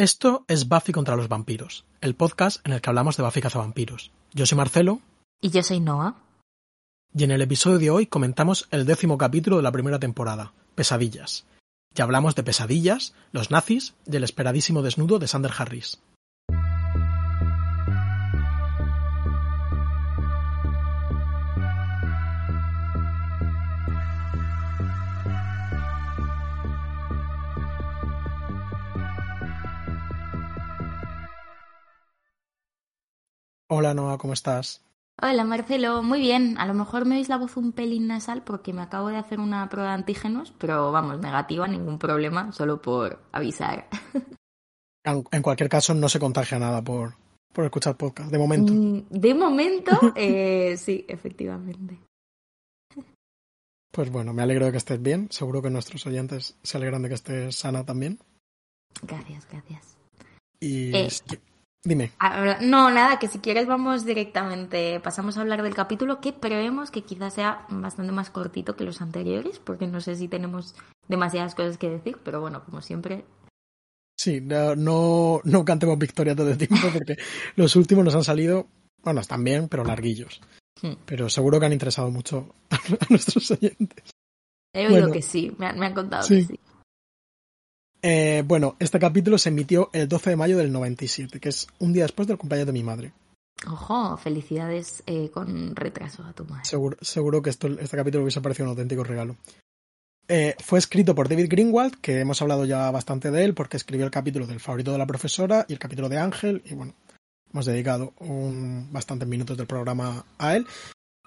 Esto 0.00 0.46
es 0.48 0.66
Buffy 0.66 0.92
contra 0.92 1.14
los 1.14 1.28
vampiros, 1.28 1.84
el 2.00 2.14
podcast 2.14 2.66
en 2.66 2.72
el 2.72 2.80
que 2.80 2.88
hablamos 2.88 3.18
de 3.18 3.22
Buffy 3.22 3.42
cazavampiros. 3.42 4.10
Yo 4.32 4.46
soy 4.46 4.56
Marcelo. 4.56 5.02
Y 5.42 5.50
yo 5.50 5.62
soy 5.62 5.78
Noah. 5.78 6.14
Y 7.14 7.24
en 7.24 7.30
el 7.32 7.42
episodio 7.42 7.78
de 7.78 7.90
hoy 7.90 8.06
comentamos 8.06 8.66
el 8.70 8.86
décimo 8.86 9.18
capítulo 9.18 9.58
de 9.58 9.62
la 9.62 9.72
primera 9.72 9.98
temporada, 9.98 10.54
Pesadillas. 10.74 11.44
Ya 11.94 12.04
hablamos 12.04 12.34
de 12.34 12.42
pesadillas, 12.42 13.12
los 13.32 13.50
nazis 13.50 13.92
y 14.10 14.16
el 14.16 14.24
esperadísimo 14.24 14.80
desnudo 14.80 15.18
de 15.18 15.28
Sander 15.28 15.52
Harris. 15.54 15.98
Hola 33.72 33.94
Noah, 33.94 34.18
¿cómo 34.18 34.32
estás? 34.32 34.84
Hola 35.22 35.44
Marcelo, 35.44 36.02
muy 36.02 36.18
bien. 36.18 36.58
A 36.58 36.66
lo 36.66 36.74
mejor 36.74 37.06
me 37.06 37.14
oís 37.14 37.28
la 37.28 37.36
voz 37.36 37.56
un 37.56 37.70
pelín 37.70 38.08
nasal 38.08 38.42
porque 38.42 38.72
me 38.72 38.82
acabo 38.82 39.10
de 39.10 39.16
hacer 39.16 39.38
una 39.38 39.68
prueba 39.68 39.90
de 39.90 39.94
antígenos, 39.94 40.52
pero 40.58 40.90
vamos, 40.90 41.20
negativa, 41.20 41.68
ningún 41.68 41.96
problema, 41.96 42.50
solo 42.50 42.82
por 42.82 43.20
avisar. 43.30 43.86
En 45.04 45.42
cualquier 45.42 45.70
caso, 45.70 45.94
no 45.94 46.08
se 46.08 46.18
contagia 46.18 46.58
nada 46.58 46.82
por, 46.82 47.14
por 47.54 47.64
escuchar 47.64 47.96
podcast, 47.96 48.30
de 48.30 48.38
momento. 48.38 48.72
Mm, 48.72 49.02
de 49.08 49.34
momento, 49.34 49.92
eh, 50.16 50.76
sí, 50.76 51.06
efectivamente. 51.08 51.98
Pues 53.90 54.10
bueno, 54.10 54.34
me 54.34 54.42
alegro 54.42 54.66
de 54.66 54.72
que 54.72 54.78
estés 54.78 55.00
bien. 55.00 55.28
Seguro 55.30 55.62
que 55.62 55.70
nuestros 55.70 56.04
oyentes 56.06 56.58
se 56.62 56.76
alegran 56.76 57.02
de 57.02 57.08
que 57.08 57.14
estés 57.14 57.56
sana 57.56 57.86
también. 57.86 58.18
Gracias, 59.02 59.48
gracias. 59.48 59.96
Y 60.60 60.94
eh, 60.94 61.08
Dime. 61.82 62.12
No, 62.60 62.90
nada, 62.90 63.18
que 63.18 63.28
si 63.28 63.38
quieres 63.38 63.66
vamos 63.66 64.04
directamente, 64.04 65.00
pasamos 65.00 65.38
a 65.38 65.40
hablar 65.40 65.62
del 65.62 65.74
capítulo 65.74 66.20
que 66.20 66.32
prevemos 66.32 66.90
que 66.90 67.02
quizás 67.02 67.34
sea 67.34 67.66
bastante 67.70 68.12
más 68.12 68.28
cortito 68.28 68.76
que 68.76 68.84
los 68.84 69.00
anteriores, 69.00 69.58
porque 69.58 69.86
no 69.86 70.00
sé 70.02 70.16
si 70.16 70.28
tenemos 70.28 70.74
demasiadas 71.08 71.54
cosas 71.54 71.78
que 71.78 71.88
decir, 71.88 72.18
pero 72.22 72.40
bueno, 72.40 72.62
como 72.64 72.82
siempre. 72.82 73.24
Sí, 74.18 74.42
no, 74.42 75.40
no, 75.42 75.64
cantemos 75.64 75.98
victoria 75.98 76.36
todo 76.36 76.50
el 76.50 76.58
tiempo, 76.58 76.76
porque 76.92 77.16
los 77.56 77.74
últimos 77.76 78.04
nos 78.04 78.14
han 78.14 78.24
salido, 78.24 78.68
bueno, 79.02 79.22
están 79.22 79.42
bien, 79.42 79.68
pero 79.68 79.82
larguillos. 79.82 80.42
Hmm. 80.82 80.96
Pero 81.06 81.30
seguro 81.30 81.58
que 81.58 81.66
han 81.66 81.72
interesado 81.72 82.10
mucho 82.10 82.54
a, 82.70 82.78
nuestros 83.08 83.50
oyentes. 83.52 84.04
He 84.74 84.86
oído 84.86 85.10
que 85.10 85.22
sí, 85.22 85.50
me 85.56 85.66
han, 85.66 85.94
contado 85.94 86.28
que 86.28 86.44
sí. 86.44 86.60
Eh, 88.02 88.42
bueno, 88.46 88.76
este 88.78 88.98
capítulo 88.98 89.36
se 89.38 89.50
emitió 89.50 89.90
el 89.92 90.08
12 90.08 90.30
de 90.30 90.36
mayo 90.36 90.56
del 90.56 90.72
97, 90.72 91.38
que 91.38 91.48
es 91.50 91.66
un 91.78 91.92
día 91.92 92.04
después 92.04 92.26
del 92.26 92.38
cumpleaños 92.38 92.66
de 92.66 92.72
mi 92.72 92.82
madre. 92.82 93.12
Ojo, 93.66 94.16
felicidades 94.16 95.02
eh, 95.06 95.30
con 95.30 95.76
retraso 95.76 96.22
a 96.24 96.32
tu 96.32 96.44
madre. 96.44 96.64
Seguro, 96.64 97.42
que 97.42 97.50
esto, 97.50 97.68
este 97.68 97.96
capítulo 97.96 98.22
hubiese 98.22 98.40
parecido 98.40 98.64
un 98.66 98.70
auténtico 98.70 99.04
regalo. 99.04 99.36
Eh, 100.28 100.54
fue 100.60 100.78
escrito 100.78 101.14
por 101.14 101.28
David 101.28 101.48
Greenwald, 101.50 102.00
que 102.00 102.20
hemos 102.20 102.40
hablado 102.40 102.64
ya 102.64 102.90
bastante 102.90 103.30
de 103.30 103.44
él, 103.44 103.54
porque 103.54 103.76
escribió 103.76 104.06
el 104.06 104.12
capítulo 104.12 104.46
del 104.46 104.60
favorito 104.60 104.92
de 104.92 104.98
la 104.98 105.06
profesora 105.06 105.66
y 105.68 105.74
el 105.74 105.78
capítulo 105.78 106.08
de 106.08 106.18
Ángel, 106.18 106.62
y 106.64 106.74
bueno, 106.74 106.94
hemos 107.52 107.66
dedicado 107.66 108.14
un, 108.18 108.88
bastantes 108.92 109.28
minutos 109.28 109.56
del 109.58 109.66
programa 109.66 110.24
a 110.38 110.56
él. 110.56 110.66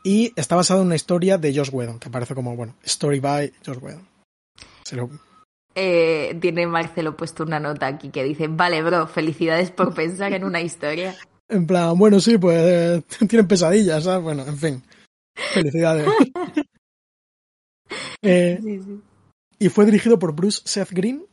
Y 0.04 0.34
está 0.36 0.56
basado 0.56 0.82
en 0.82 0.88
una 0.88 0.96
historia 0.96 1.38
de 1.38 1.56
Josh 1.56 1.70
Whedon, 1.72 2.00
que 2.00 2.10
parece 2.10 2.34
como, 2.34 2.56
bueno, 2.56 2.76
Story 2.84 3.20
by 3.20 3.54
Josh 3.66 3.78
Whedon. 3.78 4.08
Se 4.84 4.96
lo, 4.96 5.10
eh, 5.76 6.38
tiene 6.40 6.68
Marcelo 6.68 7.18
puesto 7.18 7.44
una 7.44 7.60
nota 7.60 7.88
aquí 7.88 8.10
que 8.10 8.24
dice, 8.24 8.48
vale, 8.48 8.82
bro, 8.84 9.08
felicidades 9.08 9.72
por 9.72 9.94
pensar 9.96 10.34
en 10.34 10.44
una 10.44 10.62
historia. 10.62 11.16
En 11.50 11.68
plan, 11.68 11.98
bueno, 11.98 12.20
sí, 12.20 12.38
pues 12.38 13.04
tienen 13.30 13.48
pesadillas, 13.48 14.04
¿sabes? 14.04 14.24
Bueno, 14.24 14.46
en 14.46 14.58
fin. 14.58 14.84
Felicidades. 15.36 16.08
Eh, 18.26 18.58
y 19.60 19.70
fue 19.70 19.86
dirigido 19.86 20.18
por 20.18 20.34
Bruce 20.34 20.62
Seth 20.64 20.92
Green, 20.92 21.28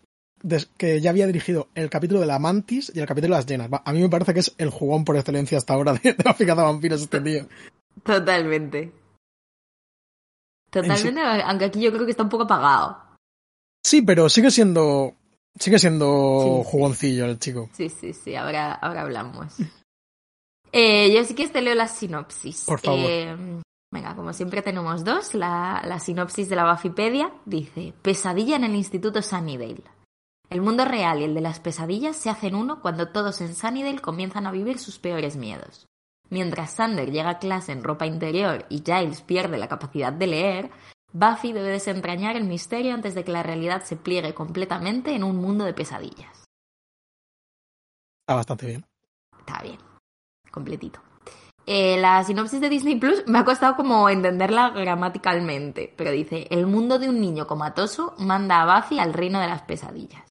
que 0.77 1.01
ya 1.01 1.11
había 1.11 1.27
dirigido 1.27 1.69
el 1.77 1.89
capítulo 1.89 2.21
de 2.21 2.27
la 2.27 2.41
Mantis 2.41 2.91
y 2.93 2.99
el 2.99 3.07
capítulo 3.07 3.35
de 3.35 3.39
las 3.39 3.47
llenas. 3.47 3.71
A 3.85 3.93
mí 3.93 4.01
me 4.03 4.09
parece 4.09 4.35
que 4.35 4.41
es 4.41 4.53
el 4.59 4.71
jugón 4.71 5.05
por 5.05 5.17
excelencia 5.17 5.57
hasta 5.57 5.73
ahora 5.73 5.93
de, 5.95 6.17
la 6.23 6.33
de 6.33 6.55
vampiros 6.55 7.03
este 7.03 7.21
tío. 7.21 7.47
Totalmente. 8.03 8.93
Totalmente, 10.71 11.21
aunque 11.21 11.65
aquí 11.67 11.81
yo 11.81 11.93
creo 11.93 12.05
que 12.05 12.11
está 12.11 12.25
un 12.25 12.29
poco 12.29 12.43
apagado. 12.43 13.10
Sí, 13.83 14.03
pero 14.03 14.29
sigue 14.29 14.51
siendo. 14.51 15.15
Sigue 15.59 15.79
siendo 15.79 16.63
jugoncillo 16.65 17.27
el 17.27 17.39
chico. 17.39 17.69
Sí, 17.73 17.89
sí, 17.89 18.13
sí, 18.13 18.37
ahora, 18.37 18.73
ahora 18.73 19.03
hablamos. 19.03 19.55
eh, 20.73 21.13
yo 21.13 21.25
sí 21.25 21.35
que 21.35 21.49
te 21.49 21.61
leo 21.61 21.75
la 21.75 21.89
sinopsis. 21.89 22.65
Por 22.67 22.81
favor. 22.81 23.11
Eh, 23.11 23.37
venga, 23.93 24.15
como 24.15 24.33
siempre 24.33 24.63
tenemos 24.63 25.05
dos. 25.05 25.35
La, 25.35 25.83
la 25.85 25.99
sinopsis 25.99 26.49
de 26.49 26.57
la 26.57 26.71
Buffypedia 26.71 27.33
dice: 27.47 27.93
Pesadilla 28.01 28.57
en 28.57 28.65
el 28.65 28.77
Instituto 28.77 29.23
Sunnydale. 29.23 29.83
El 30.51 30.63
mundo 30.63 30.85
real 30.85 31.21
y 31.21 31.25
el 31.25 31.35
de 31.35 31.41
las 31.41 31.61
pesadillas 31.61 32.17
se 32.17 32.31
hacen 32.31 32.55
uno 32.55 32.81
cuando 32.81 33.09
todos 33.09 33.41
en 33.41 33.55
Sunnydale 33.55 34.01
comienzan 34.01 34.47
a 34.47 34.53
vivir 34.53 34.79
sus 34.79 34.99
peores 34.99 35.37
miedos. 35.37 35.87
Mientras 36.31 36.71
Sander 36.71 37.11
llega 37.11 37.31
a 37.31 37.39
clase 37.39 37.73
en 37.73 37.83
ropa 37.83 38.07
interior 38.07 38.65
y 38.71 38.83
Giles 38.87 39.21
pierde 39.21 39.59
la 39.59 39.69
capacidad 39.69 40.13
de 40.13 40.29
leer, 40.29 40.71
Buffy 41.13 41.53
debe 41.53 41.71
desentrañar 41.71 42.37
el 42.37 42.45
misterio 42.45 42.95
antes 42.95 43.15
de 43.15 43.25
que 43.25 43.33
la 43.33 43.43
realidad 43.43 43.83
se 43.83 43.97
pliegue 43.97 44.35
completamente 44.35 45.15
en 45.15 45.25
un 45.25 45.37
mundo 45.37 45.65
de 45.65 45.75
pesadillas. 45.75 46.45
Está 48.23 48.37
bastante 48.37 48.67
bien. 48.67 48.87
Está 49.39 49.63
bien, 49.63 49.79
completito. 50.51 51.01
Eh, 51.67 52.01
la 52.01 52.23
sinopsis 52.25 52.61
de 52.61 52.69
Disney 52.69 52.97
Plus 52.97 53.25
me 53.27 53.39
ha 53.39 53.45
costado 53.45 53.77
como 53.77 54.09
entenderla 54.09 54.71
gramaticalmente, 54.71 55.93
pero 55.97 56.11
dice, 56.11 56.47
el 56.51 56.67
mundo 56.67 56.99
de 56.99 57.09
un 57.09 57.21
niño 57.21 57.47
comatoso 57.47 58.15
manda 58.19 58.63
a 58.63 58.81
Buffy 58.81 58.99
al 58.99 59.13
reino 59.13 59.41
de 59.41 59.49
las 59.49 59.63
pesadillas. 59.63 60.25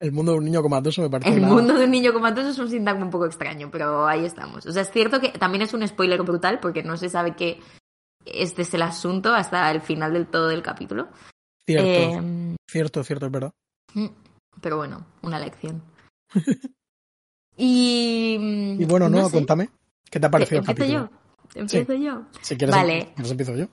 El 0.00 0.12
mundo 0.12 0.32
de 0.32 0.38
un 0.38 0.44
niño 0.44 0.62
comatoso 0.62 1.02
me 1.02 1.10
parece. 1.10 1.32
El 1.32 1.42
mundo 1.42 1.74
de 1.74 1.84
un 1.84 1.90
niño 1.90 2.12
comatoso 2.12 2.48
es 2.48 2.58
un 2.58 2.68
sintagma 2.68 3.04
un 3.04 3.10
poco 3.10 3.26
extraño, 3.26 3.70
pero 3.70 4.06
ahí 4.06 4.24
estamos. 4.24 4.66
O 4.66 4.72
sea, 4.72 4.82
es 4.82 4.90
cierto 4.90 5.20
que 5.20 5.28
también 5.30 5.62
es 5.62 5.72
un 5.74 5.86
spoiler 5.86 6.22
brutal 6.22 6.58
porque 6.58 6.82
no 6.82 6.96
se 6.96 7.08
sabe 7.08 7.36
qué 7.36 7.60
este 8.24 8.62
es 8.62 8.74
el 8.74 8.82
asunto 8.82 9.34
hasta 9.34 9.70
el 9.70 9.80
final 9.80 10.12
del 10.12 10.26
todo 10.26 10.48
del 10.48 10.62
capítulo. 10.62 11.08
Cierto, 11.66 12.16
em, 12.16 12.56
cierto, 12.68 13.04
cierto, 13.04 13.26
es 13.26 13.32
verdad. 13.32 13.52
Mm, 13.94 14.06
pero 14.60 14.76
bueno, 14.76 15.06
una 15.22 15.38
lección. 15.38 15.82
y, 17.56 18.76
y 18.78 18.84
bueno, 18.84 19.08
no, 19.08 19.30
cuéntame, 19.30 19.70
¿qué 20.10 20.18
te 20.18 20.26
ha 20.26 20.30
parecido 20.30 20.60
el 20.60 20.66
capítulo? 20.66 20.92
Yo? 20.92 21.10
¿Empiezo 21.54 21.94
yo? 21.94 22.22
Si 22.40 22.56
quieres, 22.56 22.74
vale. 22.74 23.12
Pues 23.16 23.30
empiezo 23.30 23.54
yo. 23.54 23.66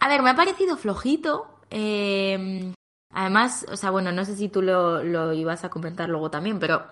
A 0.00 0.08
ver, 0.08 0.22
me 0.22 0.30
ha 0.30 0.36
parecido 0.36 0.76
flojito. 0.76 1.60
Eh, 1.70 2.72
además, 3.10 3.64
o 3.70 3.76
sea, 3.76 3.90
bueno, 3.90 4.12
no 4.12 4.24
sé 4.24 4.36
si 4.36 4.48
tú 4.48 4.60
lo, 4.62 5.02
lo 5.02 5.32
ibas 5.32 5.64
a 5.64 5.70
comentar 5.70 6.08
luego 6.08 6.30
también, 6.30 6.58
pero 6.58 6.84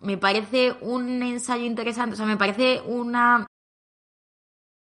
me 0.00 0.16
parece 0.16 0.76
un 0.80 1.22
ensayo 1.22 1.64
interesante, 1.64 2.14
o 2.14 2.16
sea, 2.16 2.26
me 2.26 2.36
parece 2.36 2.80
una 2.86 3.46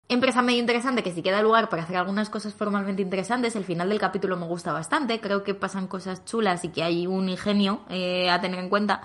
empresa 0.09 0.41
medio 0.41 0.59
interesante 0.59 1.03
que 1.03 1.11
si 1.11 1.21
queda 1.21 1.41
lugar 1.41 1.69
para 1.69 1.83
hacer 1.83 1.97
algunas 1.97 2.29
cosas 2.29 2.53
formalmente 2.53 3.01
interesantes. 3.01 3.55
El 3.55 3.65
final 3.65 3.89
del 3.89 3.99
capítulo 3.99 4.37
me 4.37 4.45
gusta 4.45 4.71
bastante, 4.71 5.19
creo 5.19 5.43
que 5.43 5.53
pasan 5.53 5.87
cosas 5.87 6.23
chulas 6.25 6.63
y 6.63 6.69
que 6.69 6.83
hay 6.83 7.07
un 7.07 7.29
ingenio 7.29 7.81
eh, 7.89 8.29
a 8.29 8.39
tener 8.39 8.59
en 8.59 8.69
cuenta. 8.69 9.01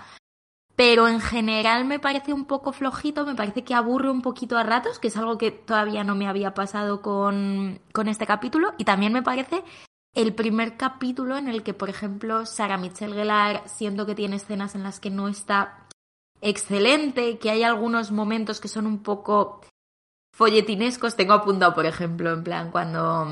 Pero 0.75 1.07
en 1.07 1.19
general 1.19 1.85
me 1.85 1.99
parece 1.99 2.33
un 2.33 2.45
poco 2.45 2.71
flojito, 2.71 3.25
me 3.25 3.35
parece 3.35 3.63
que 3.63 3.75
aburre 3.75 4.09
un 4.09 4.23
poquito 4.23 4.57
a 4.57 4.63
ratos, 4.63 4.97
que 4.97 5.09
es 5.09 5.17
algo 5.17 5.37
que 5.37 5.51
todavía 5.51 6.03
no 6.03 6.15
me 6.15 6.27
había 6.27 6.55
pasado 6.55 7.01
con, 7.01 7.79
con 7.91 8.07
este 8.07 8.25
capítulo. 8.25 8.73
Y 8.79 8.85
también 8.85 9.13
me 9.13 9.21
parece 9.21 9.63
el 10.15 10.33
primer 10.33 10.75
capítulo 10.75 11.37
en 11.37 11.47
el 11.47 11.61
que, 11.61 11.75
por 11.75 11.89
ejemplo, 11.89 12.47
Sarah 12.47 12.77
Michelle 12.77 13.13
Gellar 13.13 13.63
siento 13.67 14.07
que 14.07 14.15
tiene 14.15 14.37
escenas 14.37 14.73
en 14.73 14.83
las 14.83 14.99
que 14.99 15.11
no 15.11 15.27
está 15.27 15.87
excelente, 16.41 17.37
que 17.37 17.51
hay 17.51 17.63
algunos 17.63 18.11
momentos 18.11 18.59
que 18.59 18.67
son 18.67 18.87
un 18.87 19.03
poco 19.03 19.61
folletinescos 20.33 21.15
tengo 21.15 21.33
apuntado, 21.33 21.73
por 21.73 21.85
ejemplo, 21.85 22.33
en 22.33 22.43
plan, 22.43 22.71
cuando 22.71 23.27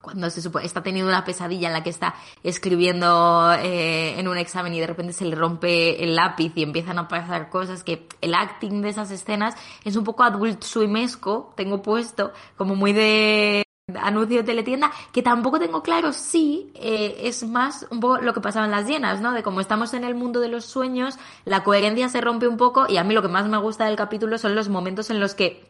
cuando 0.00 0.30
se 0.30 0.40
supone 0.40 0.64
está 0.64 0.82
teniendo 0.82 1.10
una 1.10 1.24
pesadilla 1.24 1.66
en 1.66 1.74
la 1.74 1.82
que 1.82 1.90
está 1.90 2.14
escribiendo 2.44 3.52
eh, 3.54 4.18
en 4.18 4.28
un 4.28 4.38
examen 4.38 4.72
y 4.72 4.78
de 4.78 4.86
repente 4.86 5.12
se 5.12 5.24
le 5.24 5.34
rompe 5.34 6.02
el 6.04 6.14
lápiz 6.14 6.52
y 6.54 6.62
empiezan 6.62 7.00
a 7.00 7.08
pasar 7.08 7.50
cosas 7.50 7.82
que 7.82 8.06
el 8.20 8.34
acting 8.34 8.80
de 8.80 8.90
esas 8.90 9.10
escenas 9.10 9.56
es 9.84 9.96
un 9.96 10.04
poco 10.04 10.22
adult 10.22 10.62
swimesco, 10.62 11.52
tengo 11.56 11.82
puesto 11.82 12.32
como 12.56 12.76
muy 12.76 12.92
de 12.92 13.64
anuncio 14.00 14.38
de 14.38 14.44
teletienda, 14.44 14.92
que 15.12 15.22
tampoco 15.22 15.58
tengo 15.58 15.82
claro 15.82 16.12
si 16.12 16.70
eh, 16.74 17.22
es 17.24 17.42
más 17.42 17.86
un 17.90 18.00
poco 18.00 18.18
lo 18.18 18.34
que 18.34 18.40
pasaba 18.40 18.66
en 18.66 18.70
las 18.70 18.86
llenas, 18.86 19.20
¿no? 19.20 19.32
De 19.32 19.42
como 19.42 19.60
estamos 19.60 19.94
en 19.94 20.04
el 20.04 20.14
mundo 20.14 20.40
de 20.40 20.48
los 20.48 20.64
sueños, 20.66 21.18
la 21.44 21.64
coherencia 21.64 22.08
se 22.08 22.20
rompe 22.20 22.46
un 22.46 22.56
poco 22.56 22.86
y 22.88 22.98
a 22.98 23.04
mí 23.04 23.14
lo 23.14 23.22
que 23.22 23.28
más 23.28 23.48
me 23.48 23.58
gusta 23.58 23.86
del 23.86 23.96
capítulo 23.96 24.38
son 24.38 24.54
los 24.54 24.68
momentos 24.68 25.10
en 25.10 25.20
los 25.20 25.34
que 25.34 25.66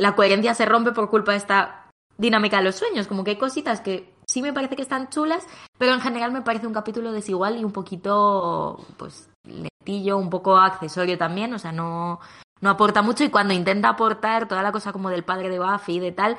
la 0.00 0.16
coherencia 0.16 0.54
se 0.54 0.66
rompe 0.66 0.92
por 0.92 1.10
culpa 1.10 1.32
de 1.32 1.38
esta 1.38 1.90
dinámica 2.16 2.58
de 2.58 2.64
los 2.64 2.76
sueños, 2.76 3.06
como 3.06 3.22
que 3.22 3.32
hay 3.32 3.36
cositas 3.36 3.80
que 3.80 4.12
sí 4.26 4.42
me 4.42 4.52
parece 4.52 4.76
que 4.76 4.82
están 4.82 5.10
chulas, 5.10 5.46
pero 5.78 5.92
en 5.92 6.00
general 6.00 6.32
me 6.32 6.42
parece 6.42 6.66
un 6.66 6.72
capítulo 6.72 7.12
desigual 7.12 7.58
y 7.58 7.64
un 7.64 7.72
poquito, 7.72 8.84
pues, 8.96 9.28
lentillo, 9.44 10.16
un 10.16 10.30
poco 10.30 10.56
accesorio 10.56 11.18
también, 11.18 11.52
o 11.52 11.58
sea, 11.58 11.72
no, 11.72 12.20
no 12.60 12.70
aporta 12.70 13.02
mucho 13.02 13.24
y 13.24 13.30
cuando 13.30 13.54
intenta 13.54 13.90
aportar 13.90 14.48
toda 14.48 14.62
la 14.62 14.72
cosa 14.72 14.92
como 14.92 15.10
del 15.10 15.24
padre 15.24 15.50
de 15.50 15.58
Buffy 15.58 15.96
y 15.96 16.00
de 16.00 16.12
tal, 16.12 16.36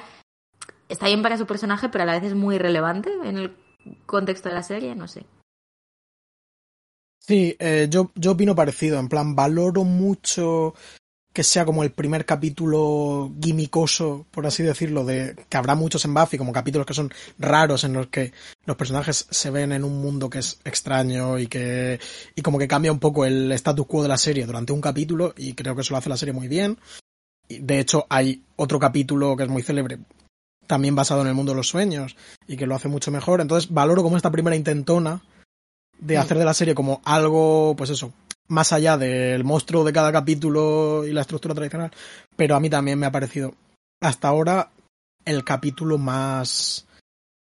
está 0.90 1.08
bien 1.08 1.22
para 1.22 1.38
su 1.38 1.46
personaje, 1.46 1.90
pero 1.90 2.04
a 2.04 2.08
la 2.08 2.14
vez 2.14 2.24
es 2.24 2.36
muy 2.36 2.58
relevante 2.58 3.12
en 3.24 3.38
el 3.38 3.56
contexto 4.06 4.50
de 4.50 4.56
la 4.56 4.64
serie, 4.64 4.96
no 4.96 5.08
sé. 5.08 5.26
Sí, 7.20 7.56
eh, 7.60 7.88
yo, 7.90 8.12
yo 8.16 8.32
opino 8.32 8.56
parecido, 8.56 9.00
en 9.00 9.08
plan, 9.08 9.36
valoro 9.36 9.84
mucho 9.84 10.74
que 11.34 11.44
sea 11.44 11.66
como 11.66 11.84
el 11.84 11.92
primer 11.92 12.26
capítulo 12.26 13.32
gimicoso, 13.42 14.26
por 14.32 14.46
así 14.46 14.64
decirlo, 14.64 15.06
de 15.06 15.36
que 15.48 15.58
habrá 15.58 15.76
muchos 15.76 16.04
en 16.04 16.14
Buffy, 16.14 16.38
como 16.38 16.52
capítulos 16.52 16.86
que 16.86 16.94
son 16.94 17.12
raros 17.40 17.84
en 17.84 17.94
los 17.94 18.08
que 18.08 18.34
los 18.66 18.76
personajes 18.76 19.28
se 19.30 19.50
ven 19.50 19.72
en 19.72 19.84
un 19.86 20.02
mundo 20.02 20.30
que 20.30 20.40
es 20.40 20.60
extraño 20.66 21.40
y 21.40 21.48
que 21.48 22.00
y 22.36 22.42
como 22.42 22.60
que 22.60 22.68
cambia 22.68 22.92
un 22.92 23.00
poco 23.00 23.26
el 23.26 23.52
status 23.54 23.88
quo 23.88 24.04
de 24.04 24.10
la 24.10 24.18
serie 24.18 24.46
durante 24.46 24.74
un 24.74 24.82
capítulo 24.82 25.34
y 25.38 25.54
creo 25.54 25.76
que 25.76 25.82
eso 25.82 25.94
lo 25.94 25.98
hace 25.98 26.10
la 26.10 26.18
serie 26.18 26.34
muy 26.34 26.48
bien. 26.48 26.78
De 27.48 27.80
hecho, 27.80 28.06
hay 28.10 28.44
otro 28.56 28.80
capítulo 28.80 29.36
que 29.36 29.44
es 29.44 29.50
muy 29.50 29.62
célebre, 29.62 30.00
también 30.68 30.96
basado 30.96 31.22
en 31.22 31.28
el 31.28 31.34
mundo 31.34 31.54
de 31.54 31.58
los 31.58 31.68
sueños 31.68 32.16
y 32.48 32.58
que 32.58 32.68
lo 32.68 32.76
hace 32.76 32.88
mucho 32.88 33.12
mejor. 33.12 33.42
Entonces, 33.42 33.72
valoro 33.72 34.04
como 34.04 34.18
esta 34.18 34.32
primera 34.32 34.56
intentona 34.56 35.22
de 35.98 36.18
hacer 36.18 36.38
de 36.38 36.46
la 36.46 36.54
serie 36.54 36.76
como 36.76 37.02
algo, 37.06 37.76
pues 37.78 37.90
eso, 37.90 38.14
más 38.52 38.74
allá 38.74 38.98
del 38.98 39.46
monstruo 39.46 39.86
de 39.86 39.94
cada 39.94 40.12
capítulo 40.12 41.06
y 41.06 41.14
la 41.14 41.22
estructura 41.22 41.56
tradicional, 41.56 41.92
pero 42.36 42.56
a 42.56 42.60
mí 42.60 42.70
también 42.70 43.00
me 43.00 43.06
ha 43.06 43.12
parecido 43.12 43.56
hasta 44.02 44.28
ahora 44.28 44.72
el 45.24 45.44
capítulo 45.46 45.98
más 45.98 46.86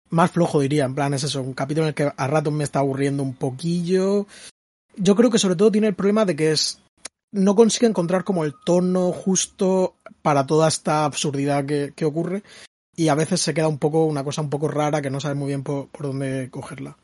más 0.10 0.32
flojo 0.32 0.62
diría, 0.62 0.86
en 0.86 0.96
plan 0.96 1.14
es 1.14 1.24
eso, 1.24 1.42
un 1.42 1.54
capítulo 1.54 1.86
en 1.86 1.90
el 1.90 1.94
que 1.94 2.12
a 2.16 2.28
ratos 2.28 2.54
me 2.54 2.64
está 2.64 2.80
aburriendo 2.80 3.22
un 3.22 3.36
poquillo. 3.36 4.26
Yo 4.96 5.16
creo 5.16 5.30
que 5.30 5.38
sobre 5.38 5.56
todo 5.56 5.72
tiene 5.72 5.88
el 5.88 5.96
problema 5.96 6.26
de 6.26 6.36
que 6.36 6.52
es 6.52 6.80
no 7.32 7.56
consigue 7.56 7.88
encontrar 7.88 8.24
como 8.24 8.44
el 8.44 8.56
tono 8.66 9.12
justo 9.12 9.96
para 10.22 10.48
toda 10.48 10.68
esta 10.68 11.06
absurdidad 11.06 11.66
que, 11.66 11.94
que 11.96 12.06
ocurre 12.06 12.42
y 12.96 13.10
a 13.10 13.16
veces 13.16 13.42
se 13.42 13.54
queda 13.54 13.68
un 13.68 13.78
poco 13.78 14.06
una 14.06 14.24
cosa 14.24 14.42
un 14.42 14.50
poco 14.50 14.68
rara 14.70 15.02
que 15.02 15.12
no 15.12 15.20
sabe 15.20 15.36
muy 15.36 15.50
bien 15.50 15.64
por, 15.64 15.90
por 15.90 16.08
dónde 16.08 16.50
cogerla. 16.50 16.98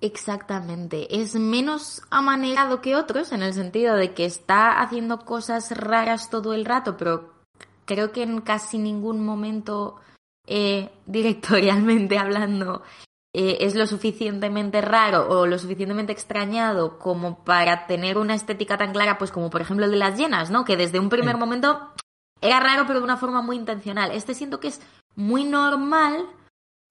Exactamente. 0.00 1.20
Es 1.20 1.34
menos 1.34 2.02
amanerado 2.10 2.80
que 2.80 2.94
otros 2.94 3.32
en 3.32 3.42
el 3.42 3.52
sentido 3.52 3.96
de 3.96 4.14
que 4.14 4.24
está 4.24 4.80
haciendo 4.80 5.24
cosas 5.24 5.76
raras 5.76 6.30
todo 6.30 6.54
el 6.54 6.64
rato, 6.64 6.96
pero 6.96 7.32
creo 7.84 8.12
que 8.12 8.22
en 8.22 8.40
casi 8.40 8.78
ningún 8.78 9.24
momento, 9.24 9.96
eh, 10.46 10.90
directorialmente 11.06 12.16
hablando, 12.16 12.82
eh, 13.34 13.58
es 13.60 13.74
lo 13.74 13.86
suficientemente 13.86 14.80
raro 14.80 15.28
o 15.28 15.46
lo 15.46 15.58
suficientemente 15.58 16.12
extrañado 16.12 16.98
como 16.98 17.44
para 17.44 17.86
tener 17.86 18.18
una 18.18 18.34
estética 18.34 18.78
tan 18.78 18.92
clara, 18.92 19.18
pues 19.18 19.32
como 19.32 19.50
por 19.50 19.60
ejemplo 19.60 19.84
el 19.84 19.90
de 19.90 19.96
las 19.98 20.16
llenas, 20.16 20.50
¿no? 20.50 20.64
Que 20.64 20.76
desde 20.76 21.00
un 21.00 21.08
primer 21.08 21.36
momento 21.36 21.92
era 22.40 22.60
raro, 22.60 22.84
pero 22.86 23.00
de 23.00 23.04
una 23.04 23.16
forma 23.16 23.42
muy 23.42 23.56
intencional. 23.56 24.12
Este 24.12 24.34
siento 24.34 24.60
que 24.60 24.68
es 24.68 24.80
muy 25.16 25.44
normal 25.44 26.26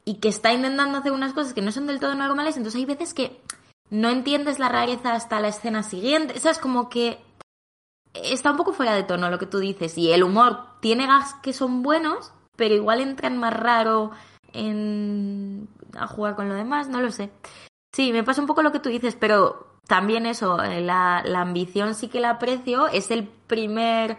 y 0.08 0.16
que 0.22 0.30
está 0.30 0.54
intentando 0.54 0.98
hacer 0.98 1.12
unas 1.12 1.34
cosas 1.34 1.54
que 1.54 1.62
no 1.62 1.74
son 1.74 1.86
del 1.86 2.00
todo 2.00 2.16
normales, 2.16 2.56
entonces 2.56 2.80
hay 2.80 2.86
veces 2.86 3.14
que 3.14 3.42
no 3.90 4.10
entiendes 4.10 4.58
la 4.58 4.70
rareza 4.70 5.14
hasta 5.14 5.42
la 5.42 5.50
escena 5.50 5.84
siguiente. 5.84 6.34
O 6.38 6.40
sea, 6.40 6.52
es 6.52 6.60
como 6.60 6.88
que 6.88 7.20
está 8.14 8.52
un 8.52 8.56
poco 8.56 8.72
fuera 8.72 8.96
de 8.96 9.04
tono 9.04 9.30
lo 9.30 9.38
que 9.38 9.48
tú 9.48 9.60
dices. 9.60 9.98
Y 9.98 10.14
el 10.14 10.24
humor 10.24 10.60
tiene 10.80 11.08
gags 11.08 11.34
que 11.44 11.52
son 11.52 11.84
buenos, 11.84 12.32
pero 12.56 12.74
igual 12.74 13.02
entran 13.02 13.38
más 13.38 13.54
raro 13.54 14.12
en 14.54 15.68
a 15.94 16.08
jugar 16.08 16.38
con 16.38 16.48
lo 16.48 16.56
demás, 16.56 16.88
no 16.88 17.02
lo 17.02 17.12
sé. 17.12 17.30
Sí, 17.94 18.14
me 18.14 18.24
pasa 18.24 18.40
un 18.40 18.48
poco 18.48 18.64
lo 18.64 18.72
que 18.72 18.80
tú 18.80 18.88
dices, 18.88 19.18
pero 19.20 19.76
también 19.88 20.26
eso, 20.26 20.64
eh, 20.64 20.80
la, 20.80 21.20
ambición 21.36 21.96
sí 21.96 22.08
que 22.08 22.22
la 22.22 22.30
aprecio. 22.30 22.88
Es 22.88 23.12
el 23.12 23.28
primer 23.28 24.16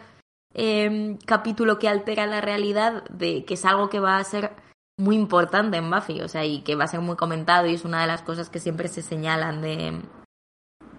eh, 0.53 1.17
capítulo 1.25 1.79
que 1.79 1.89
altera 1.89 2.27
la 2.27 2.43
realidad 2.43 3.05
de 3.09 3.47
que 3.47 3.55
es 3.55 3.65
algo 3.65 3.89
que 3.89 4.01
va 4.01 4.19
a 4.19 4.25
ser 4.25 4.68
muy 4.99 5.17
importante 5.17 5.77
en 5.77 5.91
Buffy, 5.91 6.21
o 6.21 6.29
sea, 6.29 6.45
y 6.45 6.61
que 6.63 6.75
va 6.75 6.85
a 6.85 6.89
ser 6.89 7.01
muy 7.01 7.17
comentado 7.17 7.67
y 7.67 7.75
es 7.75 7.85
una 7.85 8.01
de 8.01 8.09
las 8.09 8.23
cosas 8.23 8.51
que 8.51 8.59
siempre 8.59 8.89
se 8.89 9.01
señalan 9.01 9.63
de 9.63 10.03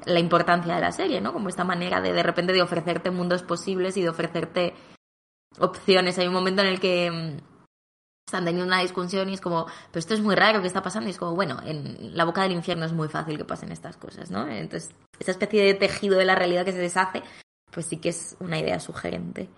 la 0.06 0.19
importancia 0.19 0.74
de 0.74 0.81
la 0.81 0.92
serie, 0.92 1.22
¿no? 1.22 1.34
Como 1.34 1.50
esta 1.50 1.66
manera 1.66 2.01
de 2.01 2.13
de 2.13 2.24
repente 2.24 2.54
de 2.54 2.62
ofrecerte 2.62 3.12
mundos 3.12 3.44
posibles 3.44 3.98
y 3.98 4.01
de 4.01 4.10
ofrecerte 4.10 4.74
opciones. 5.60 6.18
Hay 6.18 6.28
un 6.28 6.34
momento 6.34 6.62
en 6.62 6.69
el 6.69 6.80
que 6.80 7.12
mm, 7.12 7.38
están 8.25 8.46
teniendo 8.46 8.66
una 8.66 8.81
discusión 8.81 9.30
y 9.30 9.34
es 9.34 9.42
como, 9.42 9.66
pero 9.66 10.00
esto 10.00 10.13
es 10.13 10.22
muy 10.22 10.36
raro, 10.36 10.62
¿qué 10.62 10.68
está 10.68 10.81
pasando? 10.81 11.07
Y 11.07 11.12
es 11.12 11.18
como, 11.18 11.36
bueno, 11.36 11.60
en 11.66 12.16
la 12.16 12.25
boca 12.25 12.44
del 12.44 12.54
infierno 12.54 12.86
es 12.86 12.94
muy 12.94 13.10
fácil 13.10 13.38
que 13.38 13.45
pasen 13.45 13.72
estas 13.72 13.98
cosas, 13.98 14.31
¿no? 14.31 14.48
Entonces, 14.48 14.92
esa 15.19 15.31
especie 15.31 15.63
de 15.63 15.74
tejido 15.74 16.18
de 16.18 16.25
la 16.25 16.36
realidad 16.36 16.63
que 16.63 16.72
se 16.72 16.80
deshace, 16.80 17.22
pues 17.72 17.88
sí 17.88 17.98
que 17.98 18.10
es 18.10 18.38
una 18.40 18.57
idea 18.57 18.80
sugerente. 18.80 19.50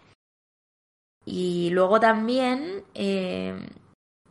Y 1.25 1.69
luego 1.71 1.99
también, 1.99 2.83
eh, 2.95 3.67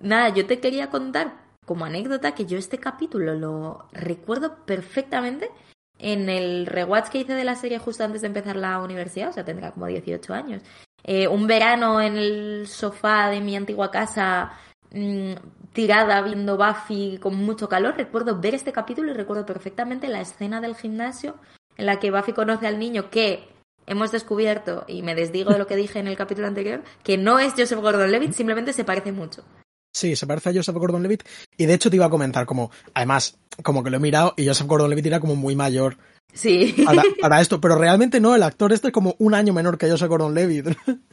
Nada, 0.00 0.30
yo 0.30 0.46
te 0.46 0.60
quería 0.60 0.90
contar 0.90 1.34
como 1.66 1.84
anécdota 1.84 2.34
que 2.34 2.46
yo 2.46 2.58
este 2.58 2.78
capítulo 2.78 3.34
lo 3.34 3.86
recuerdo 3.92 4.56
perfectamente 4.64 5.50
en 5.98 6.30
el 6.30 6.66
rewatch 6.66 7.08
que 7.10 7.18
hice 7.18 7.34
de 7.34 7.44
la 7.44 7.54
serie 7.54 7.78
justo 7.78 8.02
antes 8.02 8.22
de 8.22 8.28
empezar 8.28 8.56
la 8.56 8.80
universidad, 8.80 9.28
o 9.28 9.32
sea, 9.32 9.44
tendrá 9.44 9.70
como 9.72 9.86
18 9.86 10.32
años. 10.32 10.62
Eh, 11.04 11.28
un 11.28 11.46
verano 11.46 12.00
en 12.00 12.16
el 12.16 12.66
sofá 12.66 13.28
de 13.28 13.40
mi 13.40 13.54
antigua 13.56 13.90
casa, 13.90 14.52
mmm, 14.90 15.34
tirada 15.72 16.22
viendo 16.22 16.56
Buffy 16.56 17.18
con 17.18 17.36
mucho 17.36 17.68
calor, 17.68 17.96
recuerdo 17.96 18.40
ver 18.40 18.54
este 18.54 18.72
capítulo 18.72 19.12
y 19.12 19.14
recuerdo 19.14 19.44
perfectamente 19.44 20.08
la 20.08 20.22
escena 20.22 20.60
del 20.60 20.74
gimnasio 20.74 21.36
en 21.76 21.86
la 21.86 21.98
que 21.98 22.10
Buffy 22.10 22.32
conoce 22.32 22.66
al 22.66 22.78
niño 22.78 23.10
que 23.10 23.48
hemos 23.86 24.12
descubierto, 24.12 24.84
y 24.86 25.02
me 25.02 25.14
desdigo 25.14 25.52
de 25.52 25.58
lo 25.58 25.66
que 25.66 25.76
dije 25.76 25.98
en 25.98 26.08
el 26.08 26.16
capítulo 26.16 26.46
anterior, 26.46 26.82
que 27.02 27.18
no 27.18 27.38
es 27.38 27.54
Joseph 27.56 27.80
Gordon-Levitt, 27.80 28.32
simplemente 28.32 28.72
se 28.72 28.84
parece 28.84 29.12
mucho. 29.12 29.44
Sí, 29.92 30.16
se 30.16 30.26
parece 30.26 30.50
a 30.50 30.52
Joseph 30.54 30.76
Gordon-Levitt. 30.76 31.24
Y 31.56 31.66
de 31.66 31.74
hecho 31.74 31.90
te 31.90 31.96
iba 31.96 32.06
a 32.06 32.10
comentar 32.10 32.46
como, 32.46 32.70
además, 32.94 33.38
como 33.62 33.82
que 33.82 33.90
lo 33.90 33.96
he 33.96 34.00
mirado 34.00 34.34
y 34.36 34.46
Joseph 34.46 34.66
Gordon-Levitt 34.66 35.06
era 35.06 35.20
como 35.20 35.36
muy 35.36 35.56
mayor. 35.56 35.96
Sí. 36.32 36.74
Para, 36.84 37.02
para, 37.20 37.40
esto, 37.40 37.60
pero 37.60 37.76
realmente 37.76 38.20
no, 38.20 38.34
el 38.34 38.42
actor 38.42 38.72
este 38.72 38.88
es 38.88 38.92
como 38.92 39.16
un 39.18 39.34
año 39.34 39.52
menor 39.52 39.78
que 39.78 39.90
Joseph 39.90 40.08
Gordon-Levitt. 40.08 40.66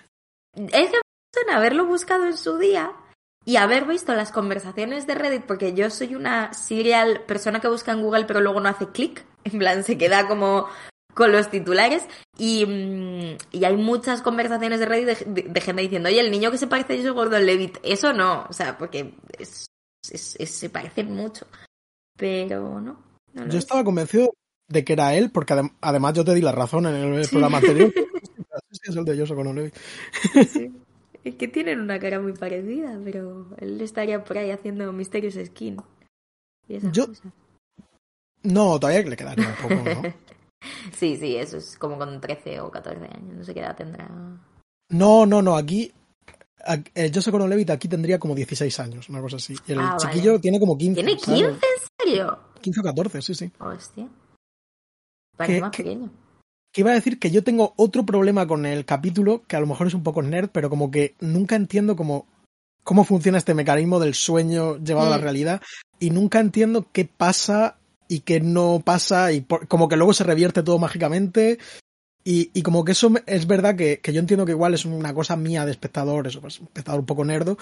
Es 0.58 0.90
que 0.90 0.98
haberlo 1.52 1.86
buscado 1.86 2.26
en 2.26 2.36
su 2.36 2.58
día 2.58 2.92
y 3.46 3.58
haber 3.58 3.86
visto 3.86 4.14
las 4.14 4.32
conversaciones 4.32 5.08
de 5.08 5.16
Reddit, 5.16 5.44
porque 5.44 5.74
yo 5.74 5.90
soy 5.90 6.16
una 6.16 6.52
serial 6.54 7.22
persona 7.28 7.60
que 7.60 7.68
busca 7.68 7.92
en 7.92 8.02
Google 8.02 8.26
pero 8.26 8.42
luego 8.42 8.60
no 8.60 8.70
hace 8.70 8.88
clic, 8.88 9.24
en 9.44 9.60
plan 9.60 9.84
se 9.84 9.98
queda 9.98 10.28
como 10.28 10.68
con 11.18 11.32
los 11.32 11.50
titulares 11.50 12.06
y, 12.38 12.64
mm, 12.64 13.38
y, 13.52 13.66
hay 13.66 13.76
muchas 13.76 14.22
conversaciones 14.22 14.80
de 14.80 14.86
Reddit 14.86 15.18
de, 15.26 15.42
de, 15.50 15.62
gente 15.62 15.82
diciendo, 15.82 16.10
oye, 16.10 16.20
el 16.20 16.30
niño 16.30 16.52
que 16.52 16.60
se 16.60 16.68
parece 16.68 16.94
a 16.94 16.98
Joseph 16.98 17.16
Gordon-Levitt, 17.16 17.80
eso 17.82 18.14
no, 18.14 18.46
o 18.48 18.54
sea, 18.54 18.78
porque 18.78 19.16
es, 19.40 19.66
es, 20.12 20.36
es, 20.38 20.52
se 20.52 20.70
parecen 20.70 21.12
mucho, 21.12 21.48
pero 22.16 22.80
no. 22.80 23.04
no 23.34 23.48
yo 23.48 23.58
estaba 23.58 23.84
convencido 23.84 24.32
de 24.68 24.86
que 24.86 24.94
era 24.94 25.16
él, 25.16 25.32
porque 25.32 25.54
adem 25.54 25.72
además 25.82 26.14
yo 26.14 26.24
te 26.24 26.36
di 26.36 26.42
la 26.42 26.52
razón 26.52 26.86
en 26.86 26.96
el 26.96 27.26
sí. 27.26 27.32
programa 27.32 27.58
anterior. 27.58 27.92
es 28.84 28.96
el 28.96 29.04
de 29.04 29.18
Joseph 29.18 29.36
Gordon-Levitt. 29.36 29.76
sí. 30.54 30.72
Es 31.24 31.36
que 31.36 31.48
tienen 31.48 31.82
una 31.82 32.00
cara 32.00 32.22
muy 32.22 32.34
parecida, 32.34 32.98
pero 33.04 33.48
él 33.58 33.82
estaría 33.82 34.24
por 34.24 34.38
ahí 34.38 34.52
haciendo 34.52 34.94
Mysterious 34.94 35.36
Skin. 35.48 35.78
Y 36.68 36.76
esas 36.76 36.92
yo... 36.92 37.08
cosas. 37.08 37.34
No, 38.44 38.80
todavía 38.80 39.02
le 39.02 39.18
quedaría 39.18 39.48
un 39.48 39.56
poco, 39.56 39.84
¿no? 39.84 40.14
Sí, 40.94 41.18
sí, 41.18 41.36
eso 41.36 41.58
es 41.58 41.78
como 41.78 41.98
con 41.98 42.20
13 42.20 42.60
o 42.62 42.72
14 42.72 43.06
años, 43.06 43.36
no 43.38 43.44
sé 43.44 43.54
qué 43.54 43.60
edad 43.62 43.76
tendrá. 43.76 44.08
No, 44.90 45.26
no, 45.26 45.42
no, 45.42 45.56
aquí 45.56 45.92
eh, 46.96 47.12
Joseph 47.14 47.32
Gordon-Levitt 47.32 47.70
aquí 47.70 47.88
tendría 47.88 48.20
como 48.20 48.34
16 48.36 48.80
años, 48.80 49.10
una 49.10 49.22
cosa 49.22 49.36
así. 49.38 49.56
Y 49.68 49.74
el 49.74 49.80
Ah, 49.80 49.96
chiquillo 50.00 50.32
vale. 50.32 50.40
tiene 50.42 50.60
como 50.60 50.78
15. 50.78 50.96
¿Tiene 51.04 51.16
15 51.18 51.46
en 51.46 51.56
serio? 52.06 52.40
15 52.62 52.80
o 52.80 52.84
14, 52.84 53.22
sí, 53.22 53.36
sí. 53.36 53.52
Hostia. 53.60 54.08
Parece 55.38 55.56
¿Qué- 55.56 55.62
más 55.62 55.76
pequeño. 55.76 56.10
Que 56.74 56.82
iba 56.82 56.92
a 56.92 56.96
decir 56.96 57.20
que 57.20 57.32
yo 57.32 57.44
tengo 57.44 57.74
otro 57.78 58.06
problema 58.06 58.46
con 58.48 58.66
el 58.66 58.86
capítulo, 58.86 59.44
que 59.48 59.56
a 59.56 59.60
lo 59.60 59.68
mejor 59.68 59.88
es 59.88 59.94
un 59.94 60.04
poco 60.04 60.22
nerd, 60.22 60.50
pero 60.52 60.70
como 60.70 60.92
que 60.92 61.16
nunca 61.20 61.56
entiendo 61.56 61.96
cómo, 61.96 62.28
cómo 62.84 63.04
funciona 63.04 63.38
este 63.38 63.54
mecanismo 63.54 64.00
del 64.00 64.14
sueño 64.16 64.78
llevado 64.78 65.08
a 65.08 65.12
la 65.12 65.18
Mm. 65.18 65.22
realidad 65.22 65.62
y 66.00 66.10
nunca 66.10 66.40
entiendo 66.40 66.86
qué 66.92 67.06
pasa 67.06 67.78
y 68.08 68.22
qué 68.22 68.40
no 68.40 68.82
pasa 68.84 69.32
y 69.32 69.42
por- 69.42 69.68
como 69.68 69.88
que 69.90 69.98
luego 69.98 70.14
se 70.14 70.24
revierte 70.24 70.64
todo 70.64 70.80
mágicamente 70.80 71.60
y, 72.24 72.52
y 72.54 72.62
como 72.62 72.84
que 72.84 72.92
eso 72.94 73.12
es 73.26 73.48
verdad 73.48 73.76
que, 73.76 74.00
que 74.00 74.12
yo 74.14 74.20
entiendo 74.20 74.46
que 74.46 74.52
igual 74.52 74.74
es 74.74 74.86
una 74.86 75.14
cosa 75.14 75.36
mía 75.36 75.66
de 75.66 75.72
espectador, 75.72 76.28
eso, 76.28 76.42
pues, 76.42 76.60
espectador 76.60 77.00
un 77.02 77.06
poco 77.06 77.24
nerdo, 77.24 77.58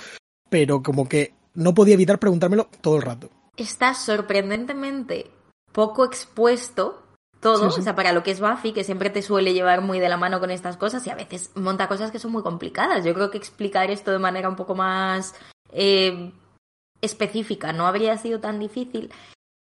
pero 0.50 0.82
como 0.82 1.08
que 1.08 1.34
no 1.54 1.74
podía 1.74 1.94
evitar 1.94 2.20
preguntármelo 2.20 2.68
todo 2.82 2.96
el 2.96 3.02
rato. 3.04 3.30
Está 3.58 3.94
sorprendentemente 3.94 5.30
poco 5.72 6.04
expuesto 6.06 7.02
todo, 7.40 7.70
Sí, 7.70 7.76
sí. 7.76 7.82
o 7.82 7.84
sea, 7.84 7.96
para 7.96 8.12
lo 8.12 8.24
que 8.24 8.32
es 8.32 8.40
Buffy, 8.40 8.74
que 8.74 8.84
siempre 8.84 9.12
te 9.12 9.22
suele 9.22 9.54
llevar 9.54 9.82
muy 9.82 10.00
de 10.00 10.10
la 10.10 10.18
mano 10.18 10.40
con 10.40 10.50
estas 10.50 10.78
cosas 10.78 11.06
y 11.06 11.12
a 11.12 11.16
veces 11.16 11.52
monta 11.56 11.88
cosas 11.88 12.10
que 12.10 12.18
son 12.18 12.32
muy 12.32 12.42
complicadas. 12.42 13.06
Yo 13.06 13.14
creo 13.14 13.30
que 13.30 13.38
explicar 13.38 13.92
esto 13.92 14.12
de 14.12 14.20
manera 14.20 14.50
un 14.50 14.56
poco 14.56 14.74
más 14.74 15.36
eh, 15.72 16.32
específica 17.02 17.72
no 17.72 17.86
habría 17.86 18.18
sido 18.18 18.40
tan 18.40 18.60
difícil. 18.60 19.12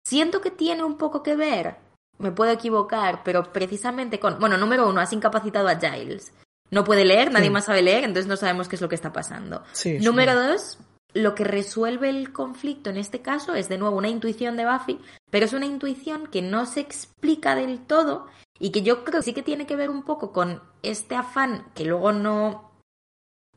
Siento 0.06 0.40
que 0.40 0.52
tiene 0.52 0.84
un 0.84 0.98
poco 0.98 1.24
que 1.24 1.36
ver, 1.36 1.78
me 2.20 2.32
puedo 2.32 2.52
equivocar, 2.52 3.24
pero 3.24 3.52
precisamente 3.52 4.20
con, 4.20 4.40
bueno, 4.40 4.58
número 4.58 4.88
uno, 4.88 5.02
has 5.02 5.14
incapacitado 5.14 5.68
a 5.68 5.80
Giles. 5.80 6.32
No 6.72 6.84
puede 6.84 7.06
leer, 7.06 7.32
nadie 7.32 7.50
más 7.50 7.66
sabe 7.66 7.82
leer, 7.82 8.04
entonces 8.04 8.28
no 8.28 8.38
sabemos 8.38 8.68
qué 8.68 8.76
es 8.76 8.82
lo 8.82 8.90
que 8.90 8.96
está 8.96 9.12
pasando. 9.12 9.64
número 10.02 10.36
dos, 10.36 10.78
lo 11.14 11.34
que 11.34 11.44
resuelve 11.44 12.10
el 12.10 12.34
conflicto 12.34 12.90
en 12.90 12.98
este 12.98 13.22
caso 13.22 13.56
es 13.56 13.70
de 13.70 13.78
nuevo 13.78 13.98
una 13.98 14.10
intuición 14.10 14.58
de 14.58 14.66
Buffy, 14.66 15.00
pero 15.32 15.46
es 15.46 15.54
una 15.54 15.66
intuición 15.66 16.28
que 16.28 16.42
no 16.42 16.66
se 16.66 16.82
explica 16.82 17.56
del 17.56 17.80
todo 17.80 18.28
y 18.60 18.72
que 18.72 18.82
yo 18.82 19.04
creo 19.04 19.20
que 19.20 19.26
sí 19.26 19.34
que 19.34 19.44
tiene 19.44 19.66
que 19.66 19.76
ver 19.76 19.90
un 19.90 20.04
poco 20.04 20.32
con 20.32 20.62
este 20.84 21.16
afán 21.16 21.68
que 21.74 21.86
luego 21.86 22.12
no 22.12 22.75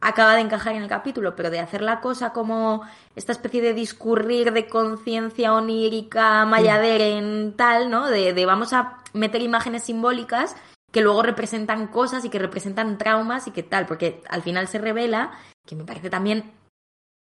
acaba 0.01 0.35
de 0.35 0.43
encajar 0.43 0.75
en 0.75 0.83
el 0.83 0.89
capítulo, 0.89 1.35
pero 1.35 1.51
de 1.51 1.61
hacer 1.61 1.83
la 1.83 2.01
cosa 2.01 2.33
como 2.33 2.83
esta 3.17 3.33
especie 3.33 3.61
de 3.61 3.75
discurrir 3.75 4.53
de 4.53 4.69
conciencia 4.69 5.55
onírica, 5.55 6.49
en 6.59 7.55
tal, 7.57 7.91
¿no? 7.91 8.09
De, 8.09 8.33
de, 8.33 8.47
vamos 8.47 8.73
a 8.73 8.99
meter 9.13 9.43
imágenes 9.43 9.85
simbólicas 9.85 10.55
que 10.93 11.03
luego 11.03 11.23
representan 11.23 11.89
cosas 11.89 12.25
y 12.25 12.31
que 12.31 12.39
representan 12.39 12.97
traumas 12.97 13.47
y 13.47 13.51
que 13.51 13.63
tal, 13.63 13.87
porque 13.87 14.23
al 14.29 14.43
final 14.43 14.69
se 14.69 14.79
revela, 14.79 15.33
que 15.67 15.77
me 15.77 15.85
parece 15.85 16.11
también 16.11 16.53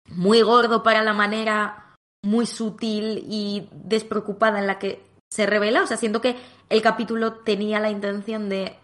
muy 0.09 0.41
gordo 0.41 0.83
para 0.83 1.01
la 1.03 1.13
manera 1.13 1.95
muy 2.23 2.45
sutil 2.45 3.23
y 3.27 3.69
despreocupada 3.71 4.59
en 4.59 4.67
la 4.67 4.79
que 4.79 5.05
se 5.29 5.45
revela, 5.45 5.83
o 5.83 5.87
sea, 5.87 5.97
siento 5.97 6.21
que 6.21 6.37
el 6.69 6.81
capítulo 6.81 7.33
tenía 7.33 7.79
la 7.79 7.89
intención 7.89 8.49
de 8.49 8.77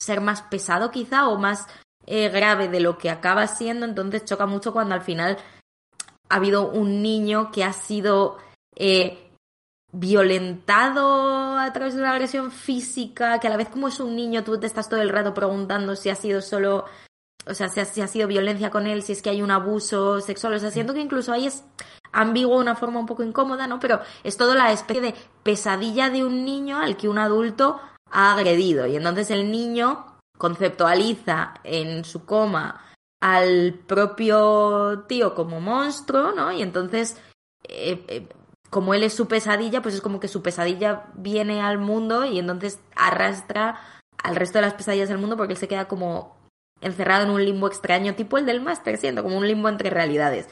ser 0.00 0.20
más 0.20 0.42
pesado 0.42 0.90
quizá 0.90 1.28
o 1.28 1.38
más 1.38 1.66
eh, 2.10 2.30
grave 2.30 2.68
de 2.68 2.80
lo 2.80 2.96
que 2.96 3.10
acaba 3.10 3.46
siendo, 3.46 3.84
entonces 3.84 4.24
choca 4.24 4.46
mucho 4.46 4.72
cuando 4.72 4.94
al 4.94 5.02
final 5.02 5.36
ha 6.30 6.36
habido 6.36 6.70
un 6.70 7.02
niño 7.02 7.50
que 7.52 7.64
ha 7.64 7.74
sido 7.74 8.38
eh, 8.74 9.30
violentado 9.92 11.58
a 11.58 11.70
través 11.74 11.94
de 11.94 12.00
una 12.00 12.12
agresión 12.12 12.50
física, 12.50 13.38
que 13.40 13.46
a 13.46 13.50
la 13.50 13.58
vez 13.58 13.68
como 13.68 13.88
es 13.88 14.00
un 14.00 14.16
niño 14.16 14.42
tú 14.42 14.58
te 14.58 14.66
estás 14.66 14.88
todo 14.88 15.02
el 15.02 15.10
rato 15.10 15.34
preguntando 15.34 15.96
si 15.96 16.08
ha 16.08 16.14
sido 16.14 16.40
solo, 16.40 16.86
o 17.46 17.52
sea, 17.52 17.68
si 17.68 17.80
ha, 17.80 17.84
si 17.84 18.00
ha 18.00 18.06
sido 18.06 18.26
violencia 18.26 18.70
con 18.70 18.86
él, 18.86 19.02
si 19.02 19.12
es 19.12 19.20
que 19.20 19.28
hay 19.28 19.42
un 19.42 19.50
abuso 19.50 20.22
sexual, 20.22 20.54
o 20.54 20.58
sea, 20.58 20.70
siento 20.70 20.94
que 20.94 21.00
incluso 21.00 21.34
ahí 21.34 21.46
es 21.46 21.62
ambiguo 22.12 22.56
de 22.56 22.62
una 22.62 22.74
forma 22.74 23.00
un 23.00 23.06
poco 23.06 23.22
incómoda, 23.22 23.66
¿no? 23.66 23.80
Pero 23.80 24.00
es 24.24 24.38
todo 24.38 24.54
la 24.54 24.72
especie 24.72 25.02
de 25.02 25.14
pesadilla 25.42 26.08
de 26.08 26.24
un 26.24 26.46
niño 26.46 26.78
al 26.78 26.96
que 26.96 27.06
un 27.06 27.18
adulto 27.18 27.78
ha 28.10 28.32
agredido 28.32 28.86
y 28.86 28.96
entonces 28.96 29.30
el 29.30 29.50
niño 29.50 30.17
conceptualiza 30.38 31.54
en 31.64 32.04
su 32.04 32.24
coma 32.24 32.84
al 33.20 33.74
propio 33.86 35.04
tío 35.08 35.34
como 35.34 35.60
monstruo, 35.60 36.32
¿no? 36.32 36.52
Y 36.52 36.62
entonces, 36.62 37.20
eh, 37.64 38.04
eh, 38.08 38.28
como 38.70 38.94
él 38.94 39.02
es 39.02 39.14
su 39.14 39.26
pesadilla, 39.26 39.82
pues 39.82 39.96
es 39.96 40.00
como 40.00 40.20
que 40.20 40.28
su 40.28 40.42
pesadilla 40.42 41.06
viene 41.14 41.60
al 41.60 41.78
mundo 41.78 42.24
y 42.24 42.38
entonces 42.38 42.80
arrastra 42.94 43.80
al 44.22 44.36
resto 44.36 44.58
de 44.58 44.62
las 44.62 44.74
pesadillas 44.74 45.08
del 45.08 45.18
mundo 45.18 45.36
porque 45.36 45.54
él 45.54 45.58
se 45.58 45.68
queda 45.68 45.88
como 45.88 46.36
encerrado 46.80 47.24
en 47.24 47.30
un 47.30 47.44
limbo 47.44 47.66
extraño, 47.66 48.14
tipo 48.14 48.38
el 48.38 48.46
del 48.46 48.60
máster, 48.60 48.96
siendo 48.98 49.22
como 49.22 49.36
un 49.36 49.46
limbo 49.46 49.68
entre 49.68 49.90
realidades. 49.90 50.48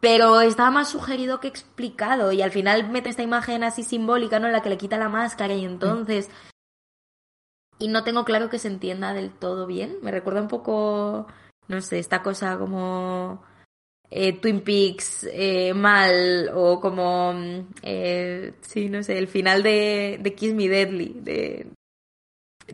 Pero 0.00 0.40
estaba 0.40 0.70
más 0.70 0.88
sugerido 0.88 1.40
que 1.40 1.48
explicado 1.48 2.32
y 2.32 2.42
al 2.42 2.50
final 2.50 2.88
mete 2.90 3.10
esta 3.10 3.22
imagen 3.22 3.64
así 3.64 3.82
simbólica, 3.82 4.38
¿no? 4.38 4.46
En 4.46 4.52
la 4.52 4.62
que 4.62 4.70
le 4.70 4.78
quita 4.78 4.96
la 4.98 5.08
máscara 5.10 5.54
y 5.54 5.64
entonces 5.64 6.30
y 7.80 7.88
no 7.88 8.04
tengo 8.04 8.24
claro 8.24 8.48
que 8.50 8.58
se 8.58 8.68
entienda 8.68 9.12
del 9.14 9.30
todo 9.30 9.66
bien. 9.66 9.96
Me 10.02 10.12
recuerda 10.12 10.42
un 10.42 10.48
poco, 10.48 11.26
no 11.66 11.80
sé, 11.80 11.98
esta 11.98 12.22
cosa 12.22 12.58
como 12.58 13.42
eh, 14.10 14.34
Twin 14.34 14.60
Peaks 14.60 15.26
eh, 15.32 15.72
mal 15.72 16.50
o 16.54 16.78
como, 16.78 17.34
eh, 17.82 18.52
sí, 18.60 18.90
no 18.90 19.02
sé, 19.02 19.18
el 19.18 19.28
final 19.28 19.62
de, 19.62 20.18
de 20.20 20.34
Kiss 20.34 20.54
Me 20.54 20.68
Deadly. 20.68 21.20
De... 21.22 21.66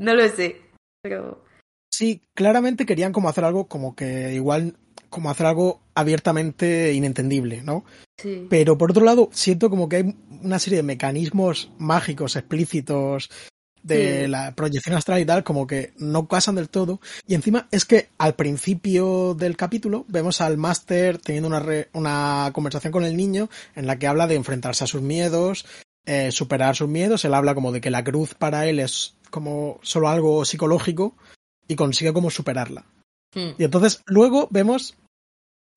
No 0.00 0.14
lo 0.14 0.28
sé, 0.28 0.60
pero... 1.02 1.44
Sí, 1.90 2.20
claramente 2.34 2.84
querían 2.84 3.12
como 3.12 3.28
hacer 3.28 3.44
algo 3.44 3.68
como 3.68 3.94
que 3.94 4.34
igual 4.34 4.74
como 5.08 5.30
hacer 5.30 5.46
algo 5.46 5.80
abiertamente 5.94 6.92
inentendible, 6.92 7.62
¿no? 7.62 7.84
Sí. 8.18 8.46
Pero 8.50 8.76
por 8.76 8.90
otro 8.90 9.04
lado, 9.04 9.30
siento 9.32 9.70
como 9.70 9.88
que 9.88 9.96
hay 9.96 10.16
una 10.42 10.58
serie 10.58 10.78
de 10.78 10.82
mecanismos 10.82 11.70
mágicos 11.78 12.34
explícitos 12.36 13.30
de 13.86 14.28
la 14.28 14.54
proyección 14.54 14.96
astral 14.96 15.20
y 15.20 15.24
tal, 15.24 15.44
como 15.44 15.66
que 15.66 15.92
no 15.96 16.26
casan 16.26 16.56
del 16.56 16.68
todo. 16.68 17.00
Y 17.26 17.34
encima 17.34 17.68
es 17.70 17.84
que 17.84 18.08
al 18.18 18.34
principio 18.34 19.34
del 19.34 19.56
capítulo 19.56 20.04
vemos 20.08 20.40
al 20.40 20.56
máster 20.56 21.18
teniendo 21.18 21.48
una, 21.48 21.64
una 21.92 22.50
conversación 22.52 22.92
con 22.92 23.04
el 23.04 23.16
niño 23.16 23.48
en 23.74 23.86
la 23.86 23.98
que 23.98 24.06
habla 24.06 24.26
de 24.26 24.34
enfrentarse 24.34 24.84
a 24.84 24.88
sus 24.88 25.02
miedos, 25.02 25.66
eh, 26.04 26.32
superar 26.32 26.74
sus 26.74 26.88
miedos. 26.88 27.24
Él 27.24 27.34
habla 27.34 27.54
como 27.54 27.72
de 27.72 27.80
que 27.80 27.90
la 27.90 28.04
cruz 28.04 28.34
para 28.34 28.66
él 28.66 28.80
es 28.80 29.14
como 29.30 29.78
solo 29.82 30.08
algo 30.08 30.44
psicológico 30.44 31.14
y 31.68 31.76
consigue 31.76 32.12
como 32.12 32.30
superarla. 32.30 32.84
Hmm. 33.34 33.50
Y 33.58 33.64
entonces 33.64 34.02
luego 34.06 34.48
vemos 34.50 34.96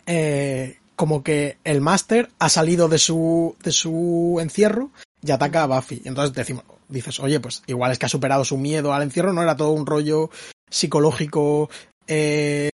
eh, 0.06 0.78
como 0.96 1.24
que 1.24 1.58
el 1.64 1.82
máster 1.82 2.30
ha 2.40 2.50
salido 2.50 2.90
de 2.90 2.98
su, 2.98 3.56
de 3.64 3.72
su 3.72 4.40
encierro 4.42 4.90
y 5.22 5.32
ataca 5.32 5.64
a 5.64 5.68
Buffy. 5.68 6.02
Y 6.04 6.08
entonces 6.08 6.34
decimos, 6.34 6.64
dices, 6.90 7.20
oye, 7.20 7.40
pues 7.40 7.64
igual 7.68 7.92
es 7.92 8.00
que 8.00 8.06
ha 8.06 8.10
superado 8.10 8.44
su 8.44 8.58
miedo 8.58 8.94
al 8.94 9.04
encierro, 9.04 9.34
no 9.34 9.44
era 9.44 9.56
todo 9.56 9.72
un 9.72 9.86
rollo 9.86 10.30
psicológico 10.70 11.70
eh, 12.08 12.70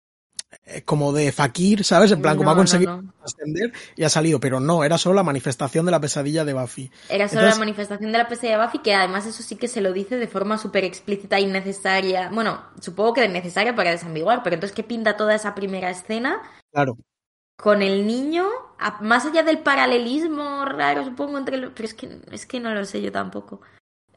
como 0.85 1.13
de 1.13 1.31
fakir, 1.33 1.85
¿sabes? 1.85 2.11
En 2.13 2.23
plan, 2.23 2.37
como 2.37 2.51
ha 2.51 2.57
conseguido 2.57 3.03
ascender 3.23 3.73
y 3.97 4.05
ha 4.05 4.09
salido, 4.09 4.41
pero 4.41 4.61
no, 4.61 4.85
era 4.85 4.97
solo 4.99 5.17
la 5.17 5.23
manifestación 5.23 5.85
de 5.85 5.93
la 5.93 6.01
pesadilla 6.01 6.45
de 6.45 6.55
Buffy. 6.55 6.91
Era 7.09 7.29
solo 7.29 7.47
la 7.47 7.57
manifestación 7.57 8.13
de 8.13 8.19
la 8.19 8.29
pesadilla 8.29 8.59
de 8.59 8.65
Buffy, 8.65 8.79
que 8.79 8.95
además 8.95 9.27
eso 9.27 9.43
sí 9.43 9.57
que 9.57 9.69
se 9.69 9.81
lo 9.81 9.93
dice 9.93 10.17
de 10.17 10.29
forma 10.29 10.57
súper 10.59 10.85
explícita 10.85 11.39
y 11.41 11.47
necesaria. 11.47 12.31
Bueno, 12.33 12.63
supongo 12.81 13.15
que 13.15 13.29
necesaria 13.29 13.75
para 13.75 13.91
desambiguar, 13.91 14.43
pero 14.43 14.55
entonces, 14.55 14.75
¿qué 14.75 14.85
pinta 14.85 15.17
toda 15.17 15.35
esa 15.35 15.55
primera 15.55 15.91
escena? 15.91 16.41
Claro 16.73 16.97
con 17.57 17.83
el 17.83 18.07
niño, 18.07 18.49
más 19.01 19.27
allá 19.27 19.43
del 19.43 19.61
paralelismo 19.61 20.65
raro, 20.65 21.05
supongo, 21.05 21.39
entre 21.39 21.57
los... 21.57 21.73
Pero 21.73 21.87
es 21.87 21.95
que, 21.95 22.21
es 22.31 22.47
que 22.47 22.61
no 22.61 22.75
lo 22.75 22.85
sé 22.85 23.01
yo 23.01 23.13
tampoco. 23.13 23.61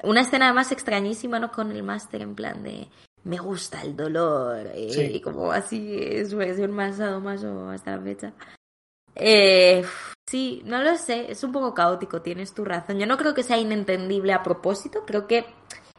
Una 0.03 0.21
escena 0.21 0.45
además 0.45 0.71
extrañísima, 0.71 1.39
¿no? 1.39 1.51
Con 1.51 1.71
el 1.71 1.83
máster 1.83 2.21
en 2.21 2.35
plan 2.35 2.63
de 2.63 2.87
me 3.23 3.37
gusta 3.37 3.81
el 3.81 3.95
dolor 3.95 4.67
eh, 4.73 5.11
y 5.13 5.19
como 5.19 5.51
así 5.51 5.97
es 5.99 6.29
su 6.29 6.37
versión 6.37 6.71
más 6.71 6.99
o 6.99 7.69
hasta 7.69 7.97
la 7.97 8.01
fecha. 8.01 8.33
Eh, 9.15 9.83
sí, 10.29 10.61
no 10.63 10.81
lo 10.81 10.95
sé, 10.97 11.31
es 11.31 11.43
un 11.43 11.51
poco 11.51 11.73
caótico, 11.73 12.21
tienes 12.21 12.53
tu 12.53 12.63
razón. 12.63 12.99
Yo 12.99 13.05
no 13.05 13.17
creo 13.17 13.33
que 13.33 13.43
sea 13.43 13.57
inentendible 13.57 14.33
a 14.33 14.43
propósito, 14.43 15.03
creo 15.05 15.27
que 15.27 15.45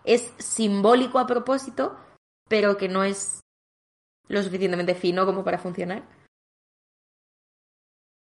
es 0.04 0.32
simbólico 0.38 1.18
a 1.18 1.26
propósito, 1.26 1.96
pero 2.48 2.76
que 2.76 2.88
no 2.88 3.04
es 3.04 3.40
lo 4.28 4.42
suficientemente 4.42 4.94
fino 4.94 5.26
como 5.26 5.44
para 5.44 5.58
funcionar. 5.58 6.04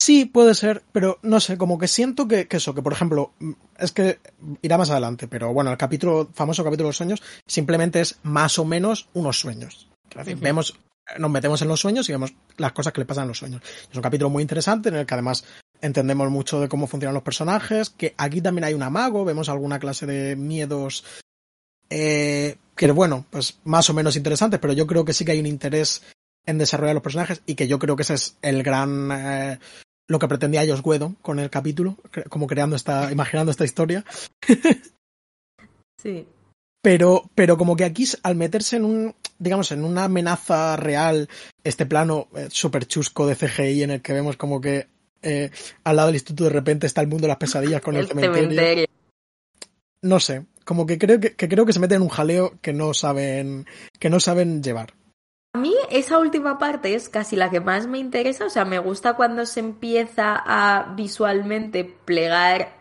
Sí, 0.00 0.26
puede 0.26 0.54
ser, 0.54 0.82
pero 0.92 1.18
no 1.22 1.40
sé, 1.40 1.58
como 1.58 1.78
que 1.78 1.88
siento 1.88 2.28
que, 2.28 2.46
eso, 2.50 2.74
que 2.74 2.82
por 2.82 2.92
ejemplo, 2.92 3.32
mm, 3.40 3.52
es 3.78 3.92
que 3.92 4.20
irá 4.62 4.78
más 4.78 4.90
adelante, 4.90 5.26
pero 5.28 5.52
bueno, 5.52 5.70
el 5.70 5.76
capítulo, 5.76 6.30
famoso 6.32 6.62
capítulo 6.62 6.86
de 6.86 6.90
los 6.90 6.96
sueños, 6.96 7.22
simplemente 7.46 8.00
es 8.00 8.18
más 8.22 8.58
o 8.58 8.64
menos 8.64 9.08
unos 9.14 9.40
sueños. 9.40 9.88
vemos, 10.40 10.78
nos 11.18 11.30
metemos 11.30 11.62
en 11.62 11.68
los 11.68 11.80
sueños 11.80 12.08
y 12.08 12.12
vemos 12.12 12.32
las 12.56 12.72
cosas 12.72 12.92
que 12.92 13.00
le 13.00 13.06
pasan 13.06 13.24
en 13.24 13.28
los 13.28 13.38
sueños. 13.38 13.62
Es 13.90 13.96
un 13.96 14.02
capítulo 14.02 14.30
muy 14.30 14.42
interesante 14.42 14.88
en 14.88 14.96
el 14.96 15.06
que 15.06 15.14
además 15.14 15.44
entendemos 15.80 16.30
mucho 16.30 16.60
de 16.60 16.68
cómo 16.68 16.86
funcionan 16.86 17.14
los 17.14 17.22
personajes, 17.22 17.90
que 17.90 18.14
aquí 18.16 18.40
también 18.40 18.64
hay 18.64 18.74
un 18.74 18.82
amago, 18.82 19.24
vemos 19.24 19.48
alguna 19.48 19.78
clase 19.78 20.06
de 20.06 20.36
miedos 20.36 21.04
eh, 21.90 22.56
que 22.76 22.90
bueno, 22.92 23.26
pues 23.30 23.58
más 23.64 23.88
o 23.90 23.94
menos 23.94 24.16
interesantes, 24.16 24.60
pero 24.60 24.72
yo 24.72 24.86
creo 24.86 25.04
que 25.04 25.12
sí 25.12 25.24
que 25.24 25.32
hay 25.32 25.40
un 25.40 25.46
interés 25.46 26.02
en 26.46 26.58
desarrollar 26.58 26.94
los 26.94 27.02
personajes 27.02 27.42
y 27.46 27.54
que 27.54 27.68
yo 27.68 27.78
creo 27.78 27.96
que 27.96 28.02
ese 28.02 28.14
es 28.14 28.36
el 28.42 28.62
gran 28.62 29.10
eh, 29.12 29.58
lo 30.08 30.18
que 30.18 30.28
pretendía 30.28 30.66
Josh 30.66 30.80
Whedon 30.82 31.14
con 31.20 31.38
el 31.38 31.50
capítulo, 31.50 31.96
como 32.30 32.46
creando 32.46 32.74
esta, 32.74 33.12
imaginando 33.12 33.52
esta 33.52 33.64
historia. 33.64 34.04
sí. 36.02 36.26
Pero, 36.82 37.30
pero 37.34 37.58
como 37.58 37.76
que 37.76 37.84
aquí, 37.84 38.06
al 38.22 38.36
meterse 38.36 38.76
en 38.76 38.84
un, 38.84 39.14
digamos, 39.38 39.72
en 39.72 39.84
una 39.84 40.04
amenaza 40.04 40.76
real, 40.76 41.28
este 41.62 41.86
plano 41.86 42.28
eh, 42.34 42.48
súper 42.50 42.86
chusco 42.86 43.26
de 43.26 43.36
CGI 43.36 43.82
en 43.82 43.90
el 43.90 44.02
que 44.02 44.12
vemos 44.12 44.36
como 44.36 44.60
que 44.60 44.86
eh, 45.20 45.50
al 45.84 45.96
lado 45.96 46.08
del 46.08 46.16
instituto 46.16 46.44
de 46.44 46.50
repente 46.50 46.86
está 46.86 47.00
el 47.00 47.08
mundo 47.08 47.22
de 47.22 47.28
las 47.28 47.36
pesadillas 47.36 47.82
con 47.82 47.96
el, 47.96 48.06
cementerio. 48.06 48.86
No 50.02 50.20
sé, 50.20 50.46
como 50.64 50.86
que 50.86 50.96
creo 50.96 51.18
que, 51.18 51.34
que 51.34 51.48
creo 51.48 51.66
que 51.66 51.72
se 51.72 51.80
meten 51.80 51.96
en 51.96 52.02
un 52.02 52.08
jaleo 52.08 52.54
que 52.62 52.72
no 52.72 52.94
saben, 52.94 53.66
que 53.98 54.08
no 54.08 54.20
saben 54.20 54.62
llevar. 54.62 54.94
A 55.58 55.60
mí 55.60 55.74
esa 55.90 56.20
última 56.20 56.56
parte 56.56 56.94
es 56.94 57.08
casi 57.08 57.34
la 57.34 57.50
que 57.50 57.58
más 57.58 57.88
me 57.88 57.98
interesa, 57.98 58.44
o 58.44 58.48
sea, 58.48 58.64
me 58.64 58.78
gusta 58.78 59.14
cuando 59.14 59.44
se 59.44 59.58
empieza 59.58 60.40
a 60.46 60.94
visualmente 60.94 61.82
plegar 62.04 62.76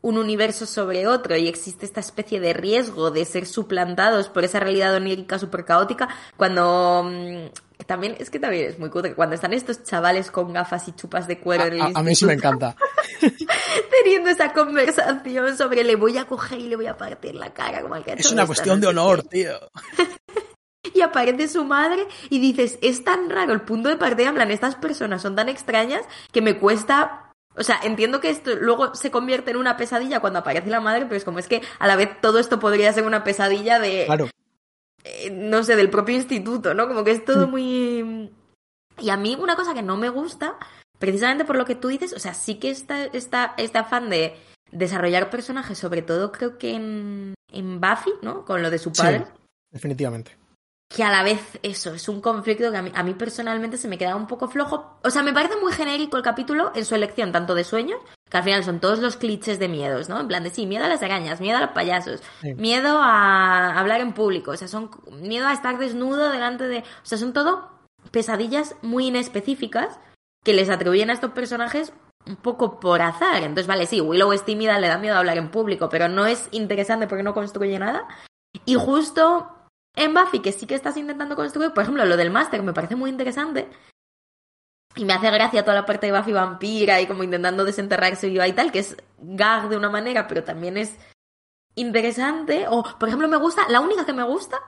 un 0.00 0.16
universo 0.16 0.64
sobre 0.64 1.06
otro 1.06 1.36
y 1.36 1.46
existe 1.46 1.84
esta 1.84 2.00
especie 2.00 2.40
de 2.40 2.54
riesgo 2.54 3.10
de 3.10 3.26
ser 3.26 3.44
suplantados 3.44 4.30
por 4.30 4.44
esa 4.44 4.60
realidad 4.60 4.94
onírica 4.94 5.38
súper 5.38 5.66
caótica, 5.66 6.08
cuando 6.38 7.02
mm, 7.04 7.84
también, 7.84 8.16
es 8.18 8.30
que 8.30 8.38
también 8.38 8.70
es 8.70 8.78
muy 8.78 8.88
cutre, 8.88 9.14
cuando 9.14 9.34
están 9.34 9.52
estos 9.52 9.84
chavales 9.84 10.30
con 10.30 10.54
gafas 10.54 10.88
y 10.88 10.92
chupas 10.92 11.28
de 11.28 11.38
cuero 11.38 11.64
en 11.66 11.74
el 11.74 11.82
A, 11.82 11.90
a 11.96 12.02
mí 12.02 12.14
sí 12.14 12.24
me 12.24 12.32
encanta. 12.32 12.76
teniendo 14.02 14.30
esa 14.30 14.54
conversación 14.54 15.54
sobre 15.54 15.84
le 15.84 15.96
voy 15.96 16.16
a 16.16 16.24
coger 16.24 16.60
y 16.60 16.68
le 16.70 16.76
voy 16.76 16.86
a 16.86 16.96
partir 16.96 17.34
la 17.34 17.52
cara 17.52 17.82
como 17.82 17.94
al 17.94 18.04
que 18.04 18.12
Es 18.12 18.32
una 18.32 18.46
cuestión 18.46 18.80
de 18.80 18.86
honor, 18.86 19.22
tío. 19.24 19.52
Y 20.94 21.00
aparece 21.02 21.48
su 21.48 21.64
madre 21.64 22.06
y 22.30 22.38
dices, 22.40 22.78
es 22.82 23.04
tan 23.04 23.28
raro 23.30 23.52
el 23.52 23.60
punto 23.62 23.88
de 23.88 23.96
partida, 23.96 24.28
en 24.28 24.34
plan, 24.34 24.50
estas 24.50 24.76
personas 24.76 25.22
son 25.22 25.36
tan 25.36 25.48
extrañas 25.48 26.02
que 26.32 26.42
me 26.42 26.58
cuesta... 26.58 27.26
O 27.56 27.64
sea, 27.64 27.80
entiendo 27.82 28.20
que 28.20 28.30
esto 28.30 28.54
luego 28.54 28.94
se 28.94 29.10
convierte 29.10 29.50
en 29.50 29.56
una 29.56 29.76
pesadilla 29.76 30.20
cuando 30.20 30.38
aparece 30.38 30.70
la 30.70 30.80
madre, 30.80 31.04
pero 31.04 31.16
es 31.16 31.24
como 31.24 31.40
es 31.40 31.48
que 31.48 31.60
a 31.80 31.86
la 31.88 31.96
vez 31.96 32.08
todo 32.20 32.38
esto 32.38 32.60
podría 32.60 32.92
ser 32.92 33.04
una 33.04 33.24
pesadilla 33.24 33.80
de, 33.80 34.04
Claro. 34.06 34.28
eh, 35.04 35.30
no 35.30 35.62
sé, 35.64 35.74
del 35.74 35.90
propio 35.90 36.14
instituto, 36.14 36.74
¿no? 36.74 36.86
Como 36.86 37.02
que 37.04 37.10
es 37.10 37.24
todo 37.24 37.44
Sí. 37.46 37.50
muy... 37.50 38.30
Y 39.00 39.10
a 39.10 39.16
mí 39.16 39.36
una 39.38 39.56
cosa 39.56 39.74
que 39.74 39.82
no 39.82 39.96
me 39.96 40.08
gusta, 40.10 40.56
precisamente 40.98 41.44
por 41.44 41.56
lo 41.56 41.64
que 41.64 41.74
tú 41.74 41.88
dices, 41.88 42.12
o 42.12 42.18
sea, 42.20 42.34
sí 42.34 42.54
que 42.54 42.70
está, 42.70 43.04
está 43.06 43.54
este 43.56 43.78
afán 43.78 44.10
de 44.10 44.36
desarrollar 44.70 45.28
personajes, 45.28 45.76
sobre 45.76 46.02
todo 46.02 46.30
creo 46.30 46.56
que 46.56 46.74
en, 46.74 47.34
en 47.52 47.80
Buffy, 47.80 48.12
¿no? 48.22 48.44
Con 48.44 48.62
lo 48.62 48.70
de 48.70 48.78
su 48.78 48.90
Sí. 48.94 49.02
padre 49.02 49.24
Definitivamente. 49.72 50.36
Que 50.92 51.04
a 51.04 51.10
la 51.12 51.22
vez 51.22 51.40
eso 51.62 51.94
es 51.94 52.08
un 52.08 52.20
conflicto 52.20 52.70
que 52.72 52.76
a 52.76 52.82
mí, 52.82 52.90
a 52.92 53.04
mí 53.04 53.14
personalmente 53.14 53.76
se 53.76 53.86
me 53.86 53.96
queda 53.96 54.16
un 54.16 54.26
poco 54.26 54.48
flojo. 54.48 54.98
O 55.04 55.10
sea, 55.10 55.22
me 55.22 55.32
parece 55.32 55.54
muy 55.56 55.72
genérico 55.72 56.16
el 56.16 56.24
capítulo 56.24 56.72
en 56.74 56.84
su 56.84 56.96
elección, 56.96 57.30
tanto 57.30 57.54
de 57.54 57.62
sueños, 57.62 58.00
que 58.28 58.36
al 58.36 58.42
final 58.42 58.64
son 58.64 58.80
todos 58.80 58.98
los 58.98 59.16
clichés 59.16 59.60
de 59.60 59.68
miedos, 59.68 60.08
¿no? 60.08 60.18
En 60.18 60.26
plan 60.26 60.42
de 60.42 60.50
sí, 60.50 60.66
miedo 60.66 60.84
a 60.84 60.88
las 60.88 61.02
arañas, 61.02 61.40
miedo 61.40 61.58
a 61.58 61.60
los 61.60 61.70
payasos, 61.70 62.20
Sí. 62.40 62.54
miedo 62.54 62.98
a 63.00 63.78
hablar 63.78 64.00
en 64.00 64.14
público, 64.14 64.50
o 64.50 64.56
sea, 64.56 64.66
son 64.66 64.90
miedo 65.12 65.46
a 65.46 65.52
estar 65.52 65.78
desnudo 65.78 66.28
delante 66.30 66.66
de. 66.66 66.78
O 66.78 67.04
sea, 67.04 67.18
son 67.18 67.32
todo 67.32 67.70
pesadillas 68.10 68.74
muy 68.82 69.06
inespecíficas 69.06 70.00
que 70.44 70.54
les 70.54 70.70
atribuyen 70.70 71.10
a 71.10 71.12
estos 71.12 71.30
personajes 71.30 71.92
un 72.26 72.34
poco 72.34 72.80
por 72.80 73.00
azar. 73.00 73.36
Entonces, 73.44 73.68
vale, 73.68 73.86
sí, 73.86 74.00
Willow 74.00 74.32
es 74.32 74.44
tímida, 74.44 74.80
le 74.80 74.88
da 74.88 74.98
miedo 74.98 75.14
a 75.14 75.18
hablar 75.20 75.38
en 75.38 75.50
público, 75.52 75.88
pero 75.88 76.08
no 76.08 76.26
es 76.26 76.48
interesante 76.50 77.06
porque 77.06 77.22
no 77.22 77.32
construye 77.32 77.78
nada. 77.78 78.08
Y 78.64 78.74
justo 78.74 79.56
en 79.96 80.14
Buffy, 80.14 80.40
que 80.40 80.52
sí 80.52 80.66
que 80.66 80.74
estás 80.74 80.96
intentando 80.96 81.36
construir, 81.36 81.72
por 81.72 81.82
ejemplo, 81.82 82.04
lo 82.04 82.16
del 82.16 82.30
máster 82.30 82.62
me 82.62 82.72
parece 82.72 82.96
muy 82.96 83.10
interesante. 83.10 83.68
Y 84.96 85.04
me 85.04 85.12
hace 85.12 85.30
gracia 85.30 85.62
toda 85.64 85.76
la 85.76 85.86
parte 85.86 86.06
de 86.10 86.18
Buffy 86.18 86.32
vampira 86.32 87.00
y 87.00 87.06
como 87.06 87.22
intentando 87.22 87.64
desenterrarse 87.64 88.28
viva 88.28 88.48
y 88.48 88.52
tal, 88.52 88.72
que 88.72 88.80
es 88.80 88.96
gag 89.18 89.68
de 89.68 89.76
una 89.76 89.88
manera, 89.90 90.26
pero 90.26 90.42
también 90.42 90.76
es 90.76 90.96
interesante. 91.74 92.66
O, 92.68 92.82
por 92.98 93.08
ejemplo, 93.08 93.28
me 93.28 93.36
gusta, 93.36 93.68
la 93.68 93.80
única 93.80 94.04
que 94.04 94.12
me 94.12 94.24
gusta 94.24 94.60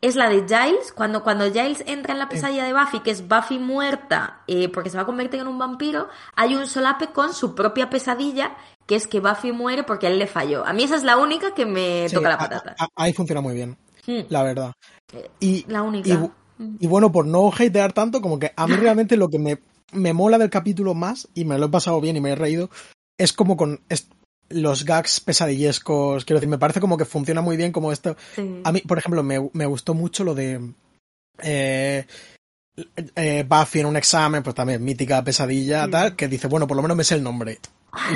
es 0.00 0.16
la 0.16 0.28
de 0.30 0.46
Giles, 0.48 0.92
cuando, 0.92 1.22
cuando 1.22 1.44
Giles 1.52 1.84
entra 1.86 2.12
en 2.14 2.18
la 2.18 2.28
pesadilla 2.28 2.64
de 2.64 2.72
Buffy, 2.72 3.00
que 3.00 3.10
es 3.10 3.28
Buffy 3.28 3.58
muerta 3.58 4.42
eh, 4.46 4.68
porque 4.70 4.88
se 4.90 4.96
va 4.96 5.02
a 5.02 5.06
convertir 5.06 5.40
en 5.40 5.46
un 5.46 5.58
vampiro, 5.58 6.08
hay 6.34 6.54
un 6.54 6.66
solape 6.66 7.08
con 7.08 7.34
su 7.34 7.54
propia 7.54 7.90
pesadilla, 7.90 8.56
que 8.86 8.96
es 8.96 9.06
que 9.06 9.20
Buffy 9.20 9.52
muere 9.52 9.82
porque 9.84 10.06
él 10.06 10.18
le 10.18 10.26
falló. 10.26 10.64
A 10.66 10.72
mí 10.72 10.84
esa 10.84 10.96
es 10.96 11.04
la 11.04 11.18
única 11.18 11.54
que 11.54 11.66
me 11.66 12.08
Sí, 12.08 12.14
toca 12.14 12.30
la 12.30 12.34
a- 12.36 12.38
patata. 12.38 12.76
a- 12.78 12.88
ahí 12.96 13.12
funciona 13.12 13.42
muy 13.42 13.52
bien, 13.54 13.76
Hmm, 14.10 14.26
la 14.28 14.42
verdad. 14.42 14.72
Y, 15.38 15.64
la 15.68 15.82
única. 15.82 16.08
y, 16.08 16.84
y 16.84 16.86
bueno, 16.86 17.12
por 17.12 17.26
no 17.26 17.50
hatear 17.50 17.92
tanto, 17.92 18.20
como 18.20 18.38
que 18.38 18.52
a 18.56 18.66
mí 18.66 18.74
realmente 18.76 19.16
lo 19.16 19.28
que 19.28 19.38
me, 19.38 19.58
me 19.92 20.12
mola 20.12 20.38
del 20.38 20.50
capítulo 20.50 20.94
más, 20.94 21.28
y 21.34 21.44
me 21.44 21.58
lo 21.58 21.66
he 21.66 21.70
pasado 21.70 22.00
bien 22.00 22.16
y 22.16 22.20
me 22.20 22.30
he 22.30 22.36
reído, 22.36 22.70
es 23.18 23.32
como 23.32 23.56
con 23.56 23.80
los 24.48 24.84
gags 24.84 25.20
pesadillescos. 25.20 26.24
Quiero 26.24 26.40
decir, 26.40 26.48
me 26.48 26.58
parece 26.58 26.80
como 26.80 26.96
que 26.96 27.04
funciona 27.04 27.40
muy 27.40 27.56
bien 27.56 27.72
como 27.72 27.92
esto. 27.92 28.16
Sí. 28.34 28.60
A 28.64 28.72
mí, 28.72 28.80
por 28.80 28.98
ejemplo, 28.98 29.22
me, 29.22 29.48
me 29.52 29.66
gustó 29.66 29.94
mucho 29.94 30.24
lo 30.24 30.34
de 30.34 30.72
eh, 31.42 32.06
eh, 33.14 33.44
Buffy 33.48 33.80
en 33.80 33.86
un 33.86 33.96
examen, 33.96 34.42
pues 34.42 34.54
también 34.54 34.82
mítica 34.82 35.22
pesadilla, 35.22 35.84
Sí. 35.84 35.90
tal, 35.90 36.16
que 36.16 36.28
dice, 36.28 36.48
bueno, 36.48 36.66
por 36.66 36.76
lo 36.76 36.82
menos 36.82 36.96
me 36.96 37.04
sé 37.04 37.14
el 37.14 37.22
nombre. 37.22 37.58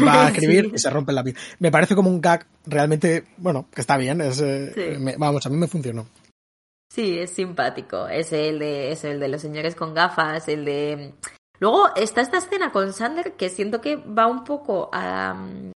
Va 0.07 0.27
a 0.27 0.29
escribir 0.31 0.67
Sí. 0.67 0.73
y 0.75 0.79
se 0.79 0.91
rompe 0.91 1.13
la 1.13 1.23
vida. 1.23 1.39
Me 1.59 1.71
parece 1.71 1.95
como 1.95 2.11
un 2.11 2.21
gag 2.21 2.47
realmente, 2.67 3.25
bueno, 3.39 3.67
que 3.75 3.81
está 3.81 3.97
bien. 3.97 4.21
Es, 4.21 4.41
eh, 4.41 4.73
Sí. 4.75 4.99
me- 5.01 5.17
vamos, 5.17 5.45
a 5.47 5.51
mí 5.51 5.57
me 5.57 5.67
funcionó. 5.69 6.07
Sí, 6.93 7.19
es 7.19 7.31
simpático. 7.31 8.07
Es 8.09 8.33
el 8.33 8.59
de, 8.61 8.93
es 8.93 9.05
el 9.05 9.19
de 9.19 9.29
los 9.29 9.41
señores 9.43 9.75
con 9.75 9.95
gafas, 9.95 10.47
el 10.49 10.65
de. 10.65 11.15
Luego 11.61 11.95
está 11.97 12.21
esta 12.21 12.39
escena 12.39 12.71
con 12.73 12.93
Sander 12.93 13.33
que 13.33 13.49
siento 13.49 13.81
que 13.81 13.97
va 13.97 14.27
un 14.27 14.45
poco 14.45 14.91
a 14.93 15.35
mm, 15.35 15.73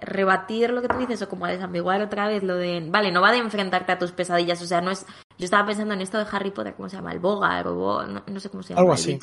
rebatir 0.00 0.70
lo 0.70 0.82
que 0.82 0.88
tú 0.88 0.98
dices 0.98 1.20
o 1.22 1.28
como 1.28 1.44
a 1.46 1.50
desambiguar 1.50 2.02
otra 2.02 2.28
vez 2.28 2.42
lo 2.42 2.56
de. 2.56 2.84
Vale, 2.88 3.10
no 3.12 3.20
va 3.22 3.32
de 3.32 3.38
enfrentarte 3.38 3.92
a 3.92 3.98
tus 3.98 4.12
pesadillas, 4.12 4.60
o 4.62 4.66
sea, 4.66 4.80
no 4.80 4.90
es. 4.90 5.06
Yo 5.38 5.44
estaba 5.44 5.66
pensando 5.66 5.94
en 5.94 6.00
esto 6.00 6.18
de 6.18 6.26
Harry 6.30 6.50
Potter, 6.50 6.74
¿cómo 6.74 6.88
se 6.88 6.96
llama? 6.96 7.12
El 7.12 7.20
Bogar 7.20 7.66
o 7.68 7.74
Bo- 7.74 8.02
no, 8.04 8.22
no 8.26 8.40
sé 8.40 8.50
cómo 8.50 8.62
se 8.62 8.70
llama. 8.70 8.80
Algo 8.80 8.92
el 8.92 8.98
así. 8.98 9.18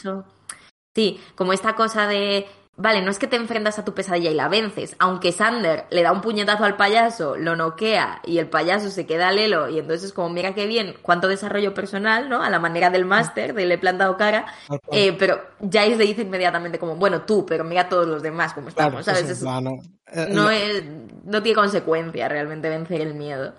Sí, 0.95 1.19
como 1.35 1.53
esta 1.53 1.75
cosa 1.75 2.07
de. 2.07 2.47
Vale, 2.77 3.01
no 3.01 3.09
es 3.09 3.19
que 3.19 3.27
te 3.27 3.37
enfrentas 3.37 3.79
a 3.79 3.85
tu 3.85 3.93
pesadilla 3.93 4.29
y 4.29 4.33
la 4.33 4.49
vences, 4.49 4.97
aunque 4.99 5.31
Sander 5.31 5.85
le 5.91 6.03
da 6.03 6.11
un 6.11 6.19
puñetazo 6.19 6.65
al 6.65 6.75
payaso, 6.75 7.37
lo 7.37 7.55
noquea 7.55 8.19
y 8.25 8.37
el 8.37 8.49
payaso 8.49 8.89
se 8.89 9.05
queda 9.05 9.31
lelo 9.31 9.69
y 9.69 9.79
entonces 9.79 10.07
es 10.07 10.13
como, 10.13 10.29
mira 10.29 10.53
qué 10.53 10.67
bien, 10.67 10.95
cuánto 11.01 11.29
desarrollo 11.29 11.73
personal, 11.73 12.27
¿no? 12.27 12.43
A 12.43 12.49
la 12.49 12.59
manera 12.59 12.89
del 12.89 13.05
máster, 13.05 13.53
de 13.53 13.65
le 13.65 13.75
he 13.75 13.77
plantado 13.77 14.17
cara, 14.17 14.45
eh, 14.91 15.15
pero 15.17 15.39
Giles 15.61 15.97
le 15.97 16.05
dice 16.05 16.23
inmediatamente 16.23 16.77
como, 16.77 16.97
bueno, 16.97 17.21
tú, 17.21 17.45
pero 17.45 17.63
mira 17.63 17.83
a 17.83 17.89
todos 17.89 18.07
los 18.07 18.21
demás 18.21 18.53
como 18.53 18.67
Claro, 18.67 18.99
estamos. 18.99 19.85
Eh, 20.11 20.27
no, 20.31 20.49
es, 20.51 20.83
no 21.23 21.41
tiene 21.41 21.55
consecuencia 21.55 22.27
realmente 22.27 22.67
vencer 22.67 22.99
el 22.99 23.15
miedo. 23.15 23.53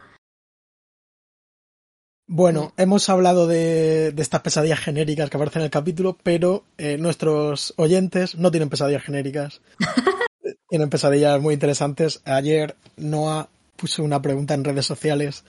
Bueno, 2.28 2.72
hemos 2.76 3.08
hablado 3.08 3.46
de, 3.46 4.10
de 4.10 4.22
estas 4.22 4.40
pesadillas 4.40 4.80
genéricas 4.80 5.30
que 5.30 5.36
aparecen 5.36 5.60
en 5.60 5.66
el 5.66 5.70
capítulo, 5.70 6.18
pero 6.24 6.64
eh, 6.76 6.98
nuestros 6.98 7.72
oyentes 7.76 8.36
no 8.36 8.50
tienen 8.50 8.68
pesadillas 8.68 9.04
genéricas. 9.04 9.60
tienen 10.68 10.90
pesadillas 10.90 11.40
muy 11.40 11.54
interesantes. 11.54 12.22
Ayer 12.24 12.74
Noah 12.96 13.48
puso 13.76 14.02
una 14.02 14.20
pregunta 14.20 14.54
en 14.54 14.64
redes 14.64 14.86
sociales 14.86 15.44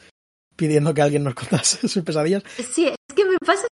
pidiendo 0.56 0.94
que 0.94 1.02
alguien 1.02 1.24
nos 1.24 1.34
contase 1.34 1.88
sus 1.88 2.04
pesadillas. 2.04 2.44
Sí, 2.74 2.88
es 2.88 3.16
que 3.16 3.26
me 3.26 3.38
pasa 3.44 3.68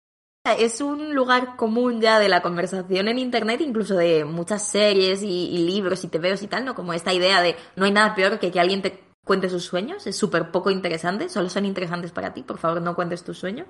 es 0.59 0.81
un 0.81 1.13
lugar 1.13 1.55
común 1.55 2.01
ya 2.01 2.19
de 2.19 2.27
la 2.27 2.41
conversación 2.41 3.07
en 3.07 3.19
internet, 3.19 3.61
incluso 3.61 3.95
de 3.95 4.25
muchas 4.25 4.67
series 4.67 5.21
y, 5.21 5.49
y 5.49 5.59
libros 5.59 6.03
y 6.03 6.07
tebeos 6.07 6.41
y 6.41 6.47
tal, 6.47 6.65
¿no? 6.65 6.73
Como 6.73 6.93
esta 6.93 7.13
idea 7.13 7.41
de 7.41 7.55
no 7.75 7.85
hay 7.85 7.91
nada 7.91 8.15
peor 8.15 8.39
que 8.39 8.51
que 8.51 8.59
alguien 8.59 8.81
te 8.81 9.10
cuente 9.25 9.49
sus 9.49 9.65
sueños, 9.65 10.07
es 10.07 10.15
súper 10.17 10.51
poco 10.51 10.71
interesante, 10.71 11.29
solo 11.29 11.49
son 11.49 11.65
interesantes 11.65 12.11
para 12.11 12.33
ti, 12.33 12.43
por 12.43 12.57
favor 12.57 12.81
no 12.81 12.95
cuentes 12.95 13.23
tus 13.23 13.37
sueños. 13.37 13.67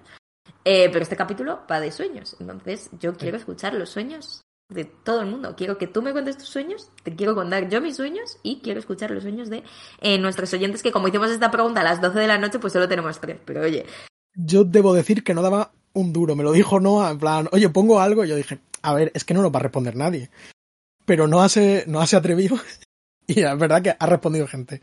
Eh, 0.63 0.89
pero 0.91 1.03
este 1.03 1.15
capítulo 1.15 1.61
va 1.69 1.79
de 1.79 1.91
sueños, 1.91 2.35
entonces 2.39 2.89
yo 2.99 3.13
quiero 3.15 3.37
escuchar 3.37 3.73
los 3.73 3.89
sueños 3.89 4.43
de 4.71 4.85
todo 4.85 5.21
el 5.21 5.27
mundo. 5.27 5.55
Quiero 5.55 5.77
que 5.77 5.87
tú 5.87 6.01
me 6.01 6.11
cuentes 6.11 6.37
tus 6.37 6.47
sueños, 6.47 6.89
te 7.03 7.15
quiero 7.15 7.35
contar 7.35 7.69
yo 7.69 7.81
mis 7.81 7.95
sueños 7.95 8.37
y 8.41 8.61
quiero 8.61 8.79
escuchar 8.79 9.11
los 9.11 9.23
sueños 9.23 9.49
de 9.49 9.63
eh, 9.99 10.17
nuestros 10.17 10.53
oyentes 10.53 10.81
que 10.81 10.91
como 10.91 11.07
hicimos 11.07 11.29
esta 11.29 11.51
pregunta 11.51 11.81
a 11.81 11.83
las 11.83 12.01
12 12.01 12.19
de 12.19 12.27
la 12.27 12.37
noche, 12.37 12.59
pues 12.59 12.73
solo 12.73 12.87
tenemos 12.87 13.19
tres. 13.19 13.37
Pero 13.45 13.61
oye, 13.61 13.85
Yo 14.33 14.63
debo 14.63 14.93
decir 14.93 15.23
que 15.23 15.33
no 15.33 15.41
daba 15.41 15.73
un 15.93 16.13
duro. 16.13 16.35
Me 16.35 16.43
lo 16.43 16.51
dijo 16.51 16.79
Noah 16.79 17.11
en 17.11 17.19
plan, 17.19 17.49
oye, 17.51 17.69
pongo 17.69 17.99
algo. 17.99 18.23
Y 18.23 18.29
yo 18.29 18.35
dije, 18.35 18.59
a 18.81 18.93
ver, 18.93 19.11
es 19.13 19.25
que 19.25 19.33
no 19.33 19.41
nos 19.41 19.53
va 19.53 19.59
a 19.59 19.63
responder 19.63 19.95
nadie. 19.95 20.29
Pero 21.05 21.27
Noah 21.27 21.49
se, 21.49 21.83
Noah 21.87 22.07
se 22.07 22.15
atrevió 22.15 22.57
y 23.27 23.41
es 23.41 23.57
verdad 23.57 23.81
que 23.81 23.95
ha 23.97 24.05
respondido 24.05 24.47
gente. 24.47 24.81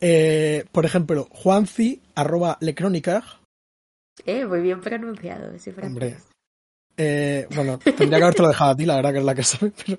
Eh, 0.00 0.64
por 0.72 0.84
ejemplo, 0.84 1.28
Juanci, 1.30 2.00
arroba 2.14 2.56
lecrónica, 2.60 3.24
eh, 4.24 4.44
muy 4.44 4.60
bien 4.60 4.80
pronunciado 4.80 5.50
ese 5.52 5.70
Hombre. 5.82 6.10
francés. 6.10 6.28
eh, 6.96 7.46
bueno, 7.54 7.78
tendría 7.96 8.18
que 8.18 8.24
haberte 8.24 8.42
lo 8.42 8.48
dejado 8.48 8.70
a 8.72 8.76
ti, 8.76 8.84
la 8.86 8.96
verdad 8.96 9.12
que 9.12 9.18
es 9.18 9.24
la 9.24 9.34
que 9.34 9.42
sabe, 9.44 9.72
pero 9.86 9.98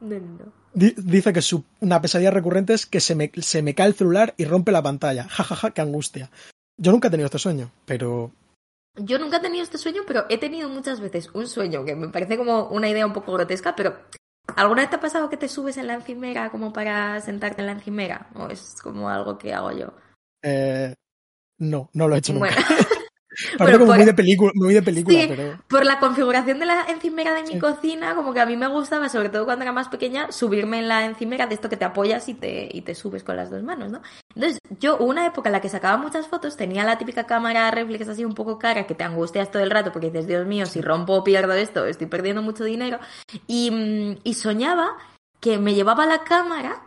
No, 0.00 0.18
no. 0.18 0.52
di- 0.72 0.94
dice 0.96 1.32
que 1.32 1.42
su, 1.42 1.64
una 1.80 2.00
pesadilla 2.00 2.30
recurrente 2.30 2.74
es 2.74 2.86
que 2.86 3.00
se 3.00 3.14
me, 3.14 3.30
se 3.40 3.62
me 3.62 3.74
cae 3.74 3.88
el 3.88 3.94
celular 3.94 4.34
y 4.36 4.44
rompe 4.44 4.72
la 4.72 4.82
pantalla. 4.82 5.24
Ja, 5.28 5.44
ja, 5.44 5.54
ja, 5.56 5.70
qué 5.72 5.80
angustia. 5.80 6.30
Yo 6.76 6.92
nunca 6.92 7.08
he 7.08 7.10
tenido 7.10 7.26
este 7.26 7.38
sueño, 7.38 7.70
pero 7.86 8.32
Yo 8.96 9.18
nunca 9.18 9.36
he 9.38 9.40
tenido 9.40 9.62
este 9.64 9.78
sueño, 9.78 10.02
pero 10.06 10.26
he 10.28 10.38
tenido 10.38 10.68
muchas 10.68 11.00
veces 11.00 11.30
un 11.34 11.46
sueño 11.48 11.84
que 11.84 11.94
me 11.96 12.08
parece 12.08 12.36
como 12.36 12.68
una 12.68 12.88
idea 12.88 13.06
un 13.06 13.12
poco 13.12 13.32
grotesca, 13.32 13.74
pero 13.76 13.96
¿alguna 14.56 14.82
vez 14.82 14.90
te 14.90 14.96
ha 14.96 15.00
pasado 15.00 15.28
que 15.30 15.36
te 15.36 15.48
subes 15.48 15.76
en 15.76 15.86
la 15.86 15.94
encimera 15.94 16.50
como 16.50 16.72
para 16.72 17.20
sentarte 17.20 17.60
en 17.62 17.66
la 17.66 17.72
encimera? 17.72 18.28
¿O 18.34 18.48
es 18.48 18.76
como 18.82 19.08
algo 19.08 19.38
que 19.38 19.52
hago 19.54 19.72
yo? 19.72 19.92
eh, 20.42 20.94
no, 21.58 21.88
no 21.92 22.08
lo 22.08 22.14
he 22.14 22.18
hecho 22.18 22.32
nunca. 22.32 22.54
Bueno, 22.54 22.66
Parece 23.58 23.78
como 23.78 23.88
por- 23.88 23.96
muy 23.96 24.04
de 24.06 24.14
película, 24.14 24.52
muy 24.54 24.74
de 24.74 24.82
película, 24.82 25.20
Sí. 25.20 25.26
pero 25.28 25.58
por 25.68 25.84
la 25.84 25.98
configuración 25.98 26.58
de 26.58 26.66
la 26.66 26.82
encimera 26.88 27.34
de 27.34 27.42
mi 27.42 27.48
Sí. 27.54 27.58
cocina, 27.58 28.14
como 28.14 28.32
que 28.32 28.40
a 28.40 28.46
mí 28.46 28.56
me 28.56 28.66
gustaba, 28.68 29.08
sobre 29.08 29.28
todo 29.28 29.44
cuando 29.44 29.62
era 29.64 29.72
más 29.72 29.88
pequeña, 29.88 30.30
subirme 30.32 30.78
en 30.78 30.88
la 30.88 31.04
encimera 31.04 31.46
de 31.46 31.54
esto 31.54 31.68
que 31.68 31.76
te 31.76 31.84
apoyas 31.84 32.28
y 32.28 32.34
te, 32.34 32.68
y 32.72 32.82
te 32.82 32.94
subes 32.94 33.22
con 33.24 33.36
las 33.36 33.50
dos 33.50 33.62
manos, 33.62 33.90
¿no? 33.92 34.00
Entonces, 34.34 34.58
yo 34.80 34.96
una 34.98 35.26
época 35.26 35.48
en 35.48 35.52
la 35.52 35.60
que 35.60 35.68
sacaba 35.68 35.96
muchas 35.96 36.26
fotos, 36.26 36.56
tenía 36.56 36.84
la 36.84 36.98
típica 36.98 37.24
cámara 37.24 37.70
reflex 37.70 38.08
así 38.08 38.24
un 38.24 38.34
poco 38.34 38.58
cara 38.58 38.86
que 38.86 38.94
te 38.94 39.04
angustias 39.04 39.50
todo 39.50 39.62
el 39.62 39.70
rato 39.70 39.92
porque 39.92 40.10
dices, 40.10 40.26
Dios 40.26 40.46
mío, 40.46 40.66
si 40.66 40.80
rompo 40.80 41.14
o 41.14 41.24
pierdo 41.24 41.52
esto, 41.52 41.86
estoy 41.86 42.06
perdiendo 42.08 42.42
mucho 42.42 42.64
dinero. 42.64 42.98
Y, 43.46 43.70
mm, 43.70 44.18
y 44.24 44.34
soñaba 44.34 44.96
que 45.40 45.58
me 45.58 45.74
llevaba 45.74 46.06
la 46.06 46.24
cámara 46.24 46.82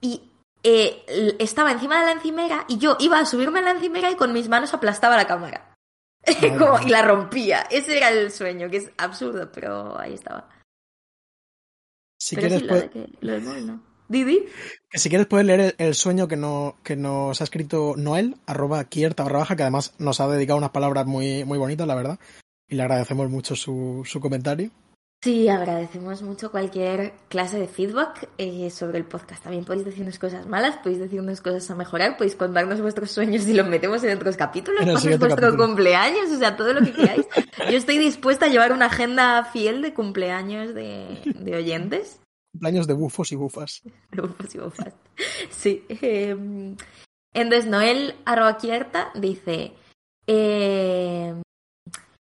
y 0.00 0.22
eh, 0.62 1.36
estaba 1.38 1.72
encima 1.72 2.00
de 2.00 2.06
la 2.06 2.12
encimera 2.12 2.64
y 2.68 2.78
yo 2.78 2.96
iba 3.00 3.18
a 3.18 3.26
subirme 3.26 3.60
a 3.60 3.62
la 3.62 3.70
encimera 3.72 4.10
y 4.10 4.16
con 4.16 4.32
mis 4.32 4.48
manos 4.48 4.74
aplastaba 4.74 5.16
la 5.16 5.26
cámara. 5.26 5.74
Como, 6.58 6.78
y 6.80 6.90
la 6.90 7.02
rompía. 7.02 7.62
Ese 7.70 7.96
era 7.96 8.10
el 8.10 8.30
sueño, 8.30 8.68
que 8.70 8.78
es 8.78 8.90
absurdo, 8.98 9.50
pero 9.52 9.98
ahí 9.98 10.14
estaba. 10.14 10.48
Si 12.20 12.34
pero 12.36 12.48
quieres, 12.48 12.62
sí, 12.62 12.68
puede- 12.68 12.84
lo, 12.86 12.90
que, 12.90 13.08
lo 13.20 13.32
del 13.32 13.42
móvil 13.42 13.66
no. 13.66 13.82
Didi. 14.08 14.46
que 14.90 14.98
si 14.98 15.10
quieres 15.10 15.26
puedes 15.26 15.46
leer 15.46 15.60
el, 15.60 15.74
el 15.76 15.94
sueño 15.94 16.28
que, 16.28 16.36
no, 16.36 16.78
que 16.82 16.96
nos 16.96 17.40
ha 17.40 17.44
escrito 17.44 17.92
Noel, 17.96 18.36
arroba 18.46 18.82
kierta 18.84 19.22
barra 19.22 19.40
baja, 19.40 19.54
que 19.54 19.62
además 19.62 19.94
nos 19.98 20.20
ha 20.20 20.28
dedicado 20.28 20.56
unas 20.56 20.70
palabras 20.70 21.04
muy, 21.06 21.44
muy 21.44 21.58
bonitas, 21.58 21.86
la 21.86 21.94
verdad. 21.94 22.18
Y 22.66 22.74
le 22.76 22.82
agradecemos 22.82 23.28
mucho 23.30 23.54
su, 23.54 24.02
su 24.06 24.18
comentario. 24.18 24.70
Sí, 25.20 25.48
agradecemos 25.48 26.22
mucho 26.22 26.52
cualquier 26.52 27.12
clase 27.28 27.58
de 27.58 27.66
feedback 27.66 28.28
eh, 28.38 28.70
sobre 28.70 28.98
el 28.98 29.04
podcast. 29.04 29.42
También 29.42 29.64
podéis 29.64 29.84
decirnos 29.84 30.16
cosas 30.16 30.46
malas, 30.46 30.76
podéis 30.76 31.00
decirnos 31.00 31.40
cosas 31.40 31.68
a 31.72 31.74
mejorar, 31.74 32.16
podéis 32.16 32.36
contarnos 32.36 32.80
vuestros 32.80 33.10
sueños 33.10 33.44
y 33.48 33.54
los 33.54 33.66
metemos 33.66 34.04
en 34.04 34.16
otros 34.16 34.36
capítulos, 34.36 34.80
En 34.80 34.92
vuestro 34.92 35.18
capítulo. 35.28 35.56
cumpleaños, 35.56 36.30
o 36.30 36.38
sea, 36.38 36.56
todo 36.56 36.72
lo 36.72 36.82
que 36.82 36.92
queráis. 36.92 37.26
Yo 37.68 37.76
estoy 37.76 37.98
dispuesta 37.98 38.46
a 38.46 38.48
llevar 38.48 38.72
una 38.72 38.86
agenda 38.86 39.42
fiel 39.52 39.82
de 39.82 39.92
cumpleaños 39.92 40.72
de, 40.72 41.20
de 41.24 41.56
oyentes. 41.56 42.20
Cumpleaños 42.52 42.86
de 42.86 42.94
bufos 42.94 43.32
y 43.32 43.36
bufas. 43.36 43.82
De 44.12 44.22
bufos 44.22 44.54
y 44.54 44.58
bufas. 44.58 44.94
Sí. 45.50 45.84
eh, 45.88 46.76
entonces, 47.34 47.66
Noel 47.68 48.14
Arroquierta 48.24 49.10
dice... 49.16 49.72
eh, 50.28 51.34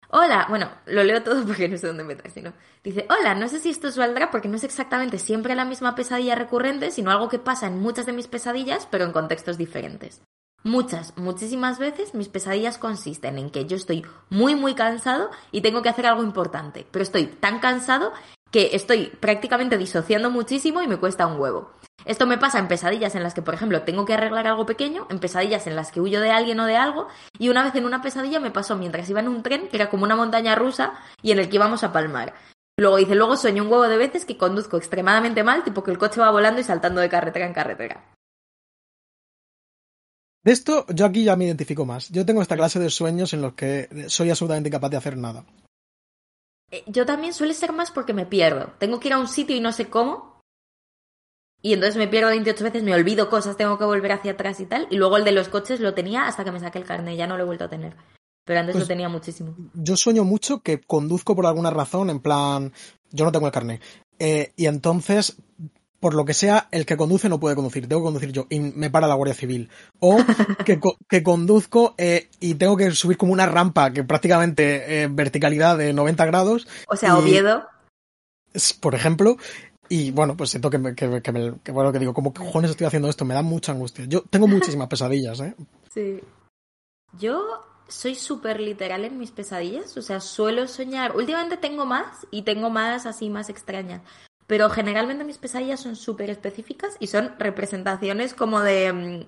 Hola, 0.09 0.47
bueno, 0.49 0.71
lo 0.87 1.03
leo 1.03 1.23
todo 1.23 1.45
porque 1.47 1.69
no 1.69 1.77
sé 1.77 1.87
dónde 1.87 2.05
meter, 2.05 2.31
sino. 2.31 2.53
Dice, 2.85 3.07
hola, 3.11 3.35
no 3.35 3.49
sé 3.49 3.59
si 3.59 3.71
esto 3.71 3.89
os 3.89 3.97
valdrá 3.97 4.31
porque 4.31 4.49
no 4.49 4.57
es 4.57 4.65
exactamente 4.65 5.19
siempre 5.19 5.55
la 5.55 5.65
misma 5.65 5.95
pesadilla 5.95 6.35
recurrente, 6.35 6.91
sino 6.91 7.11
algo 7.11 7.29
que 7.29 7.39
pasa 7.39 7.67
en 7.67 7.81
muchas 7.81 8.07
de 8.07 8.13
mis 8.13 8.29
pesadillas, 8.29 8.87
pero 8.91 9.05
en 9.05 9.13
contextos 9.13 9.59
diferentes. 9.59 10.23
Muchas, 10.63 11.17
muchísimas 11.17 11.79
veces 11.79 12.15
mis 12.15 12.29
pesadillas 12.29 12.79
consisten 12.79 13.39
en 13.39 13.51
que 13.51 13.67
yo 13.67 13.77
estoy 13.77 14.05
muy, 14.31 14.57
muy 14.57 14.75
cansado 14.75 15.31
y 15.53 15.61
tengo 15.61 15.83
que 15.83 15.89
hacer 15.89 16.07
algo 16.07 16.25
importante, 16.25 16.87
pero 16.91 17.05
estoy 17.05 17.27
tan 17.27 17.61
cansado 17.61 18.13
que 18.57 18.75
estoy 18.75 19.09
prácticamente 19.21 19.77
disociando 19.77 20.31
muchísimo 20.31 20.81
y 20.81 20.89
me 20.89 20.97
cuesta 20.97 21.27
un 21.27 21.39
huevo. 21.39 21.73
Esto 22.07 22.27
me 22.27 22.39
pasa 22.39 22.59
en 22.59 22.69
pesadillas 22.69 23.15
en 23.15 23.23
las 23.23 23.35
que, 23.35 23.43
por 23.43 23.53
ejemplo, 23.53 23.83
tengo 23.83 24.07
que 24.07 24.15
arreglar 24.15 24.47
algo 24.47 24.65
pequeño, 24.65 25.07
en 25.11 25.19
pesadillas 25.19 25.67
en 25.67 25.77
las 25.77 25.93
que 25.93 26.01
huyo 26.01 26.23
de 26.23 26.31
alguien 26.31 26.59
o 26.61 26.65
de 26.65 26.75
algo, 26.75 27.07
y 27.39 27.51
una 27.51 27.65
vez 27.65 27.75
en 27.75 27.85
una 27.85 28.01
pesadilla 28.01 28.41
me 28.41 28.51
pasó 28.51 28.75
mientras 28.75 29.11
iba 29.11 29.21
en 29.21 29.29
un 29.29 29.43
tren, 29.43 29.69
que 29.69 29.77
era 29.77 29.91
como 29.91 30.05
una 30.05 30.17
montaña 30.17 30.55
rusa, 30.55 30.95
y 31.21 31.33
en 31.33 31.39
el 31.39 31.51
que 31.51 31.57
íbamos 31.57 31.85
a 31.85 31.93
palmar. 31.93 32.33
Luego 32.79 32.97
dice, 32.97 33.15
luego 33.15 33.37
sueño 33.37 33.63
un 33.63 33.71
huevo 33.71 33.89
de 33.89 33.99
veces 33.99 34.25
que 34.25 34.39
conduzco 34.39 34.79
extremadamente 34.79 35.45
mal, 35.45 35.63
tipo 35.63 35.85
que 35.85 35.91
el 35.91 35.99
coche 35.99 36.23
va 36.23 36.31
volando 36.31 36.59
y 36.59 36.65
saltando 36.65 37.03
de 37.03 37.11
carretera 37.11 37.45
en 37.45 37.53
carretera. 37.53 38.05
De 40.43 40.53
esto, 40.53 40.87
yo 40.95 41.05
aquí 41.05 41.25
ya 41.25 41.37
me 41.37 41.45
identifico 41.45 41.85
más. 41.85 42.09
Yo 42.09 42.25
tengo 42.25 42.41
esta 42.41 42.57
clase 42.57 42.79
de 42.79 42.89
sueños 42.89 43.35
en 43.35 43.43
los 43.43 43.53
que 43.53 44.07
soy 44.09 44.31
absolutamente 44.31 44.71
incapaz 44.71 44.93
de 44.93 44.97
hacer 44.97 45.19
nada. 45.19 45.45
Eh, 46.71 46.85
Yo 46.87 47.07
también 47.07 47.33
suele 47.33 47.55
ser 47.55 47.73
más 47.73 47.91
porque 47.91 48.13
me 48.13 48.27
pierdo. 48.27 48.73
Tengo 48.79 49.01
que 49.01 49.09
ir 49.09 49.15
a 49.15 49.19
un 49.19 49.29
sitio 49.29 49.57
y 49.57 49.61
no 49.61 49.73
sé 49.73 49.89
cómo. 49.89 50.41
Y 51.63 51.73
entonces 51.73 51.97
me 51.97 52.07
pierdo 52.07 52.29
28 52.31 52.65
veces, 52.65 52.83
me 52.83 52.95
olvido 52.95 53.29
cosas, 53.29 53.57
tengo 53.57 53.79
que 53.79 53.85
volver 53.85 54.13
hacia 54.13 54.33
atrás 54.33 54.61
y 54.61 54.67
tal. 54.67 54.87
Y 54.91 54.97
luego 54.97 55.17
el 55.17 55.25
de 55.25 55.33
los 55.33 55.49
coches 55.49 55.81
lo 55.81 55.95
tenía 55.95 56.27
hasta 56.27 56.45
que 56.45 56.53
me 56.53 56.61
saqué 56.61 56.79
el 56.79 56.85
carnet, 56.85 57.17
ya 57.17 57.27
no 57.27 57.37
lo 57.37 57.43
he 57.43 57.47
vuelto 57.47 57.65
a 57.65 57.69
tener. 57.71 57.97
Pero 58.45 58.61
antes 58.61 58.75
Pues- 58.75 58.85
lo 58.85 58.89
tenía 58.89 59.09
muchísimo. 59.09 59.57
Yo 59.75 59.97
sueño 59.97 60.23
mucho 60.23 60.61
que 60.61 60.81
conduzco 60.81 61.35
por 61.35 61.47
alguna 61.47 61.71
razón, 61.71 62.11
en 62.11 62.21
plan, 62.21 62.73
yo 63.11 63.25
no 63.25 63.33
tengo 63.33 63.47
el 63.47 63.53
carnet. 63.53 63.83
Eh, 64.19 64.53
y 64.57 64.67
entonces, 64.67 65.37
por 66.01 66.15
lo 66.15 66.25
que 66.25 66.35
sea, 66.35 66.69
el 66.71 66.85
que 66.87 66.97
conduce 66.97 67.29
no 67.29 67.41
puede 67.41 67.57
conducir, 67.57 67.89
tengo 67.89 68.03
que 68.03 68.07
conducir 68.07 68.33
yo 68.33 68.47
y 68.51 68.61
me 68.61 68.91
para 68.91 69.07
la 69.09 69.15
Guardia 69.15 69.35
Civil. 69.35 69.71
O 70.01 70.19
que, 70.65 70.79
co- 70.79 70.97
que 71.09 71.23
conduzco 71.23 71.95
eh, 71.99 72.29
y 72.41 72.55
tengo 72.57 72.77
que 72.77 72.91
subir 72.93 73.17
como 73.17 73.33
una 73.33 73.47
rampa 73.47 73.93
que 73.93 74.05
prácticamente 74.05 75.03
eh, 75.03 75.09
verticalidad 75.11 75.79
de 75.79 75.93
90 75.93 76.25
grados, 76.27 76.67
O 76.89 76.97
sea, 76.97 77.11
y- 77.11 77.13
Oviedo. 77.23 77.67
es- 78.53 78.73
por 78.73 78.95
ejemplo. 78.95 79.37
Y 79.89 80.11
bueno, 80.11 80.37
pues 80.37 80.51
siento 80.51 80.69
que, 80.69 80.79
me, 80.79 80.95
que, 80.97 81.23
que 81.23 81.31
me- 81.33 81.61
que, 81.63 81.71
bueno, 81.73 81.93
que 81.93 82.01
digo, 82.01 82.13
¿cómo 82.13 82.35
cojones 82.35 82.73
estoy 82.73 82.87
haciendo 82.89 83.09
esto? 83.09 83.25
Me 83.25 83.35
da 83.35 83.43
mucha 83.43 83.71
angustia. 83.73 84.05
Yo 84.07 84.23
tengo 84.29 84.49
muchísimas 84.49 84.89
pesadillas, 84.89 85.39
¿eh? 85.41 85.55
Sí. 85.95 86.21
Yo 87.19 87.41
soy 87.89 88.17
súper 88.17 88.59
literal 88.61 89.05
en 89.05 89.17
mis 89.17 89.31
pesadillas, 89.31 89.97
o 89.97 90.03
sea, 90.03 90.19
suelo 90.21 90.67
soñar. 90.67 91.15
Últimamente 91.17 91.57
tengo 91.57 91.87
más 91.87 92.27
y 92.33 92.43
tengo 92.43 92.69
más 92.69 93.07
así, 93.07 93.31
más 93.31 93.49
extrañas. 93.49 94.03
Pero 94.47 94.71
generalmente 94.71 95.25
mis 95.25 95.39
pesadillas 95.39 95.81
son 95.81 95.97
súper 95.97 96.31
específicas 96.31 96.97
y 97.01 97.09
son 97.09 97.35
representaciones 97.39 98.35
como 98.35 98.61
de 98.61 98.93
mm, 98.93 99.21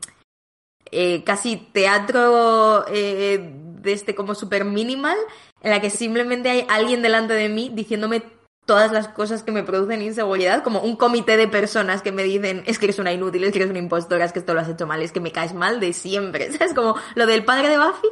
eh, 0.90 1.24
casi 1.24 1.56
teatro 1.56 2.86
eh, 2.88 3.52
de 3.80 3.92
este 3.92 4.14
como 4.14 4.34
súper 4.34 4.64
minimal, 4.64 5.16
en 5.62 5.70
la 5.70 5.80
que 5.80 5.90
simplemente 5.90 6.50
hay 6.50 6.66
alguien 6.68 7.02
delante 7.02 7.34
de 7.34 7.48
mí 7.48 7.70
diciéndome 7.74 8.22
todas 8.68 8.92
las 8.92 9.08
cosas 9.08 9.42
que 9.42 9.50
me 9.50 9.62
producen 9.62 10.02
inseguridad, 10.02 10.62
como 10.62 10.80
un 10.80 10.96
comité 10.96 11.38
de 11.38 11.48
personas 11.48 12.02
que 12.02 12.12
me 12.12 12.22
dicen 12.22 12.62
es 12.66 12.78
que 12.78 12.84
eres 12.84 12.98
una 12.98 13.12
inútil, 13.12 13.44
es 13.44 13.52
que 13.52 13.58
eres 13.58 13.70
una 13.70 13.78
impostora, 13.78 14.26
es 14.26 14.32
que 14.32 14.40
esto 14.40 14.52
lo 14.52 14.60
has 14.60 14.68
hecho 14.68 14.86
mal, 14.86 15.02
es 15.02 15.10
que 15.10 15.20
me 15.20 15.32
caes 15.32 15.54
mal 15.54 15.80
de 15.80 15.94
siempre. 15.94 16.52
¿Sabes? 16.56 16.74
Como 16.74 16.94
lo 17.14 17.26
del 17.26 17.46
padre 17.46 17.70
de 17.70 17.78
Buffy, 17.78 18.08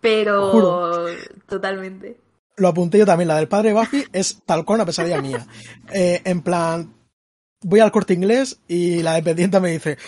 pero 0.00 0.50
Juro. 0.50 1.06
totalmente. 1.48 2.21
Lo 2.56 2.68
apunté 2.68 2.98
yo 2.98 3.06
también, 3.06 3.28
la 3.28 3.36
del 3.36 3.48
padre 3.48 3.72
Buffy 3.72 4.04
es 4.12 4.42
tal 4.44 4.64
cual 4.64 4.78
una 4.78 4.86
pesadilla 4.86 5.20
mía. 5.20 5.46
Eh, 5.94 6.22
en 6.24 6.40
plan, 6.40 6.94
voy 7.62 7.80
al 7.80 7.92
corte 7.92 8.14
inglés 8.14 8.60
y 8.66 9.02
la 9.02 9.14
dependiente 9.14 9.60
me 9.60 9.72
dice, 9.72 9.98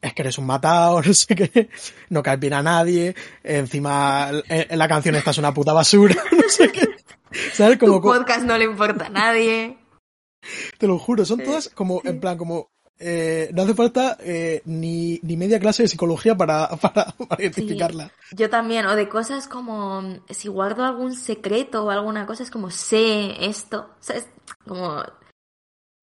es 0.00 0.14
que 0.14 0.22
eres 0.22 0.38
un 0.38 0.46
matado, 0.46 1.02
no 1.06 1.14
sé 1.14 1.34
qué, 1.34 1.68
no 2.10 2.22
caes 2.22 2.38
bien 2.38 2.52
a 2.52 2.62
nadie, 2.62 3.14
encima 3.42 4.30
en, 4.48 4.66
en 4.70 4.78
la 4.78 4.86
canción 4.86 5.16
esta 5.16 5.32
es 5.32 5.38
una 5.38 5.52
puta 5.52 5.72
basura, 5.72 6.14
no 6.32 6.48
sé 6.48 6.70
qué. 6.70 6.88
¿Sabes? 7.52 7.78
Como, 7.78 7.94
Tu 7.94 8.02
podcast 8.02 8.44
no 8.44 8.56
le 8.56 8.64
importa 8.64 9.06
a 9.06 9.08
nadie. 9.08 9.76
te 10.78 10.86
lo 10.86 10.98
juro, 10.98 11.24
son 11.24 11.42
todas 11.42 11.68
como, 11.70 12.00
en 12.04 12.20
plan, 12.20 12.38
como, 12.38 12.70
eh, 12.98 13.50
no 13.52 13.62
hace 13.62 13.74
falta 13.74 14.16
eh, 14.20 14.62
ni, 14.64 15.18
ni 15.22 15.36
media 15.36 15.58
clase 15.58 15.82
de 15.82 15.88
psicología 15.88 16.36
para, 16.36 16.68
para, 16.80 17.06
para 17.06 17.42
identificarla. 17.42 18.10
Yo 18.32 18.48
también, 18.50 18.86
o 18.86 18.94
de 18.94 19.08
cosas 19.08 19.48
como 19.48 20.02
si 20.30 20.48
guardo 20.48 20.84
algún 20.84 21.14
secreto 21.14 21.84
o 21.84 21.90
alguna 21.90 22.26
cosa, 22.26 22.42
es 22.42 22.50
como 22.50 22.70
sé 22.70 23.44
esto, 23.44 23.90
¿sabes? 24.00 24.28
Como 24.66 25.02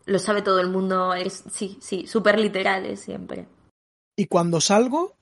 lo 0.05 0.19
sabe 0.19 0.41
todo 0.41 0.59
el 0.59 0.69
mundo, 0.69 1.13
es, 1.13 1.43
sí, 1.51 1.77
sí, 1.81 2.07
súper 2.07 2.39
literales 2.39 2.99
siempre. 2.99 3.47
Y 4.15 4.25
cuando 4.27 4.59
salgo 4.59 5.15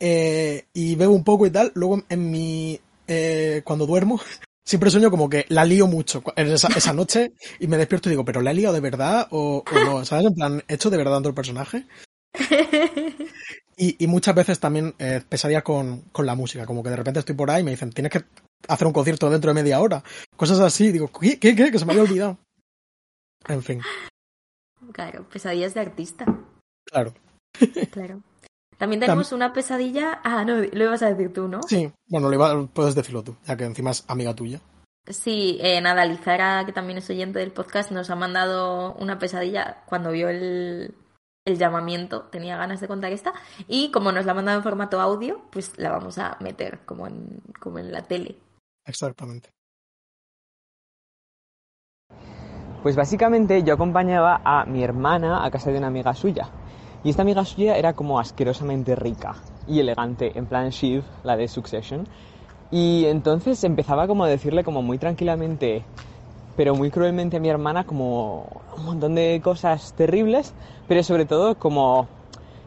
eh, 0.00 0.66
y 0.72 0.94
bebo 0.96 1.14
un 1.14 1.24
poco 1.24 1.46
y 1.46 1.50
tal, 1.50 1.70
luego 1.74 2.02
en 2.08 2.30
mi. 2.30 2.80
eh, 3.06 3.62
cuando 3.64 3.86
duermo, 3.86 4.20
siempre 4.64 4.90
sueño 4.90 5.10
como 5.10 5.28
que 5.28 5.44
la 5.48 5.64
lío 5.64 5.86
mucho 5.86 6.22
en 6.36 6.48
esa, 6.48 6.68
esa 6.68 6.92
noche 6.92 7.32
y 7.58 7.66
me 7.66 7.76
despierto 7.76 8.08
y 8.08 8.10
digo, 8.10 8.24
¿pero 8.24 8.40
la 8.40 8.50
he 8.50 8.54
liado 8.54 8.74
de 8.74 8.80
verdad 8.80 9.26
o, 9.30 9.62
o 9.70 9.84
no? 9.84 10.04
¿Sabes? 10.04 10.26
En 10.26 10.34
plan, 10.34 10.62
¿he 10.68 10.74
hecho 10.74 10.90
de 10.90 10.96
verdad 10.96 11.14
tanto 11.14 11.28
el 11.28 11.34
personaje? 11.34 11.86
Y, 13.74 14.04
y 14.04 14.06
muchas 14.06 14.34
veces 14.34 14.60
también 14.60 14.94
eh, 14.98 15.22
pesadillas 15.26 15.62
con, 15.62 16.02
con 16.12 16.26
la 16.26 16.34
música, 16.34 16.66
como 16.66 16.82
que 16.82 16.90
de 16.90 16.96
repente 16.96 17.20
estoy 17.20 17.34
por 17.34 17.50
ahí 17.50 17.62
y 17.62 17.64
me 17.64 17.70
dicen, 17.70 17.90
tienes 17.90 18.12
que 18.12 18.22
hacer 18.68 18.86
un 18.86 18.92
concierto 18.92 19.30
dentro 19.30 19.48
de 19.50 19.54
media 19.60 19.80
hora. 19.80 20.04
Cosas 20.36 20.60
así, 20.60 20.92
digo, 20.92 21.10
¿qué? 21.10 21.38
¿Qué? 21.38 21.56
qué? 21.56 21.70
Que 21.72 21.78
se 21.78 21.86
me 21.86 21.92
había 21.92 22.04
olvidado. 22.04 22.38
En 23.48 23.62
fin, 23.62 23.80
Claro, 24.92 25.26
pesadillas 25.28 25.72
de 25.74 25.80
artista, 25.80 26.26
claro. 26.84 27.14
claro. 27.90 28.22
También 28.78 29.00
tenemos 29.00 29.32
una 29.32 29.52
pesadilla. 29.52 30.20
Ah, 30.24 30.44
no, 30.44 30.56
lo 30.56 30.84
ibas 30.84 31.02
a 31.02 31.08
decir 31.10 31.32
tú, 31.32 31.46
¿no? 31.48 31.62
Sí, 31.62 31.92
bueno, 32.08 32.28
lo 32.28 32.34
iba- 32.34 32.66
puedes 32.66 32.94
decirlo 32.94 33.22
tú, 33.22 33.36
ya 33.46 33.56
que 33.56 33.64
encima 33.64 33.90
es 33.90 34.04
amiga 34.08 34.34
tuya. 34.34 34.60
Sí, 35.06 35.58
eh, 35.60 35.80
nada, 35.80 36.04
Lizara, 36.04 36.64
que 36.64 36.72
también 36.72 36.98
es 36.98 37.10
oyente 37.10 37.38
del 37.40 37.50
podcast, 37.52 37.90
nos 37.90 38.10
ha 38.10 38.16
mandado 38.16 38.94
una 38.94 39.18
pesadilla 39.18 39.82
cuando 39.86 40.12
vio 40.12 40.28
el, 40.28 40.94
el 41.44 41.58
llamamiento, 41.58 42.22
tenía 42.22 42.56
ganas 42.56 42.80
de 42.80 42.86
contar 42.86 43.12
esta, 43.12 43.32
y 43.66 43.90
como 43.90 44.12
nos 44.12 44.26
la 44.26 44.32
ha 44.32 44.34
mandado 44.36 44.58
en 44.58 44.62
formato 44.62 45.00
audio, 45.00 45.42
pues 45.50 45.76
la 45.78 45.90
vamos 45.90 46.18
a 46.18 46.36
meter 46.40 46.80
como 46.84 47.08
en, 47.08 47.40
como 47.60 47.78
en 47.80 47.90
la 47.92 48.02
tele. 48.02 48.36
Exactamente. 48.86 49.50
Pues 52.82 52.96
básicamente 52.96 53.62
yo 53.62 53.74
acompañaba 53.74 54.40
a 54.44 54.64
mi 54.66 54.82
hermana 54.82 55.44
a 55.44 55.50
casa 55.50 55.70
de 55.70 55.78
una 55.78 55.86
amiga 55.86 56.14
suya. 56.14 56.50
Y 57.04 57.10
esta 57.10 57.22
amiga 57.22 57.44
suya 57.44 57.76
era 57.76 57.94
como 57.94 58.20
asquerosamente 58.20 58.94
rica 58.94 59.36
y 59.66 59.80
elegante, 59.80 60.38
en 60.38 60.46
plan 60.46 60.70
Shiv, 60.70 61.04
la 61.24 61.36
de 61.36 61.48
Succession. 61.48 62.06
Y 62.70 63.06
entonces 63.06 63.62
empezaba 63.64 64.06
como 64.06 64.24
a 64.24 64.28
decirle 64.28 64.62
como 64.62 64.82
muy 64.82 64.98
tranquilamente, 64.98 65.84
pero 66.56 66.74
muy 66.76 66.90
cruelmente 66.90 67.38
a 67.38 67.40
mi 67.40 67.48
hermana 67.48 67.84
como 67.84 68.46
un 68.76 68.84
montón 68.84 69.14
de 69.16 69.40
cosas 69.42 69.94
terribles, 69.94 70.54
pero 70.86 71.02
sobre 71.02 71.26
todo 71.26 71.56
como 71.56 72.08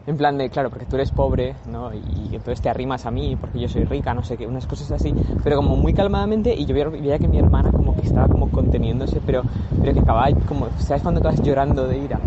en 0.05 0.17
plan 0.17 0.37
de, 0.37 0.49
claro, 0.49 0.69
porque 0.69 0.85
tú 0.85 0.97
eres 0.97 1.11
pobre, 1.11 1.55
¿no? 1.65 1.93
Y, 1.93 2.29
entonces 2.33 2.61
te 2.61 2.69
arrimas 2.69 3.05
a 3.05 3.11
mí 3.11 3.35
porque 3.37 3.59
yo 3.59 3.67
soy 3.67 3.85
rica, 3.85 4.13
no 4.13 4.23
sé 4.23 4.37
qué, 4.37 4.45
unas 4.45 4.67
cosas 4.67 4.91
así, 4.91 5.15
pero 5.43 5.55
como 5.55 5.75
muy 5.77 5.93
calmadamente 5.93 6.53
y 6.55 6.65
yo 6.65 6.75
veía, 6.75 6.89
veía 6.89 7.19
que 7.19 7.27
mi 7.27 7.39
hermana 7.39 7.73
como 7.73 7.95
que 7.95 8.01
estaba 8.01 8.29
como 8.29 8.49
conteniéndose, 8.49 9.21
pero, 9.21 9.45
pero 9.79 9.93
que 9.93 10.01
acababa 10.01 10.27
como, 10.45 10.71
¿sabes 10.77 11.01
cuando 11.01 11.19
acabas 11.19 11.41
llorando 11.41 11.87
de 11.87 11.97
ira? 11.99 12.21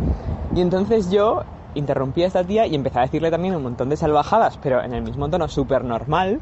Y 0.50 0.60
entonces 0.60 1.10
yo 1.10 1.42
interrumpía 1.78 2.24
a 2.24 2.28
esta 2.28 2.44
tía 2.44 2.66
y 2.66 2.74
empezaba 2.74 3.02
a 3.02 3.06
decirle 3.06 3.30
también 3.30 3.54
un 3.54 3.62
montón 3.62 3.88
de 3.88 3.96
salvajadas, 3.96 4.58
pero 4.62 4.82
en 4.82 4.92
el 4.92 5.02
mismo 5.02 5.28
tono 5.28 5.48
súper 5.48 5.84
normal, 5.84 6.40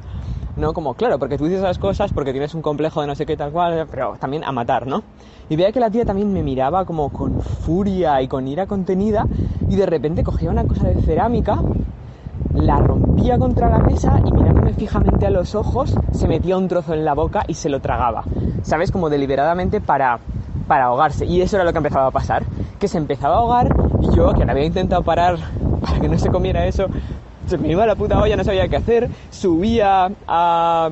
¿no? 0.56 0.72
Como, 0.72 0.94
claro, 0.94 1.18
porque 1.18 1.36
tú 1.38 1.44
dices 1.44 1.60
esas 1.60 1.78
cosas, 1.78 2.12
porque 2.12 2.32
tienes 2.32 2.54
un 2.54 2.62
complejo 2.62 3.00
de 3.00 3.06
no 3.06 3.14
sé 3.14 3.26
qué 3.26 3.36
tal 3.36 3.52
cual, 3.52 3.86
pero 3.90 4.16
también 4.18 4.44
a 4.44 4.52
matar, 4.52 4.86
¿no? 4.86 5.02
Y 5.48 5.56
veía 5.56 5.70
que 5.70 5.80
la 5.80 5.90
tía 5.90 6.04
también 6.04 6.32
me 6.32 6.42
miraba 6.42 6.84
como 6.84 7.10
con 7.10 7.40
furia 7.40 8.20
y 8.22 8.28
con 8.28 8.48
ira 8.48 8.66
contenida 8.66 9.26
y 9.68 9.76
de 9.76 9.86
repente 9.86 10.24
cogía 10.24 10.50
una 10.50 10.64
cosa 10.64 10.88
de 10.88 11.00
cerámica, 11.02 11.58
la 12.54 12.78
rompía 12.78 13.38
contra 13.38 13.68
la 13.68 13.78
mesa 13.78 14.20
y 14.24 14.32
mirándome 14.32 14.72
fijamente 14.72 15.26
a 15.26 15.30
los 15.30 15.54
ojos 15.54 15.94
se 16.12 16.28
metía 16.28 16.56
un 16.56 16.68
trozo 16.68 16.94
en 16.94 17.04
la 17.04 17.14
boca 17.14 17.44
y 17.46 17.54
se 17.54 17.68
lo 17.68 17.80
tragaba, 17.80 18.24
¿sabes? 18.62 18.90
Como 18.90 19.10
deliberadamente 19.10 19.80
para, 19.80 20.18
para 20.66 20.86
ahogarse. 20.86 21.26
Y 21.26 21.40
eso 21.40 21.56
era 21.56 21.64
lo 21.64 21.72
que 21.72 21.78
empezaba 21.78 22.06
a 22.06 22.10
pasar, 22.10 22.44
que 22.78 22.88
se 22.88 22.98
empezaba 22.98 23.36
a 23.36 23.38
ahogar 23.38 23.74
y 24.00 24.14
yo, 24.14 24.32
que 24.32 24.44
le 24.44 24.50
había 24.50 24.64
intentado 24.64 25.02
parar 25.02 25.36
para 25.80 26.00
que 26.00 26.08
no 26.08 26.18
se 26.18 26.30
comiera 26.30 26.66
eso, 26.66 26.86
se 27.46 27.58
me 27.58 27.68
iba 27.68 27.86
la 27.86 27.94
puta 27.94 28.20
olla, 28.20 28.36
no 28.36 28.44
sabía 28.44 28.68
qué 28.68 28.76
hacer, 28.76 29.08
subía 29.30 30.10
a 30.26 30.90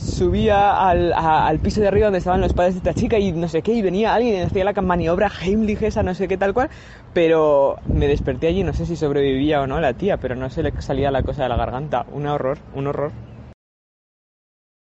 subía 0.00 0.88
al, 0.88 1.12
a- 1.12 1.46
al 1.46 1.60
piso 1.60 1.80
de 1.80 1.88
arriba 1.88 2.06
donde 2.06 2.18
estaban 2.18 2.40
los 2.40 2.52
padres 2.52 2.74
de 2.74 2.78
esta 2.78 2.94
chica 2.94 3.18
y 3.18 3.32
no 3.32 3.48
sé 3.48 3.62
qué, 3.62 3.72
y 3.72 3.82
venía 3.82 4.14
alguien 4.14 4.34
y 4.36 4.40
hacía 4.40 4.64
la 4.64 4.72
maniobra 4.82 5.30
Heimlich 5.42 5.82
esa, 5.82 6.02
no 6.02 6.14
sé 6.14 6.26
qué 6.28 6.36
tal 6.36 6.54
cual, 6.54 6.70
pero 7.14 7.76
me 7.86 8.06
desperté 8.08 8.48
allí, 8.48 8.64
no 8.64 8.72
sé 8.72 8.86
si 8.86 8.96
sobrevivía 8.96 9.60
o 9.60 9.66
no 9.66 9.80
la 9.80 9.94
tía, 9.94 10.16
pero 10.18 10.34
no 10.34 10.50
se 10.50 10.62
le 10.62 10.72
salía 10.80 11.10
la 11.10 11.22
cosa 11.22 11.42
de 11.44 11.48
la 11.50 11.56
garganta, 11.56 12.06
un 12.12 12.26
horror, 12.26 12.58
un 12.74 12.86
horror. 12.86 13.12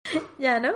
Ya, 0.39 0.59
¿no? 0.59 0.73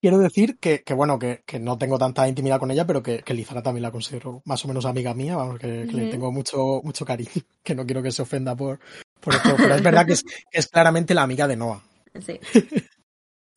Quiero 0.00 0.18
decir 0.18 0.58
que, 0.58 0.82
que 0.82 0.94
bueno, 0.94 1.18
que, 1.18 1.42
que 1.46 1.58
no 1.58 1.78
tengo 1.78 1.98
tanta 1.98 2.28
intimidad 2.28 2.58
con 2.60 2.70
ella, 2.70 2.86
pero 2.86 3.02
que, 3.02 3.22
que 3.22 3.34
Lizara 3.34 3.62
también 3.62 3.82
la 3.82 3.90
considero 3.90 4.42
más 4.44 4.64
o 4.64 4.68
menos 4.68 4.84
amiga 4.84 5.14
mía, 5.14 5.36
vamos, 5.36 5.58
que, 5.58 5.86
que 5.90 5.96
le 5.96 6.06
tengo 6.06 6.30
mucho, 6.30 6.80
mucho 6.84 7.04
cariño, 7.04 7.30
que 7.64 7.74
no 7.74 7.86
quiero 7.86 8.02
que 8.02 8.12
se 8.12 8.22
ofenda 8.22 8.54
por, 8.54 8.78
por 9.20 9.34
esto. 9.34 9.56
Pero 9.56 9.74
es 9.74 9.82
verdad 9.82 10.06
que 10.06 10.12
es, 10.12 10.22
que 10.22 10.58
es 10.58 10.68
claramente 10.68 11.14
la 11.14 11.22
amiga 11.22 11.48
de 11.48 11.56
Noah. 11.56 11.82
Sí. 12.22 12.40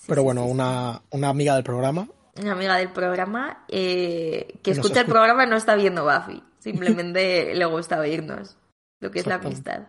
Sí, 0.02 0.06
Pero 0.08 0.22
sí, 0.22 0.26
bueno, 0.28 0.44
sí, 0.44 0.48
sí. 0.48 0.54
una, 0.54 1.02
una 1.10 1.28
amiga 1.28 1.56
del 1.56 1.66
programa. 1.66 2.08
Una 2.40 2.54
amiga 2.54 2.78
del 2.78 2.90
programa 2.94 3.66
eh, 3.68 4.58
que 4.64 4.72
escucha 4.72 5.02
el 5.02 5.08
programa 5.08 5.46
no 5.46 5.58
está 5.58 5.76
viendo 5.76 6.06
Buffy. 6.06 6.42
Simplemente 6.60 7.54
le 7.54 7.66
gusta 7.66 8.00
oírnos. 8.00 8.56
Lo 9.02 9.12
que 9.12 9.20
es 9.20 9.28
la 9.28 9.36
amistad. 9.36 9.88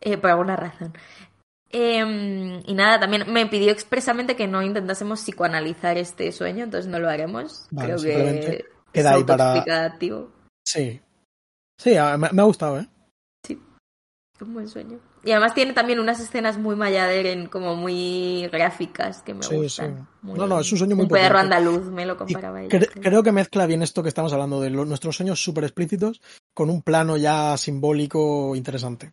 Eh, 0.00 0.16
por 0.16 0.30
alguna 0.30 0.54
razón. 0.54 0.96
Eh, 1.70 2.62
y 2.64 2.74
nada, 2.74 3.00
también 3.00 3.32
me 3.32 3.46
pidió 3.46 3.72
expresamente 3.72 4.36
que 4.36 4.46
no 4.46 4.62
intentásemos 4.62 5.22
psicoanalizar 5.22 5.98
este 5.98 6.30
sueño, 6.30 6.62
entonces 6.62 6.88
no 6.88 7.00
lo 7.00 7.08
haremos. 7.08 7.66
Vale, 7.72 7.94
Creo 7.94 8.00
que 8.00 8.64
queda 8.92 9.14
ahí 9.14 9.24
para-. 9.24 9.98
Sí. 10.64 11.00
Sí, 11.78 11.96
me, 12.16 12.30
me 12.30 12.42
ha 12.42 12.44
gustado, 12.44 12.78
¿eh? 12.78 12.88
Un 14.40 14.54
buen 14.54 14.68
sueño. 14.68 15.00
Y 15.24 15.30
además 15.30 15.54
tiene 15.54 15.72
también 15.72 16.00
unas 16.00 16.18
escenas 16.20 16.58
muy 16.58 16.74
Mayaderen, 16.74 17.46
como 17.46 17.76
muy 17.76 18.48
gráficas 18.50 19.22
que 19.22 19.34
me 19.34 19.42
Sí, 19.44 19.54
gustan. 19.56 19.96
sí. 19.98 20.04
Muy- 20.22 20.38
No, 20.38 20.46
no, 20.46 20.60
es 20.60 20.72
un 20.72 20.78
sueño 20.78 20.96
muy 20.96 21.04
Un 21.04 21.10
perro 21.10 21.34
potente. 21.34 21.54
andaluz, 21.56 21.84
me 21.86 22.06
lo 22.06 22.16
comparaba 22.16 22.60
ella. 22.60 22.68
cre- 22.68 22.90
creo. 22.90 23.02
creo 23.02 23.22
que 23.22 23.32
mezcla 23.32 23.66
bien 23.66 23.82
esto 23.82 24.02
que 24.02 24.08
estamos 24.08 24.32
hablando 24.32 24.60
de 24.60 24.70
lo- 24.70 24.84
nuestros 24.84 25.16
sueños 25.16 25.42
súper 25.42 25.64
explícitos 25.64 26.20
con 26.54 26.70
un 26.70 26.82
plano 26.82 27.16
ya 27.16 27.56
simbólico 27.56 28.56
interesante. 28.56 29.12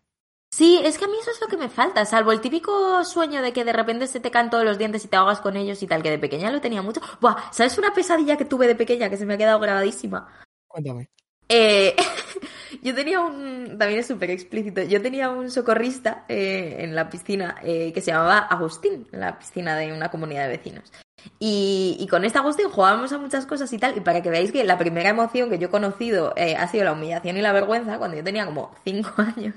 Sí, 0.52 0.80
es 0.82 0.98
que 0.98 1.04
a 1.04 1.08
mí 1.08 1.14
eso 1.20 1.30
es 1.30 1.40
lo 1.40 1.46
que 1.46 1.56
me 1.56 1.68
falta, 1.68 2.04
salvo 2.04 2.32
el 2.32 2.40
típico 2.40 3.04
sueño 3.04 3.40
de 3.40 3.52
que 3.52 3.64
de 3.64 3.72
repente 3.72 4.08
se 4.08 4.18
te 4.18 4.32
caen 4.32 4.50
todos 4.50 4.64
los 4.64 4.78
dientes 4.78 5.04
y 5.04 5.08
te 5.08 5.16
ahogas 5.16 5.40
con 5.40 5.56
ellos 5.56 5.80
y 5.80 5.86
tal, 5.86 6.02
que 6.02 6.10
de 6.10 6.18
pequeña 6.18 6.50
lo 6.50 6.60
tenía 6.60 6.82
mucho. 6.82 7.00
Buah, 7.20 7.36
¿sabes 7.52 7.78
una 7.78 7.94
pesadilla 7.94 8.36
que 8.36 8.44
tuve 8.44 8.66
de 8.66 8.74
pequeña 8.74 9.08
que 9.08 9.16
se 9.16 9.26
me 9.26 9.34
ha 9.34 9.38
quedado 9.38 9.60
grabadísima? 9.60 10.26
Cuéntame. 10.66 11.08
Eh, 11.48 11.94
yo 12.82 12.94
tenía 12.94 13.20
un, 13.20 13.76
también 13.78 14.00
es 14.00 14.06
súper 14.06 14.30
explícito, 14.30 14.82
yo 14.82 15.02
tenía 15.02 15.30
un 15.30 15.50
socorrista 15.50 16.24
eh, 16.28 16.76
en 16.80 16.94
la 16.94 17.08
piscina 17.08 17.56
eh, 17.62 17.92
que 17.92 18.00
se 18.00 18.12
llamaba 18.12 18.38
Agustín, 18.38 19.06
en 19.12 19.20
la 19.20 19.38
piscina 19.38 19.76
de 19.76 19.92
una 19.92 20.10
comunidad 20.10 20.44
de 20.44 20.56
vecinos. 20.56 20.92
Y, 21.38 21.96
y 21.98 22.06
con 22.06 22.24
este 22.24 22.38
Agustín 22.38 22.68
jugábamos 22.70 23.12
a 23.12 23.18
muchas 23.18 23.46
cosas 23.46 23.72
y 23.72 23.78
tal, 23.78 23.96
y 23.96 24.00
para 24.00 24.22
que 24.22 24.30
veáis 24.30 24.52
que 24.52 24.64
la 24.64 24.78
primera 24.78 25.10
emoción 25.10 25.50
que 25.50 25.58
yo 25.58 25.68
he 25.68 25.70
conocido 25.70 26.32
eh, 26.36 26.56
ha 26.56 26.68
sido 26.68 26.84
la 26.84 26.92
humillación 26.92 27.36
y 27.36 27.42
la 27.42 27.52
vergüenza, 27.52 27.98
cuando 27.98 28.16
yo 28.16 28.24
tenía 28.24 28.46
como 28.46 28.74
5 28.84 29.10
años. 29.36 29.54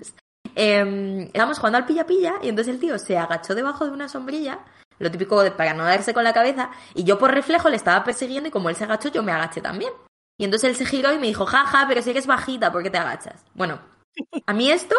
Eh, 0.55 1.23
estábamos 1.25 1.57
jugando 1.57 1.79
al 1.79 1.85
pilla-pilla 1.85 2.35
y 2.41 2.49
entonces 2.49 2.73
el 2.73 2.79
tío 2.79 2.97
se 2.99 3.17
agachó 3.17 3.55
debajo 3.55 3.85
de 3.85 3.91
una 3.91 4.07
sombrilla, 4.07 4.59
lo 4.99 5.09
típico 5.09 5.41
de 5.41 5.51
para 5.51 5.73
no 5.73 5.83
darse 5.83 6.13
con 6.13 6.23
la 6.23 6.33
cabeza, 6.33 6.69
y 6.93 7.03
yo 7.03 7.17
por 7.17 7.33
reflejo 7.33 7.69
le 7.69 7.75
estaba 7.75 8.03
persiguiendo 8.03 8.49
y 8.49 8.51
como 8.51 8.69
él 8.69 8.75
se 8.75 8.83
agachó 8.83 9.09
yo 9.09 9.23
me 9.23 9.31
agaché 9.31 9.61
también. 9.61 9.91
Y 10.37 10.45
entonces 10.45 10.69
él 10.69 10.75
se 10.75 10.85
giró 10.85 11.13
y 11.13 11.19
me 11.19 11.27
dijo, 11.27 11.45
jaja, 11.45 11.85
pero 11.87 12.01
si 12.01 12.09
eres 12.09 12.27
bajita, 12.27 12.71
¿por 12.71 12.83
qué 12.83 12.89
te 12.89 12.97
agachas? 12.97 13.45
Bueno, 13.53 13.79
a 14.45 14.53
mí 14.53 14.71
esto, 14.71 14.95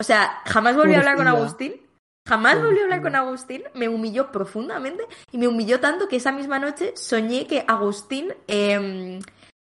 o 0.00 0.04
sea, 0.04 0.42
jamás 0.46 0.76
volví 0.76 0.94
a 0.94 0.98
hablar 0.98 1.16
con. 1.16 1.28
Agustín, 1.28 1.74
jamás 2.26 2.60
volví 2.60 2.80
a 2.80 2.84
hablar 2.84 3.02
con 3.02 3.14
Agustín, 3.14 3.62
me 3.74 3.88
humilló 3.88 4.32
profundamente 4.32 5.06
y 5.30 5.38
me 5.38 5.48
humilló 5.48 5.80
tanto 5.80 6.08
que 6.08 6.16
esa 6.16 6.32
misma 6.32 6.58
noche 6.58 6.94
soñé 6.96 7.46
que 7.46 7.64
Agustín 7.68 8.34
eh, 8.48 9.20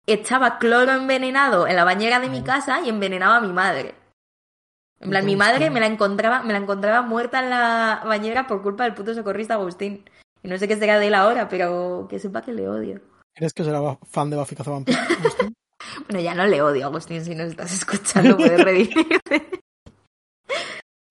echaba 0.06 0.58
cloro 0.58 0.92
envenenado 0.92 1.66
en 1.66 1.76
la 1.76 1.84
bañera 1.84 2.20
de 2.20 2.30
mi 2.30 2.42
casa 2.42 2.80
y 2.80 2.88
envenenaba 2.88 3.36
a 3.36 3.40
mi 3.40 3.52
madre. 3.52 3.94
En 4.98 5.10
plan, 5.10 5.26
mi 5.26 5.36
madre 5.36 5.68
me 5.68 5.80
la 5.80 5.86
encontraba, 5.86 6.42
me 6.42 6.54
la 6.54 6.58
encontraba 6.58 7.02
muerta 7.02 7.40
en 7.40 7.50
la 7.50 8.02
bañera 8.06 8.46
por 8.46 8.62
culpa 8.62 8.84
del 8.84 8.94
puto 8.94 9.12
socorrista 9.12 9.54
Agustín. 9.54 10.08
Y 10.42 10.48
no 10.48 10.56
sé 10.56 10.68
qué 10.68 10.76
será 10.76 10.98
de 10.98 11.08
él 11.08 11.14
ahora, 11.14 11.48
pero 11.48 12.06
que 12.08 12.18
sepa 12.18 12.40
que 12.40 12.52
le 12.52 12.68
odio. 12.68 13.00
¿Crees 13.36 13.52
que 13.52 13.64
será 13.64 13.98
fan 14.08 14.30
de 14.30 14.36
Buffy 14.36 14.56
Cazavampiros? 14.56 15.00
Agustín? 15.10 15.54
Bueno, 16.08 16.20
ya 16.20 16.34
no 16.34 16.46
le 16.46 16.62
odio, 16.62 16.86
Agustín, 16.86 17.22
si 17.22 17.34
nos 17.34 17.48
estás 17.48 17.70
escuchando, 17.70 18.34
puedes 18.38 18.58
redimirte. 18.64 19.60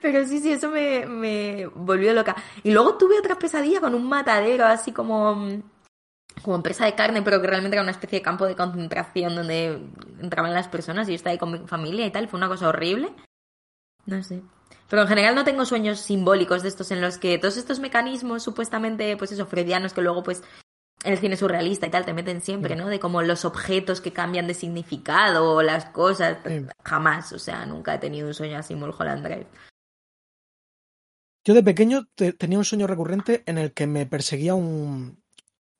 Pero 0.01 0.25
sí, 0.25 0.39
sí, 0.39 0.51
eso 0.51 0.69
me, 0.69 1.05
me 1.05 1.67
volvió 1.67 2.13
loca. 2.13 2.35
Y 2.63 2.71
luego 2.71 2.97
tuve 2.97 3.19
otra 3.19 3.37
pesadilla 3.37 3.79
con 3.79 3.93
un 3.93 4.09
matadero, 4.09 4.65
así 4.65 4.91
como, 4.91 5.35
mm, 5.35 5.61
como 6.41 6.55
empresa 6.55 6.85
de 6.85 6.95
carne, 6.95 7.21
pero 7.21 7.39
que 7.41 7.47
realmente 7.47 7.75
era 7.75 7.83
una 7.83 7.91
especie 7.91 8.19
de 8.19 8.23
campo 8.23 8.47
de 8.47 8.55
concentración 8.55 9.35
donde 9.35 9.79
entraban 10.19 10.53
las 10.53 10.67
personas 10.67 11.07
y 11.07 11.11
yo 11.11 11.15
estaba 11.17 11.33
ahí 11.33 11.37
con 11.37 11.51
mi 11.51 11.59
familia 11.67 12.07
y 12.07 12.11
tal. 12.11 12.27
Fue 12.27 12.39
una 12.39 12.47
cosa 12.47 12.69
horrible. 12.69 13.13
No 14.07 14.23
sé. 14.23 14.41
Pero 14.89 15.03
en 15.03 15.07
general 15.07 15.35
no 15.35 15.43
tengo 15.43 15.63
sueños 15.65 15.99
simbólicos 15.99 16.63
de 16.63 16.69
estos 16.69 16.89
en 16.89 17.01
los 17.01 17.19
que 17.19 17.37
todos 17.37 17.57
estos 17.57 17.79
mecanismos 17.79 18.41
supuestamente, 18.43 19.15
pues 19.15 19.31
eso, 19.31 19.45
freudianos 19.45 19.93
que 19.93 20.01
luego 20.01 20.23
pues 20.23 20.43
en 21.05 21.13
el 21.13 21.19
cine 21.19 21.37
surrealista 21.37 21.87
y 21.87 21.91
tal 21.91 22.03
te 22.05 22.13
meten 22.13 22.41
siempre, 22.41 22.75
¿no? 22.75 22.87
De 22.87 22.99
como 22.99 23.21
los 23.21 23.45
objetos 23.45 24.01
que 24.01 24.11
cambian 24.11 24.47
de 24.47 24.53
significado 24.55 25.53
o 25.53 25.61
las 25.61 25.85
cosas. 25.85 26.37
Sí. 26.45 26.65
Jamás, 26.83 27.31
o 27.31 27.39
sea, 27.39 27.65
nunca 27.65 27.93
he 27.95 27.99
tenido 27.99 28.27
un 28.27 28.33
sueño 28.33 28.57
así 28.57 28.75
Mulholland 28.75 29.23
Drive. 29.23 29.47
Yo 31.45 31.53
de 31.53 31.63
pequeño 31.63 32.07
te- 32.15 32.33
tenía 32.33 32.57
un 32.57 32.65
sueño 32.65 32.87
recurrente 32.87 33.43
en 33.45 33.57
el 33.57 33.71
que 33.73 33.85
me 33.87 34.05
perseguía 34.05 34.55
un, 34.55 35.21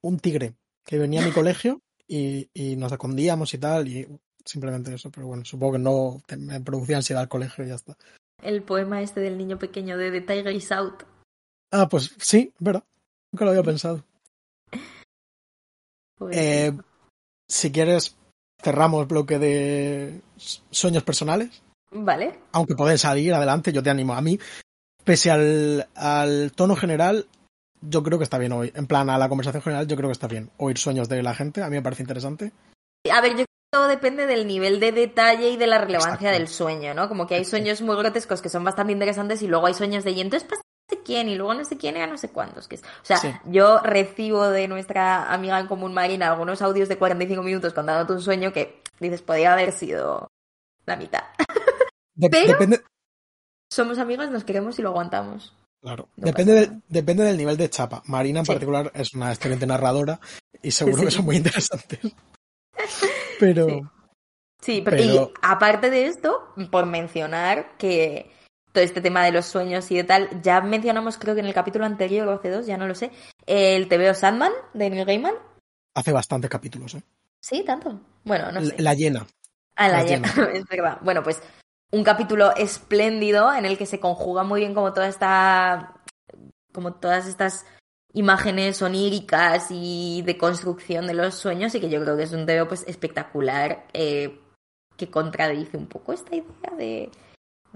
un 0.01 0.19
tigre 0.19 0.53
que 0.85 0.99
venía 0.99 1.21
a 1.23 1.25
mi 1.25 1.31
colegio 1.33 1.81
y, 2.07 2.49
y 2.53 2.75
nos 2.75 2.91
escondíamos 2.91 3.53
y 3.53 3.57
tal, 3.57 3.87
y 3.87 4.07
simplemente 4.45 4.93
eso, 4.93 5.09
pero 5.11 5.25
bueno, 5.27 5.43
supongo 5.43 5.73
que 5.73 5.79
no 5.79 6.21
te- 6.27 6.37
me 6.37 6.61
producía 6.61 6.97
ansiedad 6.97 7.23
al 7.23 7.29
colegio 7.29 7.65
y 7.65 7.69
ya 7.69 7.75
está. 7.75 7.97
El 8.43 8.61
poema 8.61 9.01
este 9.01 9.21
del 9.21 9.37
niño 9.39 9.57
pequeño 9.57 9.97
de 9.97 10.11
The 10.11 10.21
Tiger 10.21 10.53
is 10.53 10.71
Out. 10.71 11.03
Ah, 11.71 11.89
pues 11.89 12.13
sí, 12.19 12.53
verdad. 12.59 12.83
Nunca 13.31 13.45
lo 13.45 13.51
había 13.51 13.63
pensado. 13.63 14.03
Pues, 16.17 16.37
Eh, 16.37 16.73
si 17.47 17.71
quieres, 17.71 18.15
cerramos 18.61 19.07
bloque 19.07 19.39
de 19.39 20.21
sueños 20.71 21.03
personales. 21.03 21.61
Vale. 21.91 22.39
Aunque 22.51 22.75
pueden 22.75 22.97
salir 22.97 23.33
adelante, 23.33 23.71
yo 23.71 23.83
te 23.83 23.89
animo. 23.89 24.13
A 24.13 24.21
mí, 24.21 24.39
pese 25.03 25.31
al, 25.31 25.87
al 25.95 26.51
tono 26.53 26.75
general, 26.75 27.27
yo 27.81 28.03
creo 28.03 28.17
que 28.17 28.23
está 28.23 28.37
bien 28.37 28.51
hoy. 28.51 28.71
En 28.75 28.87
plan, 28.87 29.09
a 29.09 29.17
la 29.17 29.29
conversación 29.29 29.61
general, 29.61 29.87
yo 29.87 29.95
creo 29.95 30.09
que 30.09 30.13
está 30.13 30.27
bien. 30.27 30.49
Oír 30.57 30.77
sueños 30.77 31.07
de 31.07 31.21
la 31.23 31.35
gente, 31.35 31.61
a 31.61 31.69
mí 31.69 31.75
me 31.75 31.81
parece 31.81 32.03
interesante. 32.03 32.51
A 33.11 33.21
ver, 33.21 33.31
yo 33.31 33.35
creo 33.35 33.45
que 33.45 33.69
todo 33.71 33.87
depende 33.87 34.25
del 34.25 34.47
nivel 34.47 34.79
de 34.79 34.91
detalle 34.91 35.51
y 35.51 35.57
de 35.57 35.67
la 35.67 35.77
relevancia 35.77 36.29
Exacto. 36.29 36.37
del 36.39 36.47
sueño, 36.47 36.93
¿no? 36.93 37.07
Como 37.07 37.27
que 37.27 37.35
hay 37.35 37.45
sueños 37.45 37.81
muy 37.81 37.95
grotescos 37.95 38.41
que 38.41 38.49
son 38.49 38.63
bastante 38.63 38.93
interesantes 38.93 39.41
y 39.41 39.47
luego 39.47 39.67
hay 39.67 39.73
sueños 39.73 40.03
de 40.03 40.11
y 40.11 40.21
entonces 40.21 40.49
pasa 40.49 40.61
sé 40.89 40.99
quién 41.03 41.29
y 41.29 41.35
luego 41.35 41.53
no 41.53 41.65
sé 41.65 41.77
quién 41.77 41.95
era 41.97 42.07
no 42.07 42.17
sé 42.17 42.29
cuántos. 42.29 42.67
Que 42.67 42.75
es... 42.75 42.83
O 42.83 42.85
sea, 43.05 43.17
Sí. 43.17 43.29
yo 43.45 43.79
recibo 43.79 44.47
de 44.49 44.67
nuestra 44.67 45.31
amiga 45.33 45.59
en 45.59 45.67
común 45.67 45.93
Marina 45.93 46.31
algunos 46.31 46.61
audios 46.61 46.89
de 46.89 46.97
45 46.97 47.41
minutos 47.43 47.73
contándote 47.73 48.13
un 48.13 48.21
sueño 48.21 48.53
que 48.53 48.81
dices 48.99 49.21
podría 49.21 49.53
haber 49.53 49.71
sido 49.71 50.27
la 50.85 50.95
mitad. 50.95 51.23
De- 52.15 52.29
Pero- 52.29 52.53
Depende, 52.53 52.81
Somos 53.71 53.97
amigos, 53.97 54.29
nos 54.29 54.43
queremos 54.43 54.77
y 54.79 54.81
lo 54.83 54.89
aguantamos. 54.89 55.53
claro, 55.81 56.07
No 56.15 56.25
depende, 56.27 56.53
del, 56.53 56.81
depende 56.87 57.23
del 57.23 57.35
nivel 57.37 57.57
de 57.57 57.69
chapa. 57.69 58.03
Marina 58.05 58.39
en 58.39 58.45
Sí. 58.45 58.51
particular 58.53 58.91
es 58.93 59.13
una 59.15 59.31
excelente 59.33 59.65
narradora 59.67 60.19
y 60.61 60.71
seguro 60.71 60.99
Sí. 60.99 61.05
que 61.05 61.11
son 61.11 61.25
muy 61.25 61.35
interesantes. 61.37 61.99
Pero 63.39 63.67
Sí. 63.67 63.81
Sí, 64.61 64.81
pero, 64.83 64.97
Pero- 64.97 65.13
y 65.13 65.31
aparte 65.43 65.89
de 65.91 66.07
esto, 66.07 66.53
por 66.71 66.85
mencionar 66.87 67.77
que 67.77 68.31
todo 68.75 68.83
este 68.83 69.01
tema 69.01 69.23
de 69.23 69.31
los 69.31 69.45
sueños 69.45 69.89
y 69.89 69.95
de 69.95 70.03
tal, 70.03 70.41
ya 70.43 70.61
mencionamos 70.61 71.17
creo 71.17 71.33
que 71.33 71.39
en 71.39 71.47
el 71.47 71.53
capítulo 71.53 71.85
anterior 71.85 72.27
o 72.27 72.33
hace 72.33 72.51
dos, 72.51 72.67
ya 72.67 72.77
no 72.77 72.85
lo 72.87 72.93
sé, 72.93 73.09
el 73.47 73.87
TVO 73.87 74.13
Sandman 74.13 74.51
de 74.73 74.89
Neil 74.89 75.05
Gaiman. 75.05 75.33
hace 75.95 76.11
bastantes 76.11 76.49
capítulos, 76.49 76.93
¿eh? 76.93 77.03
Sí, 77.39 77.63
tanto. 77.63 77.99
Bueno, 78.23 78.51
no 78.51 78.61
sé. 78.61 78.75
La 78.79 78.93
llena. 78.93 79.25
A 79.75 79.87
la 79.87 80.03
llena, 80.03 80.27
es 80.53 80.65
verdad. 80.65 80.99
Bueno, 81.01 81.23
pues 81.23 81.41
un 81.91 82.03
capítulo 82.03 82.55
espléndido 82.55 83.53
en 83.53 83.65
el 83.65 83.77
que 83.77 83.85
se 83.85 83.99
conjuga 83.99 84.43
muy 84.43 84.59
bien 84.59 84.73
como 84.73 84.93
toda 84.93 85.07
esta. 85.07 86.01
como 86.73 86.95
todas 86.95 87.27
estas 87.27 87.65
imágenes 88.13 88.81
oníricas 88.81 89.67
y 89.69 90.21
de 90.23 90.37
construcción 90.37 91.07
de 91.07 91.13
los 91.13 91.35
sueños 91.35 91.73
y 91.75 91.79
que 91.79 91.89
yo 91.89 92.01
creo 92.01 92.17
que 92.17 92.23
es 92.23 92.33
un 92.33 92.45
TVO 92.45 92.67
pues 92.67 92.83
espectacular 92.87 93.85
eh, 93.93 94.39
que 94.97 95.09
contradice 95.09 95.77
un 95.77 95.87
poco 95.87 96.13
esta 96.13 96.35
idea 96.35 96.71
de, 96.77 97.11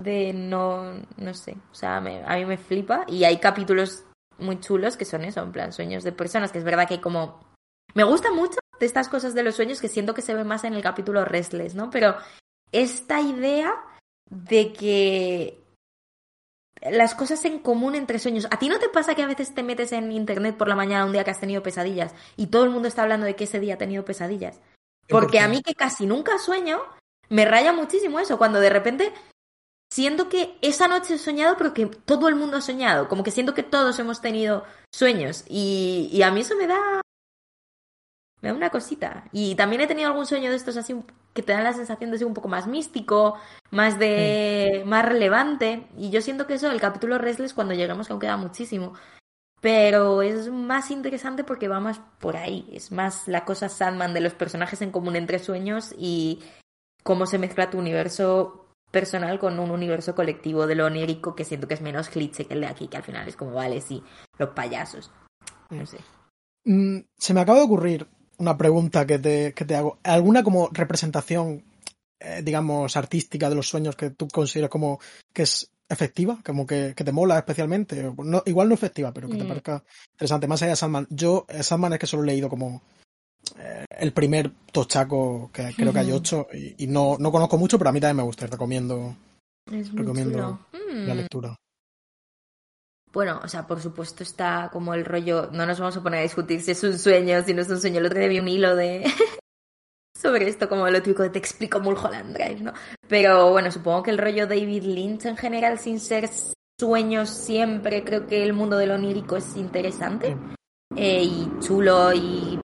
de 0.02 0.34
no, 0.34 0.94
no 1.18 1.34
sé, 1.34 1.58
o 1.72 1.76
sea, 1.76 2.00
me- 2.02 2.24
a 2.26 2.36
mí 2.36 2.46
me 2.46 2.58
flipa 2.58 3.06
y 3.08 3.24
hay 3.24 3.38
capítulos 3.38 4.04
muy 4.38 4.60
chulos 4.60 4.98
que 4.98 5.06
son 5.06 5.24
eso, 5.26 5.42
en 5.42 5.52
plan 5.52 5.74
sueños 5.74 6.04
de 6.04 6.12
personas, 6.12 6.52
que 6.52 6.60
es 6.60 6.64
verdad 6.64 6.88
que 6.88 6.96
hay 6.96 7.02
como... 7.02 7.40
Me 7.94 8.04
gusta 8.04 8.32
mucho 8.32 8.60
de 8.80 8.86
estas 8.86 9.10
cosas 9.10 9.34
de 9.34 9.44
los 9.44 9.56
sueños 9.56 9.82
que 9.82 9.88
siento 9.90 10.14
que 10.14 10.22
se 10.22 10.34
ve 10.34 10.44
más 10.44 10.64
en 10.64 10.74
el 10.74 10.82
capítulo 10.82 11.26
Restless, 11.26 11.76
¿no? 11.76 11.90
Pero 11.90 12.16
esta 12.72 13.20
idea 13.20 13.74
de 14.30 14.72
que 14.72 15.64
las 16.82 17.16
cosas 17.16 17.44
en 17.46 17.60
común 17.60 17.96
entre 17.96 18.20
sueños. 18.20 18.48
¿A 18.52 18.60
ti 18.60 18.70
no 18.70 18.80
te 18.80 18.90
pasa 18.90 19.16
que 19.16 19.24
a 19.24 19.28
veces 19.28 19.54
te 19.54 19.64
metes 19.64 19.92
en 19.92 20.12
internet 20.12 20.56
por 20.56 20.68
la 20.68 20.76
mañana 20.76 21.06
un 21.06 21.12
día 21.12 21.24
que 21.24 21.32
has 21.32 21.40
tenido 21.40 21.62
pesadillas 21.64 22.14
y 22.38 22.48
todo 22.48 22.64
el 22.64 22.70
mundo 22.70 22.88
está 22.88 23.04
hablando 23.04 23.26
de 23.26 23.36
que 23.36 23.44
ese 23.44 23.60
día 23.60 23.74
ha 23.74 23.78
tenido 23.78 24.06
pesadillas? 24.06 24.60
Porque 25.10 25.40
a 25.40 25.48
mí 25.48 25.62
que 25.62 25.74
casi 25.74 26.06
nunca 26.06 26.38
sueño, 26.38 26.80
me 27.30 27.44
raya 27.44 27.74
muchísimo 27.74 28.20
eso, 28.20 28.38
cuando 28.38 28.60
de 28.60 28.70
repente 28.70 29.12
siento 29.90 30.30
que 30.30 30.58
esa 30.62 30.88
noche 30.88 31.16
he 31.16 31.18
soñado, 31.18 31.56
pero 31.58 31.74
que 31.74 31.88
todo 31.88 32.28
el 32.28 32.36
mundo 32.36 32.58
ha 32.58 32.62
soñado, 32.62 33.08
como 33.08 33.24
que 33.24 33.32
siento 33.32 33.54
que 33.54 33.64
todos 33.64 33.98
hemos 34.00 34.22
tenido 34.22 34.64
sueños 34.92 35.44
y, 35.48 36.10
y 36.12 36.22
a 36.22 36.32
mí 36.32 36.42
eso 36.42 36.56
me 36.56 36.68
da... 36.68 37.02
Me 38.42 38.48
da 38.50 38.56
una 38.56 38.70
cosita. 38.70 39.26
Y 39.34 39.56
también 39.56 39.82
he 39.82 39.88
tenido 39.88 40.08
algún 40.08 40.26
sueño 40.26 40.50
de 40.50 40.56
estos 40.56 40.78
así 40.78 40.96
que 41.34 41.44
te 41.44 41.52
dan 41.52 41.66
la 41.66 41.74
sensación 41.74 42.10
de 42.10 42.18
ser 42.18 42.26
un 42.26 42.34
poco 42.34 42.48
más 42.48 42.68
místico, 42.68 43.38
más 43.70 44.00
de 44.00 44.84
más 44.86 45.04
relevante. 45.04 45.88
Y 45.98 46.10
yo 46.10 46.22
siento 46.22 46.48
que 46.48 46.54
eso, 46.54 46.72
el 46.72 46.80
capítulo 46.80 47.18
Restless, 47.18 47.54
cuando 47.54 47.74
lleguemos, 47.74 48.08
que 48.08 48.14
aún 48.14 48.22
queda 48.22 48.38
muchísimo. 48.38 48.94
Pero 49.60 50.22
es 50.22 50.50
más 50.50 50.90
interesante 50.90 51.44
porque 51.44 51.68
va 51.68 51.82
más 51.82 52.00
por 52.20 52.38
ahí. 52.38 52.70
Es 52.72 52.94
más 52.94 53.28
la 53.28 53.44
cosa 53.44 53.68
Sandman 53.68 54.14
de 54.14 54.22
los 54.22 54.34
personajes 54.34 54.82
en 54.82 54.92
común 54.92 55.18
entre 55.18 55.40
sueños 55.40 55.94
y 55.98 56.42
cómo 57.04 57.26
se 57.26 57.40
mezcla 57.40 57.70
tu 57.70 57.78
universo 57.78 58.69
personal 58.92 59.40
con 59.40 59.60
un 59.60 59.72
universo 59.72 60.16
colectivo 60.16 60.68
de 60.68 60.76
lo 60.76 60.86
onírico 60.86 61.36
que 61.36 61.46
siento 61.46 61.68
que 61.68 61.76
es 61.76 61.82
menos 61.82 62.10
cliché 62.10 62.46
que 62.46 62.54
el 62.54 62.62
de 62.62 62.68
aquí, 62.68 62.88
que 62.88 62.98
al 62.98 63.04
final 63.04 63.28
es 63.28 63.36
como, 63.36 63.52
vale, 63.54 63.82
sí, 63.82 64.04
los 64.38 64.50
payasos. 64.50 65.12
No 65.70 65.86
sé. 65.86 65.98
Mm, 66.66 67.00
se 67.18 67.34
me 67.34 67.42
acaba 67.42 67.60
de 67.60 67.66
ocurrir 67.66 68.08
una 68.38 68.58
pregunta 68.58 69.06
que 69.06 69.20
te, 69.20 69.54
que 69.54 69.66
te 69.66 69.76
hago. 69.76 70.00
¿Alguna 70.04 70.44
como 70.44 70.70
representación, 70.72 71.64
eh, 72.20 72.42
digamos, 72.44 72.96
artística 72.98 73.50
de 73.50 73.56
los 73.56 73.68
sueños 73.68 73.96
que 73.96 74.10
tú 74.12 74.28
consideras 74.28 74.70
como 74.70 75.00
que 75.34 75.44
es 75.44 75.70
efectiva? 75.88 76.40
Como 76.46 76.66
que, 76.66 76.94
que 76.96 77.04
te 77.04 77.12
mola 77.12 77.38
especialmente. 77.38 78.12
No, 78.18 78.42
igual 78.46 78.70
no 78.70 78.74
efectiva, 78.74 79.14
pero 79.14 79.30
que 79.30 79.38
te 79.38 79.44
Mm. 79.44 79.48
parezca 79.48 79.84
interesante. 80.14 80.48
Más 80.48 80.62
allá 80.62 80.72
de 80.72 80.76
Sandman. 80.78 81.08
Yo, 81.10 81.46
eh, 81.50 81.64
Sandman 81.64 81.94
es 81.94 82.00
que 82.00 82.08
solo 82.08 82.24
he 82.24 82.28
leído 82.28 82.50
como 82.50 82.82
eh, 83.58 83.86
el 84.00 84.14
primer 84.14 84.52
tochaco, 84.72 85.50
que 85.54 85.74
creo 85.76 85.92
que 85.94 86.00
hay 86.00 86.12
ocho, 86.12 86.48
y, 86.54 86.84
y 86.84 86.88
no, 86.88 87.18
no 87.20 87.32
conozco 87.32 87.58
mucho, 87.58 87.78
pero 87.78 87.90
a 87.90 87.94
mí 87.94 88.00
también 88.00 88.18
me 88.18 88.24
gusta 88.24 88.46
y 88.46 88.50
recomiendo 88.50 89.16
Recomiendo 89.94 90.34
chulo. 90.40 90.60
la 91.06 91.14
Mm. 91.14 91.18
lectura. 91.18 91.56
Bueno, 93.12 93.40
o 93.44 93.48
sea, 93.48 93.66
por 93.66 93.82
supuesto 93.82 94.22
está 94.24 94.70
como 94.72 94.94
el 94.94 95.04
rollo, 95.04 95.50
no 95.52 95.66
nos 95.66 95.80
vamos 95.80 95.98
a 95.98 96.04
poner 96.04 96.20
a 96.20 96.24
discutir 96.24 96.62
si 96.62 96.72
es 96.72 96.84
un 96.84 96.98
sueño, 96.98 97.44
si 97.44 97.54
no 97.56 97.62
es 97.64 97.70
un 97.70 97.82
sueño. 97.82 98.00
El 98.00 98.06
otro 98.06 98.20
día 98.20 98.28
vi 98.28 98.40
un 98.40 98.48
hilo 98.48 98.76
de 98.76 99.04
sobre 100.16 100.48
esto, 100.48 100.70
como 100.70 100.88
lo 100.90 101.02
típico 101.02 101.24
de 101.24 101.30
te 101.32 101.40
explico 101.40 101.80
Mulholland 101.80 102.36
Drive, 102.36 102.62
¿no? 102.62 102.74
Pero 103.08 103.50
bueno, 103.52 103.72
supongo 103.72 104.04
que 104.04 104.12
el 104.12 104.18
rollo 104.20 104.46
David 104.48 104.84
Lynch 104.84 105.26
en 105.26 105.38
general, 105.38 105.80
sin 105.80 106.00
ser 106.00 106.30
sueños 106.80 107.30
siempre, 107.30 108.04
creo 108.04 108.28
que 108.28 108.44
el 108.44 108.54
mundo 108.54 108.78
de 108.78 108.86
lo 108.88 108.96
onírico 108.96 109.38
es 109.38 109.56
interesante 109.56 110.38
eh, 110.96 111.24
y 111.24 111.50
chulo 111.62 112.14
y 112.14 112.60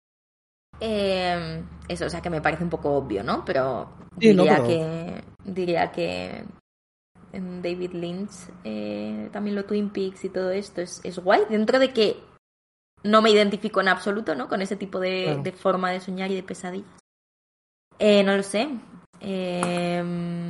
eh, 0.82 1.64
eso, 1.88 2.06
o 2.06 2.10
sea, 2.10 2.22
que 2.22 2.30
me 2.30 2.42
parece 2.42 2.64
un 2.64 2.70
poco 2.70 2.92
obvio, 2.94 3.24
¿no? 3.24 3.46
Pero 3.46 3.90
Sí, 4.20 4.34
no, 4.34 4.44
diría 4.44 4.56
pero- 4.58 4.68
que 4.68 5.24
diría 5.46 5.92
que 5.92 6.44
en 7.34 7.62
David 7.62 7.92
Lynch, 7.94 8.32
eh, 8.66 9.30
también 9.32 9.56
lo 9.56 9.64
Twin 9.66 9.90
Peaks 9.92 10.26
y 10.26 10.30
todo 10.30 10.52
esto 10.52 10.82
es, 10.82 11.00
es 11.06 11.18
guay, 11.20 11.44
dentro 11.50 11.80
de 11.80 11.94
que 11.94 12.18
no 13.04 13.22
me 13.22 13.30
identifico 13.32 13.80
en 13.80 13.88
absoluto, 13.88 14.36
¿no? 14.36 14.48
Con 14.50 14.62
ese 14.62 14.76
tipo 14.76 15.00
de, 15.00 15.24
Claro. 15.26 15.44
de 15.44 15.52
forma 15.54 15.92
de 15.92 16.02
soñar 16.02 16.30
y 16.32 16.36
de 16.36 16.44
pesadillas. 16.44 16.90
Eh, 18.00 18.24
no 18.24 18.36
lo 18.36 18.44
sé. 18.44 18.68
Eh, 19.22 20.48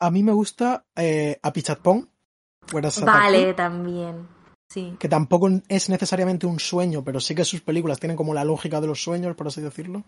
A 0.00 0.10
mí 0.10 0.22
me 0.22 0.32
gusta 0.32 0.84
eh, 0.96 1.38
Apichatpong. 1.42 2.08
Whereas 2.72 3.00
vale, 3.04 3.54
también. 3.54 4.26
Sí. 4.68 4.96
que 4.98 5.08
tampoco 5.08 5.48
es 5.68 5.88
necesariamente 5.88 6.46
un 6.46 6.58
sueño, 6.58 7.04
pero 7.04 7.20
sí 7.20 7.34
que 7.34 7.44
sus 7.44 7.60
películas 7.60 8.00
tienen 8.00 8.16
como 8.16 8.34
la 8.34 8.44
lógica 8.44 8.80
de 8.80 8.86
los 8.88 9.02
sueños, 9.02 9.36
por 9.36 9.46
así 9.46 9.60
decirlo. 9.60 10.02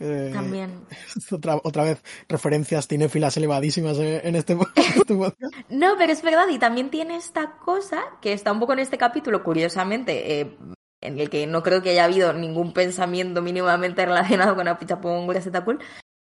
Eh, 0.00 0.30
También. 0.34 0.84
Otra, 1.30 1.56
otra 1.62 1.84
vez, 1.84 2.02
referencias 2.28 2.88
cinéfilas 2.88 3.36
elevadísimas 3.36 3.96
en 3.98 4.34
este, 4.34 4.56
en 4.76 4.96
este 4.96 5.16
podcast. 5.16 5.54
No, 5.70 5.94
pero 5.96 6.12
es 6.12 6.22
verdad, 6.22 6.48
y 6.50 6.58
también 6.58 6.90
tiene 6.90 7.16
esta 7.16 7.56
cosa 7.64 8.02
que 8.20 8.32
está 8.32 8.50
un 8.52 8.58
poco 8.60 8.72
en 8.72 8.80
este 8.80 8.98
capítulo, 8.98 9.42
curiosamente, 9.44 10.40
eh, 10.40 10.58
en 11.00 11.18
el 11.20 11.30
que 11.30 11.46
no 11.46 11.62
creo 11.62 11.80
que 11.80 11.90
haya 11.90 12.04
habido 12.04 12.32
ningún 12.32 12.72
pensamiento 12.72 13.40
mínimamente 13.40 14.04
relacionado 14.04 14.56
con 14.56 14.66
Apichapong 14.66 15.26
Gurasetapul. 15.26 15.78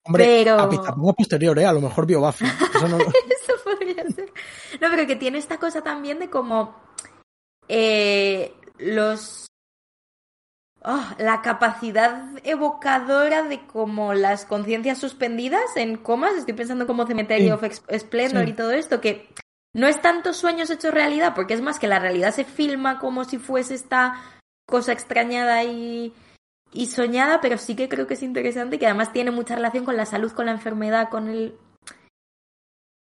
Hombre, 0.04 0.24
Pero- 0.24 0.58
Apichatpong 0.58 1.10
es 1.10 1.14
posterior, 1.16 1.58
¿eh? 1.58 1.66
A 1.66 1.72
lo 1.72 1.80
mejor 1.80 2.06
vio 2.06 2.20
Buffy. 2.20 2.44
Eso 2.74 2.88
no- 2.88 2.98
Eso 2.98 3.52
podría 3.62 4.02
ser. 4.10 4.32
No, 4.80 4.88
pero 4.90 5.06
que 5.06 5.14
tiene 5.16 5.38
esta 5.38 5.58
cosa 5.58 5.82
también 5.82 6.18
de 6.18 6.28
como 6.28 6.74
eh, 7.72 8.52
los 8.78 9.46
oh, 10.82 11.04
la 11.18 11.40
capacidad 11.40 12.24
evocadora 12.42 13.44
de 13.44 13.64
como 13.66 14.12
las 14.12 14.44
conciencias 14.44 14.98
suspendidas 14.98 15.76
en 15.76 15.96
comas. 15.96 16.34
Estoy 16.34 16.54
pensando 16.54 16.86
como 16.88 17.06
Cementerio 17.06 17.58
Sí. 17.60 17.66
of 17.66 18.00
Splendor 18.00 18.44
Sí. 18.44 18.50
y 18.50 18.54
todo 18.54 18.72
esto, 18.72 19.00
que 19.00 19.28
no 19.72 19.86
es 19.86 20.02
tanto 20.02 20.32
sueños 20.32 20.68
hechos 20.70 20.92
realidad, 20.92 21.32
porque 21.36 21.54
es 21.54 21.60
más 21.60 21.78
que 21.78 21.86
la 21.86 22.00
realidad 22.00 22.34
se 22.34 22.44
filma 22.44 22.98
como 22.98 23.24
si 23.24 23.38
fuese 23.38 23.74
esta 23.74 24.20
cosa 24.66 24.92
extrañada 24.92 25.62
y, 25.62 26.12
y 26.72 26.86
soñada, 26.86 27.40
pero 27.40 27.56
sí 27.56 27.76
que 27.76 27.88
creo 27.88 28.08
que 28.08 28.14
es 28.14 28.22
interesante 28.24 28.76
y 28.76 28.78
que 28.80 28.86
además 28.86 29.12
tiene 29.12 29.30
mucha 29.30 29.54
relación 29.54 29.84
con 29.84 29.96
la 29.96 30.06
salud, 30.06 30.32
con 30.32 30.46
la 30.46 30.52
enfermedad, 30.52 31.08
con 31.08 31.28
el... 31.28 31.54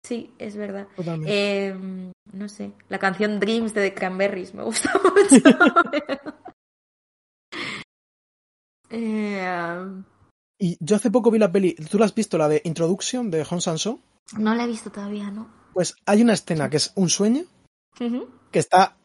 Sí, 0.07 0.33
es 0.39 0.55
verdad. 0.57 0.87
Eh, 1.27 1.75
no 2.33 2.49
sé, 2.49 2.73
la 2.91 2.99
canción 2.99 3.41
Dreams 3.41 3.73
de 3.73 3.89
The 3.89 3.95
Cranberries 3.95 4.53
me 4.55 4.63
gusta 4.63 4.93
mucho. 5.03 5.49
Eh, 8.91 10.03
Y 10.59 10.77
yo 10.81 10.97
hace 10.97 11.11
poco 11.11 11.31
vi 11.31 11.39
la 11.39 11.51
peli, 11.51 11.75
¿tú 11.75 11.99
la 11.99 12.05
has 12.05 12.15
visto? 12.15 12.39
La 12.39 12.49
de 12.49 12.61
Introduction 12.65 13.31
de 13.31 13.45
Hong 13.45 13.61
Sanso. 13.61 14.01
no 14.39 14.55
la 14.55 14.65
he 14.65 14.69
visto 14.69 14.91
todavía, 14.91 15.31
¿no? 15.31 15.49
Pues 15.73 15.97
hay 16.07 16.23
una 16.23 16.35
escena 16.35 16.71
que 16.71 16.77
es 16.77 16.93
un 16.95 17.09
sueño 17.09 17.43
que 17.99 18.59
está, 18.59 18.97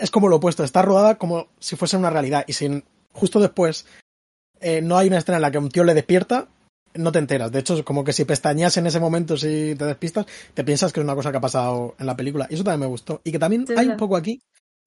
es 0.00 0.10
como 0.10 0.28
lo 0.28 0.36
opuesto, 0.36 0.62
está 0.62 0.82
rodada 0.82 1.18
como 1.18 1.48
si 1.58 1.74
fuese 1.76 1.96
una 1.96 2.10
realidad 2.10 2.44
y 2.46 2.52
sin, 2.52 2.84
justo 3.12 3.40
después 3.40 3.86
eh, 4.60 4.80
no 4.82 4.96
hay 4.96 5.08
una 5.08 5.18
escena 5.18 5.36
en 5.36 5.42
la 5.42 5.50
que 5.50 5.58
un 5.58 5.68
tío 5.70 5.82
le 5.84 5.94
despierta, 5.94 6.48
no 6.94 7.12
te 7.12 7.18
enteras. 7.18 7.50
De 7.52 7.58
hecho, 7.60 7.74
es 7.74 7.82
como 7.82 8.04
que 8.04 8.12
si 8.12 8.24
pestañas 8.24 8.76
en 8.76 8.86
ese 8.86 9.00
momento, 9.00 9.36
si 9.36 9.74
te 9.76 9.84
despistas, 9.84 10.26
te 10.54 10.64
piensas 10.64 10.92
que 10.92 11.00
es 11.00 11.04
una 11.04 11.14
cosa 11.14 11.30
que 11.30 11.38
ha 11.38 11.40
pasado 11.40 11.94
en 11.98 12.06
la 12.06 12.16
película. 12.16 12.46
Y 12.50 12.54
eso 12.54 12.64
también 12.64 12.80
me 12.80 12.86
gustó. 12.86 13.20
Y 13.24 13.32
que 13.32 13.38
también 13.38 13.66
Sí, 13.66 13.74
hay 13.76 13.88
un 13.88 13.96
poco 13.96 14.16
aquí, 14.16 14.40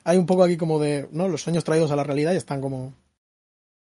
hay 0.04 0.17
un 0.17 0.26
poco 0.26 0.43
aquí 0.43 0.58
como 0.58 0.80
de, 0.80 1.08
¿no? 1.12 1.28
Los 1.28 1.41
sueños 1.41 1.63
traídos 1.63 1.91
a 1.91 1.96
la 1.96 2.04
realidad 2.04 2.34
y 2.34 2.38
están 2.38 2.62
como... 2.62 2.93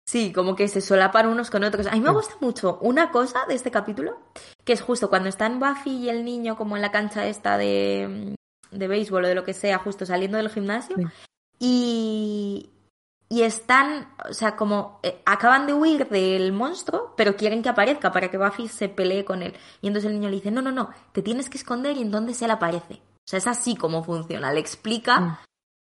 Sí, 0.07 0.31
como 0.33 0.55
que 0.55 0.67
se 0.67 0.81
solapan 0.81 1.27
unos 1.27 1.51
con 1.51 1.63
otros. 1.63 1.85
A 1.85 1.91
mí 1.91 2.01
me 2.01 2.11
gusta 2.11 2.33
mucho 2.41 2.79
una 2.81 3.11
cosa 3.11 3.41
de 3.47 3.53
este 3.53 3.69
capítulo, 3.69 4.17
que 4.65 4.73
es 4.73 4.81
justo 4.81 5.07
cuando 5.07 5.29
están 5.29 5.59
Buffy 5.59 5.91
y 5.91 6.09
el 6.09 6.25
niño 6.25 6.57
como 6.57 6.75
en 6.75 6.81
la 6.81 6.91
cancha 6.91 7.27
esta 7.27 7.59
de, 7.59 8.33
de 8.71 8.87
béisbol 8.87 9.25
o 9.25 9.27
de 9.27 9.35
lo 9.35 9.43
que 9.43 9.53
sea, 9.53 9.77
justo 9.77 10.07
saliendo 10.07 10.37
del 10.37 10.49
gimnasio, 10.49 10.95
Sí. 10.97 11.03
y, 11.59 12.69
y 13.31 13.43
están, 13.43 14.07
o 14.27 14.33
sea, 14.33 14.55
como 14.55 14.99
eh, 15.03 15.21
acaban 15.25 15.67
de 15.67 15.73
huir 15.73 16.07
del 16.09 16.51
monstruo, 16.51 17.13
pero 17.15 17.35
quieren 17.35 17.61
que 17.61 17.69
aparezca 17.69 18.11
para 18.11 18.29
que 18.31 18.37
Buffy 18.39 18.67
se 18.67 18.89
pelee 18.89 19.23
con 19.23 19.43
él. 19.43 19.53
Y 19.81 19.87
entonces 19.87 20.09
el 20.09 20.15
niño 20.19 20.29
le 20.29 20.37
dice, 20.37 20.49
no, 20.51 20.61
no, 20.63 20.71
no, 20.71 20.89
te 21.11 21.21
tienes 21.21 21.49
que 21.49 21.57
esconder 21.59 21.95
y 21.97 22.01
entonces 22.01 22.41
él 22.41 22.49
aparece. 22.51 22.95
O 22.95 23.27
sea, 23.29 23.37
es 23.37 23.45
así 23.47 23.75
como 23.75 24.03
funciona. 24.03 24.51
Le 24.51 24.59
explica 24.59 25.19
Mm. 25.19 25.37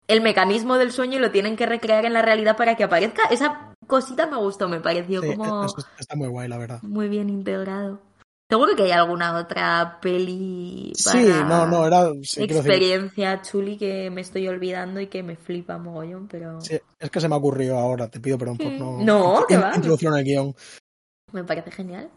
el 0.09 0.21
mecanismo 0.23 0.77
del 0.79 0.91
sueño 0.93 1.18
y 1.18 1.21
lo 1.21 1.31
tienen 1.31 1.57
que 1.57 1.66
recrear 1.66 2.07
en 2.07 2.14
la 2.14 2.23
realidad 2.23 2.57
para 2.57 2.77
que 2.77 2.85
aparezca. 2.85 3.25
Esa 3.31 3.75
cosita 3.87 4.27
me 4.27 4.39
gustó, 4.39 4.66
me 4.68 4.81
pareció 4.81 5.21
Sí, 5.21 5.35
como 5.37 5.66
está 5.99 6.16
muy 6.16 6.29
guay, 6.29 6.49
la 6.49 6.57
verdad. 6.59 6.79
muy 6.83 7.09
bien 7.09 7.29
integrado. 7.29 8.01
Seguro 8.49 8.76
que 8.76 8.82
hay 8.82 8.90
alguna 8.90 9.38
otra 9.38 9.99
peli 10.03 10.92
Sí, 10.95 11.09
para 11.09 11.45
no, 11.45 11.66
no, 11.66 11.86
era... 11.86 12.11
sí, 12.22 12.42
experiencia 12.45 13.40
chuli 13.40 13.78
que 13.78 14.11
me 14.11 14.20
estoy 14.20 14.47
olvidando 14.49 15.01
y 15.01 15.07
que 15.07 15.22
me 15.22 15.36
flipa 15.36 15.78
mogollón, 15.78 16.28
pero 16.28 16.61
sí, 16.61 16.78
es 16.99 17.11
que 17.11 17.20
se 17.20 17.28
me 17.28 17.34
ha 17.34 17.38
ocurrido 17.38 17.78
ahora, 17.78 18.09
te 18.09 18.20
pido 18.20 18.36
perdón 18.36 18.59
por 18.59 18.70
no... 18.72 19.03
No, 19.03 19.47
que 19.49 19.57
va. 19.57 19.72
introducción 19.74 20.14
al 20.14 20.24
guion. 20.24 20.55
Me 21.32 21.42
parece 21.45 21.70
genial. 21.70 22.11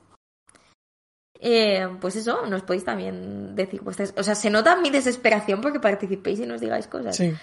Eh, 1.39 1.87
pues 2.01 2.15
eso, 2.17 2.45
nos 2.45 2.63
podéis 2.63 2.83
también 2.83 3.55
decir 3.55 3.81
vuestras... 3.81 4.13
O 4.17 4.23
sea, 4.23 4.35
se 4.35 4.49
nota 4.49 4.75
mi 4.75 4.89
desesperación 4.89 5.61
porque 5.61 5.79
participéis 5.79 6.39
y 6.39 6.45
nos 6.45 6.59
digáis 6.61 6.87
cosas. 6.87 7.15
Sí. 7.15 7.33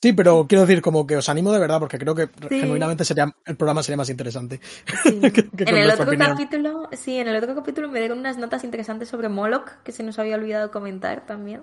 Sí, 0.00 0.12
pero 0.12 0.46
quiero 0.48 0.64
decir, 0.64 0.80
como 0.80 1.06
que 1.06 1.16
os 1.16 1.28
animo 1.28 1.52
de 1.52 1.58
verdad, 1.58 1.80
porque 1.80 1.98
creo 1.98 2.14
que 2.14 2.26
Sí. 2.48 2.60
genuinamente 2.60 3.04
sería, 3.04 3.34
el 3.44 3.56
programa 3.56 3.82
sería 3.82 3.96
más 3.96 4.08
interesante. 4.10 4.60
Sí. 5.02 5.20
que- 5.32 5.48
que 5.50 5.64
en 5.64 5.76
el 5.76 5.90
otro 5.90 6.04
opinión. 6.06 6.30
capítulo, 6.30 6.88
sí, 6.92 7.16
en 7.18 7.26
el 7.28 7.36
otro 7.42 7.54
capítulo 7.56 7.88
me 7.88 7.98
dieron 7.98 8.20
unas 8.20 8.38
notas 8.38 8.62
interesantes 8.62 9.08
sobre 9.08 9.28
Moloch 9.28 9.82
que 9.82 9.90
se 9.92 10.02
nos 10.04 10.18
había 10.20 10.36
olvidado 10.36 10.70
comentar 10.70 11.26
también. 11.26 11.62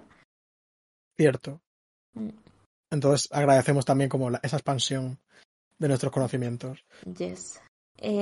Cierto. 1.17 1.61
Mm. 2.13 2.29
Entonces 2.91 3.29
agradecemos 3.31 3.85
también 3.85 4.09
como 4.09 4.29
la- 4.29 4.39
esa 4.43 4.57
expansión 4.57 5.17
de 5.79 5.87
nuestros 5.87 6.11
conocimientos. 6.11 6.83
Yes. 7.17 7.61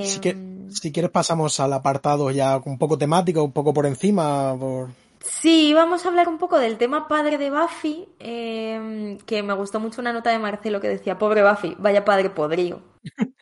Sí 0.04 0.20
que- 0.20 0.30
Em, 0.30 0.70
Si 0.70 0.92
quieres 0.92 1.10
pasamos 1.10 1.58
al 1.58 1.72
apartado 1.72 2.30
ya 2.30 2.56
un 2.64 2.78
poco 2.78 2.96
temático, 2.96 3.42
un 3.42 3.52
poco 3.52 3.74
por 3.74 3.86
encima, 3.86 4.56
por... 4.58 4.90
Sí, 5.26 5.72
vamos 5.72 6.04
a 6.04 6.08
hablar 6.08 6.28
un 6.28 6.36
poco 6.36 6.58
del 6.58 6.76
tema 6.76 7.08
padre 7.08 7.38
de 7.38 7.50
Buffy, 7.50 8.06
em, 8.18 9.16
que 9.18 9.42
me 9.42 9.54
gustó 9.54 9.80
mucho 9.80 10.02
una 10.02 10.12
nota 10.12 10.30
de 10.30 10.38
Marcelo 10.38 10.80
que 10.82 10.88
decía, 10.88 11.18
pobre 11.18 11.42
Buffy, 11.42 11.74
vaya 11.78 12.04
padre 12.04 12.30
podrido. 12.30 12.82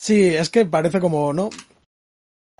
Sí, 0.00 0.26
es 0.32 0.48
que 0.48 0.64
parece 0.64 1.00
como, 1.00 1.32
¿no? 1.32 1.50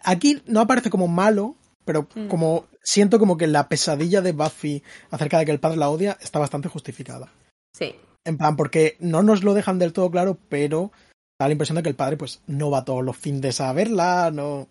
Aquí 0.03 0.43
no 0.47 0.61
aparece 0.61 0.91
como 0.91 1.07
malo, 1.07 1.55
pero 1.85 2.09
Mm. 2.17 2.27
como 2.27 2.65
siento 2.83 3.21
como 3.21 3.37
que 3.37 3.47
la 3.47 3.69
pesadilla 3.69 4.21
de 4.23 4.33
Buffy 4.33 4.83
acerca 5.13 5.39
de 5.39 5.45
que 5.47 5.53
el 5.53 5.61
padre 5.61 5.77
la 5.79 5.89
odia 5.89 6.19
está 6.21 6.41
bastante 6.41 6.69
justificada. 6.69 7.33
Sí, 7.73 7.95
En 8.25 8.37
plan, 8.39 8.57
porque 8.57 8.97
no 8.99 9.23
nos 9.23 9.45
lo 9.45 9.55
dejan 9.55 9.79
del 9.79 9.93
todo 9.93 10.11
claro, 10.11 10.37
pero 10.49 10.91
da 11.41 11.47
la 11.47 11.53
impresión 11.53 11.77
de 11.77 11.85
que 11.85 11.89
el 11.91 11.95
padre 11.95 12.17
pues 12.17 12.43
no 12.49 12.71
va 12.73 12.85
todos 12.85 13.05
los 13.05 13.17
fines 13.17 13.61
a 13.61 13.73
verla, 13.73 14.31
no... 14.33 14.67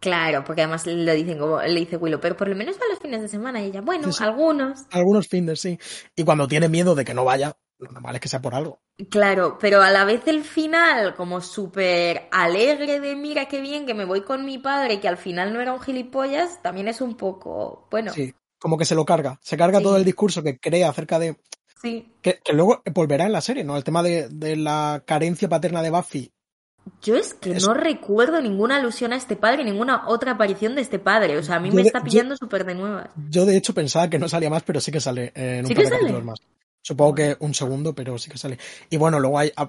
claro, 0.00 0.44
porque 0.44 0.62
además 0.62 0.86
lo 0.86 1.12
dicen 1.12 1.38
como 1.38 1.60
le 1.62 1.80
dice 1.80 1.96
Willow, 1.96 2.20
pero 2.20 2.36
por 2.36 2.48
lo 2.48 2.56
menos 2.56 2.76
va 2.76 2.82
los 2.90 2.98
fines 2.98 3.20
de 3.22 3.28
semana 3.28 3.60
y 3.62 3.66
ella, 3.66 3.80
bueno, 3.80 4.06
Sí, 4.12 4.18
sí. 4.18 4.24
algunos. 4.24 4.80
Algunos 4.90 5.28
fines, 5.28 5.60
sí. 5.60 5.78
Y 6.16 6.24
cuando 6.24 6.46
tiene 6.48 6.68
miedo 6.68 6.94
de 6.94 7.04
que 7.04 7.14
no 7.14 7.24
vaya, 7.24 7.56
lo 7.78 7.90
normal 7.92 8.14
es 8.16 8.20
que 8.20 8.28
sea 8.28 8.40
por 8.42 8.54
algo. 8.54 8.80
Claro, 9.10 9.58
pero 9.60 9.80
a 9.82 9.90
la 9.92 10.04
vez 10.04 10.22
el 10.26 10.42
final 10.42 11.14
como 11.14 11.40
súper 11.40 12.28
alegre 12.32 12.98
de 13.00 13.14
mira 13.14 13.46
qué 13.46 13.60
bien 13.60 13.86
que 13.86 13.94
me 13.94 14.04
voy 14.04 14.22
con 14.22 14.44
mi 14.44 14.58
padre, 14.58 14.98
que 15.00 15.06
al 15.08 15.16
final 15.18 15.52
no 15.52 15.60
era 15.60 15.72
un 15.72 15.80
gilipollas, 15.80 16.60
también 16.62 16.88
es 16.88 17.00
un 17.00 17.16
poco, 17.16 17.86
bueno, 17.90 18.12
Sí, 18.12 18.34
como 18.58 18.76
que 18.76 18.84
se 18.84 18.96
lo 18.96 19.04
carga. 19.04 19.38
Se 19.40 19.56
carga 19.56 19.78
Sí. 19.78 19.84
todo 19.84 19.96
el 19.96 20.04
discurso 20.04 20.42
que 20.42 20.58
crea 20.58 20.88
acerca 20.88 21.20
de... 21.20 21.36
sí. 21.80 22.12
Que, 22.22 22.40
que 22.42 22.52
luego 22.52 22.82
volverá 22.92 23.26
en 23.26 23.32
la 23.32 23.40
serie, 23.40 23.62
¿no? 23.62 23.76
El 23.76 23.84
tema 23.84 24.02
de, 24.02 24.28
de 24.28 24.56
la 24.56 25.04
carencia 25.06 25.48
paterna 25.48 25.80
de 25.82 25.90
Buffy. 25.90 26.32
Yo 27.02 27.16
es 27.16 27.34
que 27.34 27.52
Es- 27.52 27.66
no 27.66 27.74
recuerdo 27.74 28.40
ninguna 28.40 28.76
alusión 28.76 29.12
a 29.12 29.16
este 29.16 29.36
padre, 29.36 29.64
ninguna 29.64 30.08
otra 30.08 30.32
aparición 30.32 30.74
de 30.74 30.82
este 30.82 30.98
padre. 30.98 31.36
O 31.38 31.42
sea, 31.42 31.56
a 31.56 31.60
mí 31.60 31.68
Yo 31.70 31.74
me 31.76 31.82
de- 31.82 31.88
está 31.88 32.02
pillando 32.02 32.36
súper 32.36 32.64
de 32.64 32.74
nuevas. 32.74 33.10
Yo 33.30 33.44
de 33.46 33.56
hecho 33.56 33.74
pensaba 33.74 34.08
que 34.10 34.18
no 34.18 34.28
salía 34.28 34.50
más, 34.50 34.62
pero 34.62 34.80
sí 34.80 34.90
que 34.92 35.00
sale 35.00 35.32
eh, 35.34 35.58
en 35.58 35.64
un 35.64 35.66
¿Sí 35.66 35.74
par 35.74 35.84
de 35.84 35.90
capítulos 35.90 36.24
más. 36.24 36.38
Supongo 36.82 37.14
que 37.16 37.36
un 37.40 37.52
segundo, 37.54 37.94
pero 37.94 38.16
sí 38.18 38.30
que 38.30 38.38
sale. 38.38 38.56
Y 38.88 38.96
bueno, 38.96 39.18
luego 39.20 39.38
hay, 39.38 39.52
ah, 39.56 39.68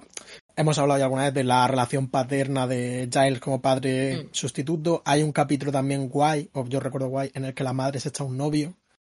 hemos 0.55 0.77
hablado 0.77 0.99
ya 0.99 1.05
alguna 1.05 1.23
vez 1.23 1.33
de 1.33 1.43
la 1.43 1.67
relación 1.67 2.07
paterna 2.07 2.65
de 2.67 3.09
Giles 3.11 3.39
como 3.39 3.61
padre 3.61 4.23
Mm. 4.25 4.27
sustituto. 4.31 5.01
Hay 5.05 5.23
un 5.23 5.31
capítulo 5.31 5.71
también 5.71 6.07
guay, 6.07 6.49
o 6.53 6.65
yo 6.67 6.79
recuerdo 6.79 7.07
guay, 7.09 7.31
en 7.33 7.45
el 7.45 7.53
que 7.53 7.63
la 7.63 7.73
madre 7.73 7.99
se 7.99 8.09
echa 8.09 8.23
un 8.23 8.37
novio 8.37 8.75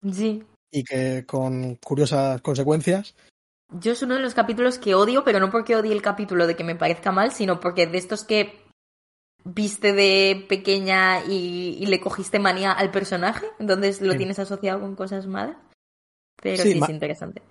Sí. 0.09 0.41
y 0.71 0.83
que 0.83 1.25
con 1.27 1.75
curiosas 1.75 2.41
consecuencias. 2.41 3.13
Yo 3.71 3.93
es 3.93 4.01
uno 4.03 4.15
de 4.15 4.21
los 4.21 4.33
capítulos 4.33 4.77
que 4.79 4.95
odio, 4.95 5.23
pero 5.23 5.39
no 5.39 5.49
porque 5.49 5.75
odie 5.75 5.93
el 5.93 6.01
capítulo 6.01 6.45
de 6.47 6.55
que 6.55 6.63
me 6.63 6.75
parezca 6.75 7.11
mal, 7.11 7.31
sino 7.31 7.59
porque 7.59 7.87
de 7.87 7.97
estos 7.97 8.23
que 8.25 8.59
viste 9.43 9.93
de 9.93 10.45
pequeña 10.47 11.23
y, 11.25 11.77
y 11.79 11.85
le 11.85 11.99
cogiste 11.99 12.37
manía 12.37 12.71
al 12.73 12.91
personaje, 12.91 13.47
entonces 13.59 14.01
lo 14.01 14.11
Sí. 14.11 14.17
tienes 14.19 14.39
asociado 14.39 14.79
con 14.81 14.95
cosas 14.95 15.25
malas. 15.25 15.55
Pero 16.41 16.61
Sí, 16.63 16.71
es 16.81 16.89
interesante. 16.89 17.41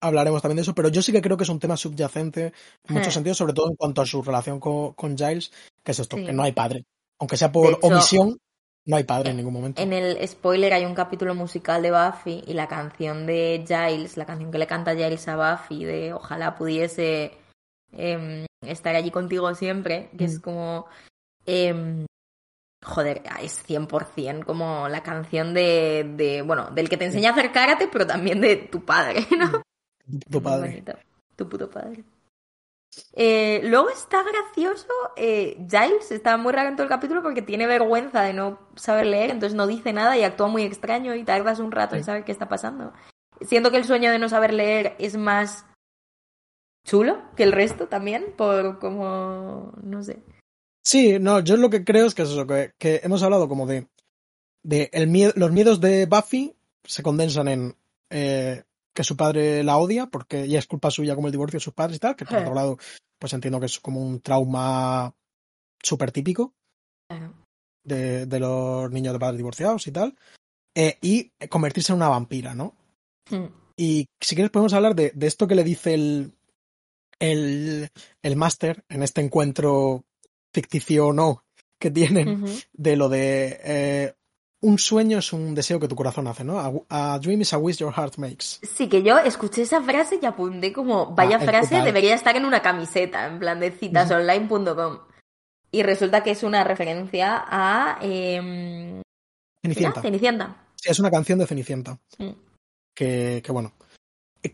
Hablaremos 0.00 0.40
también 0.40 0.56
de 0.56 0.62
eso, 0.62 0.74
pero 0.74 0.88
yo 0.88 1.02
sí 1.02 1.10
que 1.10 1.20
creo 1.20 1.36
que 1.36 1.42
es 1.42 1.50
un 1.50 1.58
tema 1.58 1.76
subyacente 1.76 2.52
en 2.84 2.94
muchos 2.94 3.08
Eh. 3.08 3.12
sentidos, 3.14 3.38
sobre 3.38 3.52
todo 3.52 3.68
en 3.70 3.76
cuanto 3.76 4.00
a 4.02 4.06
su 4.06 4.22
relación 4.22 4.60
con, 4.60 4.92
con 4.92 5.16
Giles, 5.18 5.50
que 5.82 5.90
es 5.92 5.98
esto, 5.98 6.16
que 6.16 6.32
no 6.32 6.44
hay 6.44 6.52
padre. 6.52 6.84
Aunque 7.18 7.36
sea 7.36 7.50
por 7.50 7.72
hecho, 7.72 7.78
omisión, 7.88 8.38
no 8.88 8.96
hay 8.96 9.04
padre 9.04 9.30
en 9.30 9.36
ningún 9.36 9.52
momento. 9.52 9.80
En 9.80 9.92
el 9.92 10.26
spoiler 10.26 10.72
hay 10.72 10.84
un 10.84 10.94
capítulo 10.94 11.34
musical 11.34 11.82
de 11.82 11.92
Buffy 11.92 12.42
y 12.46 12.54
la 12.54 12.66
canción 12.66 13.26
de 13.26 13.64
Giles, 13.66 14.16
la 14.16 14.26
canción 14.26 14.50
que 14.50 14.58
le 14.58 14.66
canta 14.66 14.94
Giles 14.96 15.28
a 15.28 15.36
Buffy 15.36 15.84
de 15.84 16.12
ojalá 16.12 16.56
pudiese 16.56 17.32
em, 17.92 18.46
estar 18.62 18.96
allí 18.96 19.10
contigo 19.10 19.54
siempre, 19.54 20.10
que 20.18 20.24
es 20.24 20.38
Mm. 20.38 20.42
como... 20.42 20.86
em, 21.46 22.06
joder, 22.84 23.22
es 23.42 23.62
100% 23.66 24.44
como 24.44 24.88
la 24.88 25.02
canción 25.02 25.52
de, 25.52 26.12
de, 26.16 26.42
bueno, 26.42 26.70
del 26.70 26.88
que 26.88 26.96
te 26.96 27.04
enseña 27.06 27.30
a 27.30 27.32
hacer 27.32 27.52
karate, 27.52 27.88
pero 27.92 28.06
también 28.06 28.40
de 28.40 28.56
tu 28.56 28.84
padre, 28.84 29.26
¿no? 29.38 29.62
Tu 30.30 30.42
padre. 30.42 30.82
Tu 31.36 31.48
puto 31.48 31.68
padre. 31.70 32.04
Eh, 33.14 33.60
luego 33.64 33.90
está 33.90 34.22
gracioso. 34.22 34.88
eh, 35.16 35.56
Giles 35.68 36.10
está 36.10 36.36
muy 36.36 36.52
raro 36.52 36.68
en 36.68 36.76
todo 36.76 36.84
el 36.84 36.88
capítulo 36.88 37.22
porque 37.22 37.42
tiene 37.42 37.66
vergüenza 37.66 38.22
de 38.22 38.32
no 38.32 38.58
saber 38.76 39.06
leer, 39.06 39.30
entonces 39.30 39.56
no 39.56 39.66
dice 39.66 39.92
nada 39.92 40.16
y 40.16 40.22
actúa 40.22 40.48
muy 40.48 40.62
extraño 40.62 41.14
y 41.14 41.24
tardas 41.24 41.58
un 41.60 41.72
rato 41.72 41.96
en 41.96 42.04
saber 42.04 42.24
qué 42.24 42.32
está 42.32 42.48
pasando. 42.48 42.92
Siento 43.42 43.70
que 43.70 43.76
el 43.76 43.84
sueño 43.84 44.10
de 44.10 44.18
no 44.18 44.28
saber 44.28 44.52
leer 44.52 44.96
es 44.98 45.16
más 45.16 45.64
chulo 46.84 47.22
que 47.36 47.44
el 47.44 47.52
resto 47.52 47.86
también, 47.86 48.34
por 48.36 48.78
como. 48.78 49.72
no 49.82 50.02
sé. 50.02 50.22
Sí, 50.82 51.18
no, 51.20 51.40
yo 51.40 51.56
lo 51.56 51.70
que 51.70 51.84
creo 51.84 52.06
es 52.06 52.14
que 52.14 52.22
es 52.22 52.30
eso, 52.30 52.46
que, 52.46 52.72
que 52.78 53.00
hemos 53.04 53.22
hablado 53.22 53.48
como 53.48 53.66
de, 53.66 53.88
de 54.62 54.88
el 54.92 55.06
miedo, 55.06 55.32
los 55.36 55.52
miedos 55.52 55.80
de 55.80 56.06
Buffy 56.06 56.56
se 56.84 57.02
condensan 57.02 57.48
en 57.48 57.76
eh, 58.10 58.64
que 58.98 59.04
su 59.04 59.16
padre 59.16 59.62
la 59.62 59.78
odia, 59.78 60.06
porque 60.06 60.48
ya 60.48 60.58
es 60.58 60.66
culpa 60.66 60.90
suya 60.90 61.14
como 61.14 61.28
el 61.28 61.32
divorcio 61.32 61.58
de 61.58 61.62
sus 61.62 61.72
padres 61.72 61.98
y 61.98 62.00
tal, 62.00 62.16
que 62.16 62.24
por 62.24 62.38
otro 62.38 62.52
lado, 62.52 62.78
pues 63.16 63.32
entiendo 63.32 63.60
que 63.60 63.66
es 63.66 63.78
como 63.78 64.02
un 64.02 64.20
trauma 64.20 65.14
súper 65.80 66.10
típico 66.10 66.52
Claro. 67.08 67.32
de, 67.84 68.26
de 68.26 68.40
los 68.40 68.90
niños 68.90 69.12
de 69.12 69.20
padres 69.20 69.36
divorciados 69.36 69.86
y 69.86 69.92
tal, 69.92 70.18
eh, 70.74 70.98
y 71.00 71.30
convertirse 71.48 71.92
en 71.92 71.98
una 71.98 72.08
vampira, 72.08 72.56
¿no? 72.56 72.74
Hmm. 73.30 73.46
Y 73.76 74.06
si 74.20 74.34
quieres 74.34 74.50
podemos 74.50 74.72
hablar 74.72 74.96
de, 74.96 75.12
de 75.14 75.26
esto 75.28 75.46
que 75.46 75.54
le 75.54 75.62
dice 75.62 75.94
el, 75.94 76.32
el, 77.20 77.88
el 78.20 78.34
máster 78.36 78.84
en 78.88 79.04
este 79.04 79.20
encuentro 79.20 80.02
ficticio 80.52 81.06
o 81.06 81.12
no 81.12 81.44
que 81.80 81.92
tienen, 81.92 82.44
de 82.72 82.96
lo 82.96 83.08
de 83.08 83.60
eh, 83.62 84.14
un 84.60 84.78
sueño 84.78 85.18
es 85.18 85.32
un 85.32 85.54
deseo 85.54 85.78
que 85.78 85.88
tu 85.88 85.94
corazón 85.94 86.26
hace, 86.26 86.42
¿no? 86.44 86.58
A, 86.88 87.12
a 87.14 87.18
dream 87.18 87.40
is 87.42 87.52
a 87.52 87.58
wish 87.58 87.78
your 87.78 87.92
heart 87.92 88.16
makes. 88.16 88.58
Sí, 88.62 88.88
que 88.88 89.02
yo 89.02 89.18
escuché 89.18 89.62
esa 89.62 89.82
frase 89.82 90.18
y 90.20 90.26
apunté 90.26 90.72
como, 90.72 91.14
vaya 91.14 91.36
Ah, 91.36 91.40
frase, 91.40 91.80
debería 91.82 92.14
estar 92.14 92.36
en 92.36 92.44
una 92.44 92.60
camiseta, 92.60 93.26
en 93.26 93.38
plan 93.38 93.60
de 93.60 93.70
citasonline.com. 93.70 94.98
Y 95.70 95.82
resulta 95.82 96.22
que 96.22 96.30
es 96.32 96.42
una 96.42 96.64
referencia 96.64 97.44
a... 97.46 97.98
em, 98.02 99.02
Cenicienta. 99.62 100.00
Cenicienta. 100.02 100.56
Sí, 100.76 100.90
es 100.90 100.98
una 100.98 101.10
canción 101.10 101.38
de 101.38 101.46
Cenicienta. 101.46 101.98
Mm. 102.18 102.30
Que, 102.94 103.42
que 103.44 103.52
bueno. 103.52 103.72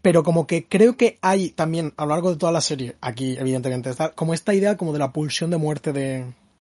Pero 0.02 0.22
como 0.22 0.46
que 0.46 0.66
creo 0.66 0.96
que 0.96 1.18
hay 1.22 1.50
también 1.50 1.92
a 1.96 2.04
lo 2.04 2.10
largo 2.10 2.30
de 2.30 2.36
toda 2.36 2.52
la 2.52 2.60
serie, 2.62 2.96
aquí 3.00 3.36
evidentemente, 3.38 3.90
está 3.90 4.12
como 4.12 4.34
esta 4.34 4.54
idea 4.54 4.76
como 4.76 4.92
de 4.92 4.98
la 4.98 5.12
pulsión 5.12 5.50
de 5.50 5.58
muerte 5.58 5.92
de, 5.92 6.24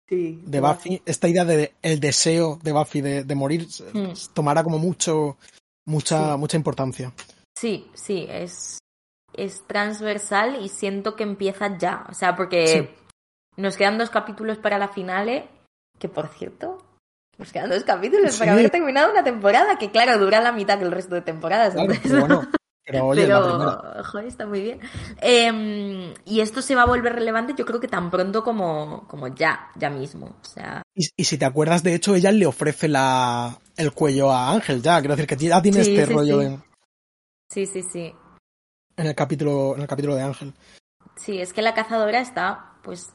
Sí. 0.09 0.40
de 0.46 0.61
Buffy, 0.61 1.02
esta 1.04 1.28
idea 1.28 1.44
de 1.44 1.72
el 1.82 1.98
deseo 1.98 2.59
de 2.62 2.72
Buffy 2.72 3.00
de, 3.00 3.24
de 3.24 3.34
morir 3.34 3.66
Mm. 3.92 4.12
tomará 4.34 4.62
como 4.62 4.78
mucho 4.78 5.36
mucha 5.86 6.32
Sí. 6.34 6.38
mucha 6.38 6.57
importancia. 6.57 7.12
Sí, 7.59 7.90
sí, 7.94 8.26
es, 8.28 8.78
es 9.34 9.62
transversal 9.66 10.59
y 10.62 10.68
siento 10.68 11.16
que 11.16 11.22
empieza 11.24 11.76
ya. 11.78 12.04
O 12.09 12.14
sea, 12.14 12.36
porque 12.36 12.66
Sí. 12.66 12.88
nos 13.57 13.76
quedan 13.76 13.98
dos 13.98 14.11
capítulos 14.11 14.59
para 14.59 14.78
la 14.78 14.88
finale, 14.88 15.48
que 15.98 16.09
por 16.09 16.28
cierto, 16.28 16.78
nos 17.38 17.52
quedan 17.52 17.70
dos 17.70 17.82
capítulos 17.84 18.32
Sí. 18.34 18.38
para 18.40 18.52
haber 18.52 18.70
terminado 18.70 19.11
una 19.11 19.24
temporada, 19.24 19.76
que 19.78 19.90
claro, 19.90 20.18
dura 20.18 20.40
la 20.40 20.52
mitad 20.52 20.78
que 20.78 20.84
el 20.84 20.92
resto 20.92 21.14
de 21.16 21.22
temporadas. 21.22 21.74
Claro, 21.74 21.92
entonces- 21.92 22.12
pero 22.12 22.26
bueno, 22.26 22.50
pero 22.87 23.07
oye. 23.09 23.22
Pero, 23.22 24.05
joder, 24.05 24.26
está 24.26 24.47
muy 24.47 24.61
bien. 24.62 24.80
Em, 25.20 26.14
y 26.24 26.41
esto 26.41 26.62
se 26.62 26.74
va 26.74 26.82
a 26.82 26.87
volver 26.87 27.12
relevante, 27.14 27.55
yo 27.57 27.66
creo 27.66 27.80
que 27.80 27.89
tan 27.89 28.11
pronto 28.11 28.43
como, 28.45 29.07
como 29.09 29.28
ya, 29.28 29.70
ya 29.76 29.91
mismo. 29.91 30.26
O 30.41 30.45
sea, 30.45 30.82
Y, 30.95 31.09
y 31.16 31.24
si 31.24 31.37
te 31.37 31.45
acuerdas, 31.45 31.82
de 31.82 31.95
hecho, 31.95 32.14
ella 32.14 32.32
le 32.32 32.47
ofrece 32.47 32.89
la, 32.89 33.59
el 33.76 33.93
cuello 33.93 34.30
a 34.32 34.53
Ángel 34.53 34.80
ya. 34.82 35.01
Quiero 35.01 35.16
decir 35.16 35.26
que 35.28 35.37
ya 35.37 35.61
tiene 35.61 35.84
Sí, 35.84 35.97
este 35.97 36.07
sí, 36.07 36.12
rollo 36.14 36.41
sí. 36.41 36.47
En, 36.47 36.62
sí, 37.51 37.66
sí, 37.66 37.82
sí. 37.82 38.14
en 38.97 39.07
el 39.07 39.14
capítulo, 39.14 39.74
en 39.74 39.82
el 39.82 39.89
capítulo 39.89 40.14
de 40.14 40.22
Ángel. 40.22 40.55
Sí, 41.16 41.41
es 41.41 41.53
que 41.53 41.62
la 41.62 41.74
cazadora 41.74 42.20
está, 42.20 42.74
pues, 42.82 43.12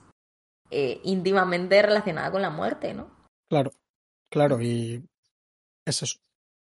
eh, 0.72 1.00
íntimamente 1.04 1.82
relacionada 1.82 2.32
con 2.32 2.42
la 2.42 2.50
muerte, 2.50 2.94
¿no? 2.94 3.10
Claro, 3.50 3.72
claro, 4.32 4.62
y 4.62 5.04
es 5.86 6.02
eso. 6.04 6.18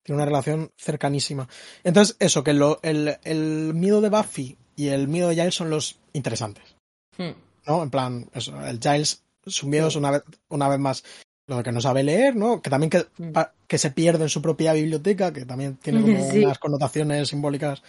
Tiene 0.04 0.16
una 0.18 0.26
relación 0.26 0.70
cercanísima. 0.76 1.48
Entonces, 1.82 2.16
eso, 2.20 2.44
que 2.44 2.52
lo, 2.52 2.78
el, 2.82 3.16
el 3.24 3.72
miedo 3.74 4.00
de 4.00 4.10
Buffy 4.10 4.56
y 4.76 4.88
el 4.88 5.08
miedo 5.08 5.28
de 5.30 5.34
Giles 5.34 5.54
son 5.54 5.70
los 5.70 5.98
interesantes. 6.12 6.76
Hmm. 7.18 7.32
¿No? 7.66 7.82
En 7.82 7.90
plan, 7.90 8.28
eso, 8.34 8.54
el 8.64 8.78
Giles 8.78 9.22
Sus 9.46 9.64
miedos, 9.64 9.92
Sí. 9.94 9.98
una, 9.98 10.10
vez, 10.10 10.22
una 10.48 10.68
vez 10.68 10.78
más, 10.78 11.04
lo 11.46 11.58
de 11.58 11.62
que 11.64 11.72
no 11.72 11.80
sabe 11.80 12.02
leer, 12.02 12.34
¿no? 12.34 12.62
Que 12.62 12.70
también 12.70 12.88
que, 12.88 13.06
Mm. 13.18 13.32
que 13.66 13.76
se 13.78 13.90
pierde 13.90 14.22
en 14.24 14.30
su 14.30 14.40
propia 14.40 14.72
biblioteca, 14.72 15.32
que 15.34 15.44
también 15.44 15.76
tiene 15.76 16.00
como 16.18 16.30
Sí. 16.30 16.44
unas 16.44 16.58
connotaciones 16.58 17.28
simbólicas 17.28 17.82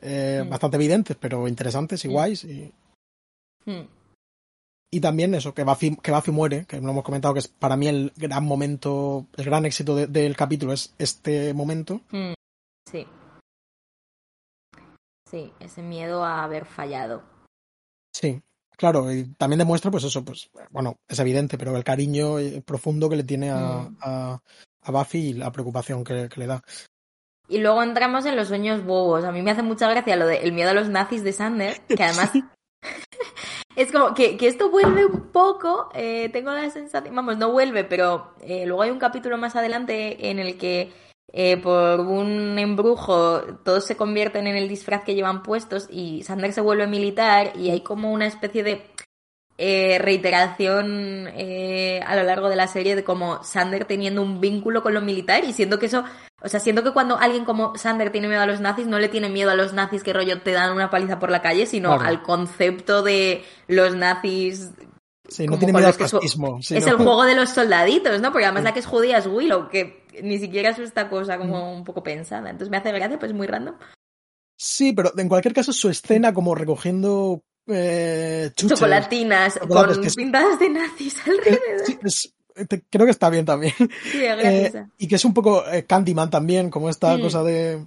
eh, 0.00 0.42
Mm. 0.44 0.48
bastante 0.50 0.76
evidentes, 0.76 1.16
pero 1.20 1.46
interesantes 1.48 2.04
y 2.04 2.08
guays. 2.08 2.44
Y. 2.44 2.72
y 4.96 5.00
también 5.00 5.34
eso, 5.34 5.52
que 5.54 5.64
Buffy, 5.64 5.96
que 5.96 6.10
Buffy 6.12 6.30
muere, 6.30 6.64
que 6.66 6.80
lo 6.80 6.90
hemos 6.90 7.04
comentado, 7.04 7.34
que 7.34 7.40
es 7.40 7.48
para 7.48 7.76
mí 7.76 7.88
el 7.88 8.12
gran 8.16 8.44
momento, 8.44 9.26
el 9.36 9.44
gran 9.44 9.64
éxito 9.66 9.94
de- 9.96 10.06
del 10.06 10.36
capítulo 10.36 10.72
es 10.72 10.94
este 10.98 11.52
momento. 11.54 12.00
Mm. 12.10 12.32
Sí. 12.90 13.06
Sí, 15.30 15.52
ese 15.60 15.82
miedo 15.82 16.24
a 16.24 16.44
haber 16.44 16.64
fallado. 16.64 17.22
Sí, 18.14 18.40
claro, 18.76 19.12
y 19.12 19.24
también 19.34 19.58
demuestra, 19.58 19.90
pues 19.90 20.04
eso, 20.04 20.24
pues, 20.24 20.48
bueno, 20.70 20.96
es 21.08 21.18
evidente, 21.18 21.58
pero 21.58 21.76
el 21.76 21.82
cariño 21.84 22.38
eh, 22.38 22.62
profundo 22.64 23.08
que 23.08 23.16
le 23.16 23.24
tiene 23.24 23.50
a, 23.50 23.88
Mm. 23.88 23.96
a, 24.02 24.42
a 24.82 24.90
Buffy 24.92 25.18
y 25.30 25.32
la 25.34 25.50
preocupación 25.50 26.04
que, 26.04 26.28
que 26.28 26.40
le 26.40 26.46
da. 26.46 26.62
Y 27.48 27.58
luego 27.58 27.82
entramos 27.82 28.24
en 28.26 28.36
los 28.36 28.48
sueños 28.48 28.84
bobos. 28.84 29.24
A 29.24 29.32
mí 29.32 29.42
me 29.42 29.50
hace 29.50 29.62
mucha 29.62 29.88
gracia 29.88 30.16
lo 30.16 30.26
del 30.26 30.52
miedo 30.52 30.70
a 30.70 30.74
los 30.74 30.88
nazis 30.88 31.22
de 31.24 31.32
Sander, 31.32 31.80
que 31.86 32.02
además 32.02 32.30
es 33.76 33.90
como 33.90 34.14
que, 34.14 34.36
que 34.36 34.46
esto 34.46 34.70
vuelve 34.70 35.04
un 35.06 35.28
poco, 35.32 35.88
eh, 35.94 36.28
tengo 36.32 36.52
la 36.52 36.70
sensación, 36.70 37.14
vamos, 37.14 37.38
no 37.38 37.50
vuelve, 37.50 37.84
pero 37.84 38.32
eh, 38.40 38.66
luego 38.66 38.82
hay 38.82 38.90
un 38.90 38.98
capítulo 38.98 39.36
más 39.36 39.56
adelante 39.56 40.30
en 40.30 40.38
el 40.38 40.56
que 40.58 40.92
eh, 41.32 41.56
por 41.56 42.00
un 42.00 42.58
embrujo 42.58 43.40
todos 43.64 43.84
se 43.84 43.96
convierten 43.96 44.46
en 44.46 44.56
el 44.56 44.68
disfraz 44.68 45.02
que 45.02 45.16
llevan 45.16 45.42
puestos 45.42 45.88
y 45.90 46.22
Sander 46.22 46.52
se 46.52 46.60
vuelve 46.60 46.86
militar 46.86 47.52
y 47.56 47.70
hay 47.70 47.80
como 47.80 48.12
una 48.12 48.26
especie 48.26 48.62
de 48.62 48.86
eh, 49.56 49.98
reiteración 50.00 51.28
eh, 51.34 52.00
a 52.06 52.16
lo 52.16 52.24
largo 52.24 52.48
de 52.48 52.56
la 52.56 52.66
serie 52.66 52.96
de 52.96 53.04
como 53.04 53.42
Sander 53.44 53.84
teniendo 53.84 54.20
un 54.22 54.40
vínculo 54.40 54.82
con 54.82 54.94
lo 54.94 55.00
militar 55.00 55.44
y 55.44 55.52
siento 55.52 55.78
que 55.78 55.86
eso, 55.86 56.04
o 56.42 56.48
sea, 56.48 56.58
siento 56.60 56.82
que 56.82 56.92
cuando 56.92 57.16
alguien 57.18 57.44
como 57.44 57.76
Sander 57.76 58.10
tiene 58.10 58.26
miedo 58.28 58.40
a 58.42 58.46
los 58.46 58.60
nazis, 58.60 58.86
no 58.88 58.98
le 58.98 59.08
tiene 59.08 59.28
miedo 59.28 59.50
a 59.50 59.54
los 59.54 59.72
nazis 59.72 60.02
que 60.02 60.12
rollo 60.12 60.40
te 60.42 60.50
dan 60.52 60.72
una 60.72 60.90
paliza 60.90 61.18
por 61.20 61.30
la 61.30 61.40
calle, 61.42 61.66
sino 61.66 61.90
Claro. 61.90 62.04
al 62.08 62.22
concepto 62.22 63.02
de 63.02 63.44
los 63.68 63.94
nazis. 63.94 64.70
Sí, 65.28 65.46
no 65.46 65.56
tiene 65.56 65.72
miedo 65.72 65.86
al 65.86 65.94
fascismo. 65.94 66.60
sí, 66.60 66.76
es 66.76 66.86
el 66.86 66.96
juego 66.96 67.24
de 67.24 67.34
los 67.36 67.50
soldaditos, 67.50 68.20
¿no? 68.20 68.32
Porque 68.32 68.44
además 68.46 68.62
Sí. 68.62 68.64
la 68.64 68.72
que 68.74 68.80
es 68.80 68.86
judía 68.86 69.18
es 69.18 69.26
Willow, 69.26 69.68
que 69.68 70.04
ni 70.22 70.38
siquiera 70.38 70.70
es 70.70 70.78
esta 70.80 71.08
cosa 71.08 71.38
como 71.38 71.72
un 71.74 71.84
poco 71.84 72.02
pensada. 72.02 72.50
Entonces 72.50 72.70
me 72.70 72.76
hace 72.76 72.92
gracia, 72.92 73.18
pues 73.18 73.32
muy 73.32 73.46
random. 73.46 73.76
Sí, 74.56 74.92
pero 74.92 75.12
en 75.16 75.28
cualquier 75.28 75.54
caso 75.54 75.72
su 75.72 75.88
escena 75.88 76.34
como 76.34 76.54
recogiendo 76.54 77.40
eh, 77.66 78.50
chuches, 78.54 78.78
Chocolatinas 78.78 79.58
con 79.58 80.02
que 80.02 80.10
pintadas 80.10 80.58
de 80.58 80.68
nazis 80.70 81.16
eh, 81.26 81.30
alrededor. 81.30 81.86
sí, 81.86 81.98
es- 82.02 82.34
te- 82.68 82.82
creo 82.88 83.04
que 83.06 83.10
está 83.10 83.30
bien 83.30 83.44
también. 83.44 83.72
Sí, 83.76 84.22
Eh, 84.24 84.72
y 84.98 85.08
que 85.08 85.16
es 85.16 85.24
un 85.24 85.34
poco 85.34 85.66
eh, 85.68 85.84
Candyman 85.86 86.30
también, 86.30 86.70
como 86.70 86.88
esta 86.88 87.16
Mm. 87.16 87.20
cosa 87.20 87.42
de... 87.42 87.84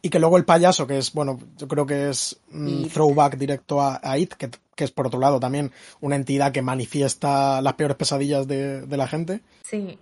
Y 0.00 0.10
que 0.10 0.20
luego 0.20 0.36
el 0.36 0.44
payaso, 0.44 0.86
que 0.86 0.98
es, 0.98 1.12
bueno, 1.12 1.40
yo 1.56 1.66
creo 1.66 1.84
que 1.84 2.10
es 2.10 2.38
mm, 2.50 2.84
throwback 2.84 3.36
directo 3.36 3.80
a, 3.80 3.98
a 4.00 4.16
It, 4.16 4.34
que, 4.34 4.48
que 4.76 4.84
es 4.84 4.92
por 4.92 5.08
otro 5.08 5.18
lado 5.18 5.40
también 5.40 5.72
una 6.00 6.14
entidad 6.14 6.52
que 6.52 6.62
manifiesta 6.62 7.60
las 7.60 7.72
peores 7.74 7.96
pesadillas 7.96 8.46
de, 8.46 8.82
de 8.82 8.96
la 8.96 9.08
gente. 9.08 9.40
Sí, 9.64 9.98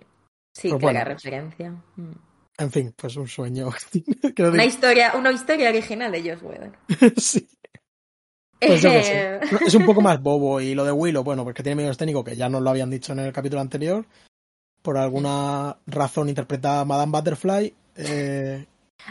sí, 0.53 0.69
Pues 0.69 0.79
clara 0.81 0.99
bueno. 1.03 1.15
referencia. 1.15 1.71
Mm. 1.95 2.11
En 2.59 2.71
fin, 2.71 2.93
pues 2.95 3.15
un 3.17 3.27
sueño. 3.27 3.69
Una 4.39 4.65
historia, 4.65 5.13
una 5.15 5.31
historia 5.31 5.69
original 5.69 6.11
de 6.11 6.29
Joss 6.31 6.43
Whedon. 6.43 6.75
sí, 7.17 7.47
pues 8.59 8.81
yo 8.81 8.89
qué 8.91 9.03
sé. 9.03 9.35
Eh, 9.35 9.39
Es 9.65 9.75
un 9.75 9.85
poco 9.85 10.01
más 10.01 10.21
bobo. 10.21 10.59
Y 10.61 10.75
lo 10.75 10.83
de 10.85 10.91
Willow, 10.91 11.23
bueno, 11.23 11.43
porque 11.43 11.63
tiene 11.63 11.75
miedo 11.77 11.91
escénico, 11.91 12.23
que 12.23 12.35
ya 12.35 12.49
nos 12.49 12.61
lo 12.61 12.69
habían 12.69 12.89
dicho 12.89 13.13
en 13.13 13.19
el 13.19 13.33
capítulo 13.33 13.61
anterior. 13.61 14.05
Por 14.81 14.97
alguna 14.97 15.77
razón 15.85 16.29
interpreta 16.29 16.79
a 16.81 16.85
Madame 16.85 17.11
Butterfly. 17.11 17.75
eh, 17.95 18.65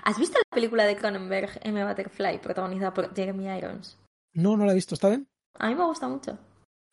¿Has 0.04 0.18
visto 0.18 0.38
la 0.38 0.54
película 0.54 0.84
de 0.84 0.96
Cronenberg, 0.96 1.60
M. 1.62 1.84
Butterfly, 1.84 2.38
protagonizada 2.38 2.92
por 2.92 3.14
Jeremy 3.14 3.46
Irons? 3.56 3.98
no, 4.34 4.56
no 4.56 4.66
la 4.66 4.72
he 4.72 4.74
visto, 4.74 4.94
¿está 4.94 5.08
bien? 5.08 5.26
A 5.58 5.68
mí 5.68 5.74
me 5.74 5.84
gusta 5.86 6.06
mucho. 6.08 6.36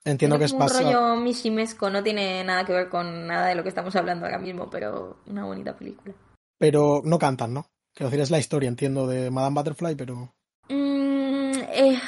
Entiendo 0.06 0.38
Tiene 0.38 0.40
que 0.40 0.46
es 0.46 0.54
un 0.54 0.84
rollo 0.84 1.16
mishimesco, 1.18 1.90
no 1.90 2.02
tiene 2.04 2.44
nada 2.44 2.66
que 2.66 2.72
ver 2.74 2.90
con 2.90 3.28
nada 3.28 3.48
de 3.48 3.56
lo 3.56 3.64
que 3.64 3.70
estamos 3.70 3.96
hablando 3.96 4.26
ahora 4.26 4.38
mismo, 4.40 4.70
pero 4.70 5.18
una 5.28 5.44
bonita 5.46 5.76
película. 5.76 6.14
Pero 6.58 7.02
no 7.04 7.20
cantan, 7.20 7.54
¿no? 7.54 7.66
Quiero 7.94 8.10
decir, 8.10 8.22
es 8.22 8.32
la 8.32 8.40
historia, 8.40 8.70
entiendo, 8.70 9.08
de 9.08 9.30
Madame 9.32 9.56
Butterfly, 9.56 9.96
pero. 9.96 10.34
Mm, 10.70 11.52
eh, 11.74 12.00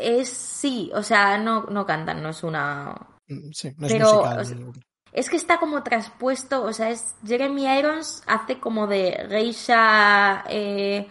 es 0.00 0.28
sí, 0.28 0.90
o 0.94 1.02
sea, 1.02 1.38
no, 1.38 1.64
no 1.64 1.84
cantan, 1.86 2.22
no 2.22 2.30
es 2.30 2.42
una 2.42 2.94
mm, 3.28 3.50
Sí, 3.52 3.74
no 3.78 3.86
es 3.86 3.92
Pero, 3.92 4.04
musical. 4.12 4.38
o 4.40 4.44
sea, 4.44 4.56
ni- 4.56 4.72
Es 5.12 5.30
que 5.30 5.36
está 5.36 5.58
como 5.58 5.82
traspuesto, 5.82 6.62
o 6.64 6.72
sea, 6.72 6.90
es 6.90 7.14
Jeremy 7.26 7.66
Irons 7.78 8.22
hace 8.26 8.60
como 8.60 8.86
de 8.86 9.26
geisha 9.28 10.44
eh, 10.48 11.08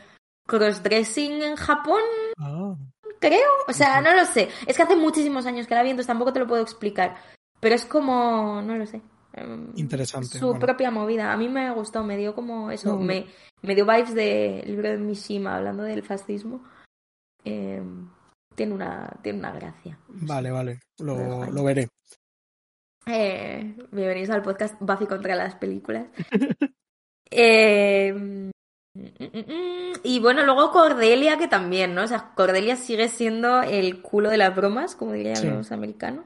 crossdressing 0.47 1.41
en 1.41 1.55
Japón, 1.55 2.01
Ah, 2.38 2.75
creo. 3.19 3.49
O 3.67 3.73
sea, 3.73 4.01
no 4.01 4.13
lo 4.13 4.25
sé. 4.25 4.49
Es 4.67 4.77
que 4.77 4.83
hace 4.83 4.95
muchísimos 4.95 5.45
años 5.47 5.65
que 5.67 5.73
la 5.75 5.81
vi, 5.83 5.89
entonces 5.89 6.07
tampoco 6.07 6.31
te 6.33 6.39
lo 6.39 6.47
puedo 6.47 6.61
explicar. 6.61 7.17
Pero 7.59 7.73
es 7.75 7.85
como, 7.85 8.61
no 8.61 8.75
lo 8.75 8.85
sé. 8.85 9.01
em, 9.33 9.71
Interesante, 9.75 10.38
Su 10.38 10.47
bueno. 10.49 10.59
propia 10.59 10.91
movida. 10.91 11.33
A 11.33 11.38
mí 11.38 11.49
me 11.49 11.71
gustó, 11.73 12.03
me 12.03 12.17
dio 12.17 12.35
como 12.35 12.69
eso, 12.71 12.91
No, 12.93 12.99
me, 12.99 13.25
me 13.63 13.73
dio 13.75 13.85
vibes 13.85 14.13
de 14.13 14.63
libro 14.67 14.89
de 14.89 14.97
Mishima 14.97 15.55
hablando 15.57 15.83
del 15.83 16.03
fascismo. 16.03 16.63
Em, 17.43 18.07
tiene 18.58 18.74
una, 18.74 19.08
tiene 19.22 19.38
una 19.38 19.51
gracia. 19.51 19.99
vale, 20.08 20.49
vale. 20.49 20.80
Lo 20.97 21.45
Lo, 21.45 21.64
veré. 21.64 21.89
Eh, 23.05 23.76
bienvenidos 23.91 24.32
al 24.32 24.41
podcast 24.41 24.76
Buffy 24.80 25.05
contra 25.05 25.36
las 25.36 25.55
películas. 25.55 26.08
Eh, 27.30 28.14
mm, 28.14 28.49
y 30.05 30.20
bueno, 30.22 30.45
luego 30.45 30.72
Cordelia, 30.72 31.38
que 31.38 31.49
también, 31.49 31.93
¿no? 31.93 32.03
O 32.03 32.08
sea, 32.08 32.32
Cordelia 32.36 32.78
sigue 32.78 33.10
siendo 33.10 33.62
el 33.64 34.01
culo 34.01 34.30
de 34.30 34.38
las 34.38 34.55
bromas, 34.55 34.95
como 34.95 35.12
dirían 35.12 35.36
Sí. 35.36 35.47
los 35.49 35.74
americanos. 35.74 36.24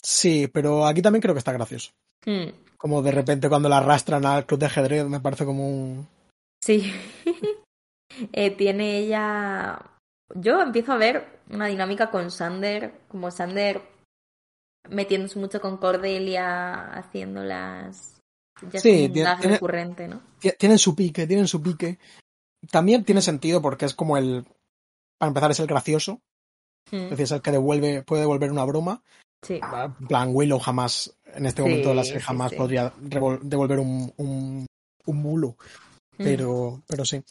Sí, 0.00 0.46
pero 0.46 0.86
aquí 0.86 1.02
también 1.02 1.22
creo 1.22 1.34
que 1.34 1.40
está 1.40 1.50
gracioso. 1.52 1.90
Mm, 2.24 2.50
Como 2.78 3.02
de 3.02 3.10
repente 3.10 3.48
cuando 3.48 3.68
la 3.68 3.78
arrastran 3.78 4.24
al 4.26 4.46
club 4.46 4.60
de 4.60 4.66
ajedrez, 4.66 5.04
me 5.06 5.18
parece 5.18 5.44
como 5.44 5.68
un. 5.68 6.08
sí. 6.62 6.92
Eh, 8.32 8.52
tiene 8.52 8.98
ella. 8.98 9.76
Yo 10.34 10.60
empiezo 10.60 10.92
a 10.92 10.96
ver 10.96 11.40
una 11.50 11.66
dinámica 11.66 12.10
con 12.10 12.30
Sander, 12.30 13.00
como 13.08 13.30
Sander 13.30 13.82
metiéndose 14.88 15.38
mucho 15.38 15.60
con 15.60 15.76
Cordelia, 15.76 16.92
haciéndolas. 16.92 18.20
Ya 18.70 18.80
Sí, 18.80 19.08
tiene- 19.08 19.36
recurrente, 19.42 20.08
¿no? 20.08 20.22
Ti- 20.38 20.52
Tienen 20.58 20.78
su 20.78 20.94
pique, 20.94 21.26
tienen 21.26 21.48
su 21.48 21.60
pique. 21.62 21.98
También 22.70 23.04
tiene 23.04 23.20
sentido 23.20 23.60
porque 23.60 23.84
es 23.84 23.94
como 23.94 24.16
el. 24.16 24.44
Para 25.18 25.28
empezar, 25.28 25.50
es 25.50 25.60
el 25.60 25.66
gracioso. 25.66 26.20
Mm, 26.90 26.96
Es 26.96 27.10
decir, 27.10 27.24
es 27.24 27.32
el 27.32 27.42
que 27.42 27.50
devuelve, 27.52 28.02
puede 28.02 28.22
devolver 28.22 28.50
una 28.52 28.64
broma. 28.64 29.02
Sí. 29.42 29.60
En 30.00 30.06
plan, 30.06 30.30
Willow 30.32 30.58
jamás, 30.58 31.14
en 31.26 31.46
este 31.46 31.62
Sí, 31.62 31.68
momento 31.68 31.90
de 31.90 31.94
la 31.96 32.04
serie, 32.04 32.20
sí, 32.20 32.26
jamás 32.26 32.50
sí. 32.50 32.56
podría 32.56 32.92
devolver 32.98 33.78
un, 33.80 34.12
un, 34.16 34.66
un 35.06 35.16
mulo. 35.16 35.56
Mm. 36.18 36.24
Pero, 36.24 36.82
pero 36.86 37.04
sí. 37.04 37.22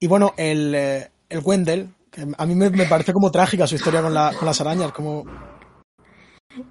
Y 0.00 0.06
bueno, 0.06 0.34
el, 0.36 0.74
eh, 0.74 1.10
el 1.28 1.40
Wendell, 1.44 1.88
que 2.10 2.26
a 2.36 2.46
mí 2.46 2.54
me, 2.54 2.70
me 2.70 2.86
parece 2.86 3.12
como 3.12 3.30
trágica 3.30 3.66
su 3.66 3.74
historia 3.76 4.02
con, 4.02 4.14
la, 4.14 4.32
con 4.38 4.46
las 4.46 4.60
arañas. 4.60 4.92
Como, 4.92 5.24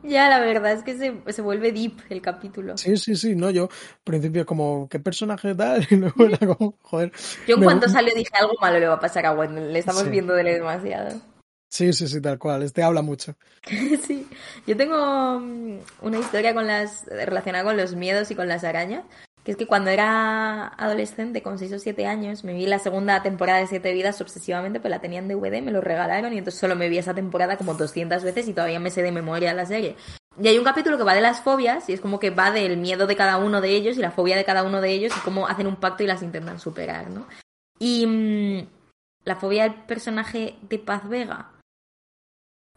Ya, 0.03 0.29
la 0.29 0.39
verdad 0.39 0.73
es 0.73 0.83
que 0.83 0.97
se, 0.97 1.13
se 1.31 1.41
vuelve 1.41 1.71
deep 1.71 1.99
el 2.09 2.21
capítulo. 2.21 2.77
sí, 2.77 2.97
sí, 2.97 3.15
sí, 3.15 3.35
no, 3.35 3.49
yo, 3.51 3.63
al 3.63 3.69
principio, 4.03 4.45
como, 4.45 4.87
¿qué 4.89 4.99
personaje 4.99 5.53
tal? 5.55 5.85
Y 5.91 5.95
luego 5.95 6.25
era 6.25 6.39
como, 6.39 6.75
joder. 6.81 7.11
Yo 7.47 7.55
en 7.55 7.59
me- 7.61 7.65
cuanto 7.65 7.87
salió 7.87 8.13
dije 8.13 8.31
algo 8.33 8.53
malo 8.59 8.79
le 8.79 8.87
va 8.87 8.95
a 8.95 8.99
pasar 8.99 9.25
a 9.25 9.33
Wendell, 9.33 9.71
le 9.71 9.79
estamos 9.79 10.03
Sí. 10.03 10.09
viendo 10.09 10.33
de 10.33 10.43
demasiado. 10.43 11.21
Sí, 11.69 11.93
sí, 11.93 12.07
sí, 12.07 12.21
tal 12.21 12.39
cual. 12.39 12.63
Este 12.63 12.81
habla 12.81 13.01
mucho. 13.01 13.35
sí, 14.07 14.27
yo 14.65 14.75
tengo 14.77 15.39
mm, 15.39 15.79
una 16.01 16.19
historia 16.19 16.53
con 16.53 16.65
las 16.67 17.05
relacionada 17.05 17.63
con 17.65 17.77
los 17.77 17.93
miedos 17.95 18.31
y 18.31 18.35
con 18.35 18.47
las 18.47 18.63
arañas, 18.63 19.03
que 19.47 19.51
es 19.51 19.57
que 19.57 19.65
cuando 19.65 19.89
era 19.89 20.67
adolescente, 20.67 21.41
con 21.41 21.57
6 21.57 21.71
o 21.71 21.79
7 21.79 22.05
años, 22.05 22.43
me 22.43 22.51
vi 22.51 22.65
la 22.65 22.79
segunda 22.79 23.23
temporada 23.23 23.59
de 23.59 23.67
Siete 23.67 23.93
Vidas 23.93 24.19
obsesivamente, 24.19 24.81
pues 24.81 24.91
la 24.91 24.99
tenía 24.99 25.19
en 25.19 25.29
DVD, 25.29 25.61
me 25.61 25.71
lo 25.71 25.79
regalaron 25.79 26.33
y 26.33 26.39
entonces 26.39 26.59
solo 26.59 26.75
me 26.75 26.89
vi 26.89 26.97
esa 26.97 27.13
temporada 27.13 27.55
como 27.55 27.73
200 27.73 28.25
veces 28.25 28.49
y 28.49 28.53
todavía 28.53 28.81
me 28.81 28.91
sé 28.91 29.03
de 29.03 29.13
memoria 29.13 29.53
la 29.53 29.65
serie. 29.65 29.95
Y 30.37 30.49
hay 30.49 30.57
un 30.57 30.65
capítulo 30.65 30.97
que 30.97 31.05
va 31.05 31.15
de 31.15 31.21
las 31.21 31.39
fobias 31.39 31.87
y 31.87 31.93
es 31.93 32.01
como 32.01 32.19
que 32.19 32.29
va 32.29 32.51
del 32.51 32.75
miedo 32.75 33.07
de 33.07 33.15
cada 33.15 33.37
uno 33.37 33.61
de 33.61 33.69
ellos 33.69 33.97
y 33.97 34.01
la 34.01 34.11
fobia 34.11 34.35
de 34.35 34.43
cada 34.43 34.63
uno 34.63 34.81
de 34.81 34.91
ellos 34.91 35.15
y 35.15 35.21
cómo 35.21 35.47
hacen 35.47 35.67
un 35.67 35.77
pacto 35.77 36.03
y 36.03 36.07
las 36.07 36.23
intentan 36.23 36.59
superar, 36.59 37.09
¿no? 37.09 37.25
Y 37.79 38.05
mm, 38.05 38.67
la 39.23 39.37
fobia 39.37 39.63
del 39.63 39.75
personaje 39.85 40.57
de 40.63 40.77
Paz 40.77 41.07
Vega, 41.07 41.53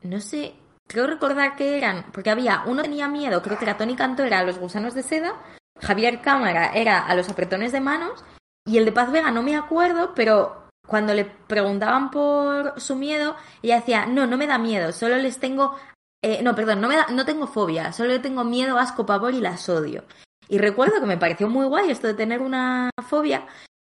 no 0.03 0.21
sé, 0.21 0.55
creo 0.87 1.09
recordar 1.09 1.57
que 1.57 1.77
eran, 1.77 2.13
porque 2.13 2.31
había, 2.31 2.63
uno 2.67 2.83
tenía 2.83 3.09
miedo, 3.09 3.43
creo 3.43 3.59
que 3.59 3.65
era 3.65 3.77
Tony 3.77 3.97
Canto, 3.97 4.23
era 4.23 4.39
a 4.39 4.45
los 4.45 4.61
gusanos 4.61 4.95
de 4.95 5.03
seda, 5.03 5.35
Javier 5.83 6.21
Cámara 6.21 6.73
era 6.75 7.01
a 7.07 7.15
los 7.15 7.29
apretones 7.29 7.73
de 7.73 7.81
manos, 7.81 8.25
y 8.67 8.79
el 8.79 8.85
de 8.85 8.93
Paz 8.93 9.11
Vega 9.11 9.31
no 9.31 9.43
me 9.43 9.57
acuerdo, 9.57 10.13
pero 10.15 10.69
cuando 10.87 11.15
le 11.15 11.25
preguntaban 11.25 12.11
por 12.11 12.81
su 12.81 12.97
miedo, 12.97 13.37
ella 13.63 13.77
decía, 13.77 14.07
no, 14.07 14.27
no 14.27 14.37
me 14.37 14.47
da 14.47 14.59
miedo, 14.59 14.93
solo 14.93 15.17
les 15.17 15.39
tengo 15.39 15.77
Eh, 16.23 16.43
no, 16.43 16.55
perdón, 16.55 16.83
no, 16.83 16.89
me 16.89 16.97
da- 16.97 17.07
no 17.11 17.25
tengo 17.25 17.47
fobia, 17.47 17.93
solo 17.95 18.21
tengo 18.21 18.45
miedo, 18.45 18.79
asco, 18.79 19.07
pavor 19.07 19.33
y 19.33 19.41
las 19.41 19.67
odio. 19.71 20.05
Y 20.51 20.59
recuerdo 20.59 21.01
que 21.01 21.07
me 21.07 21.17
pareció 21.17 21.49
muy 21.49 21.65
guay 21.67 21.91
esto 21.91 22.09
de 22.09 22.13
tener 22.15 22.43
una 22.43 22.91
fobia. 23.09 23.47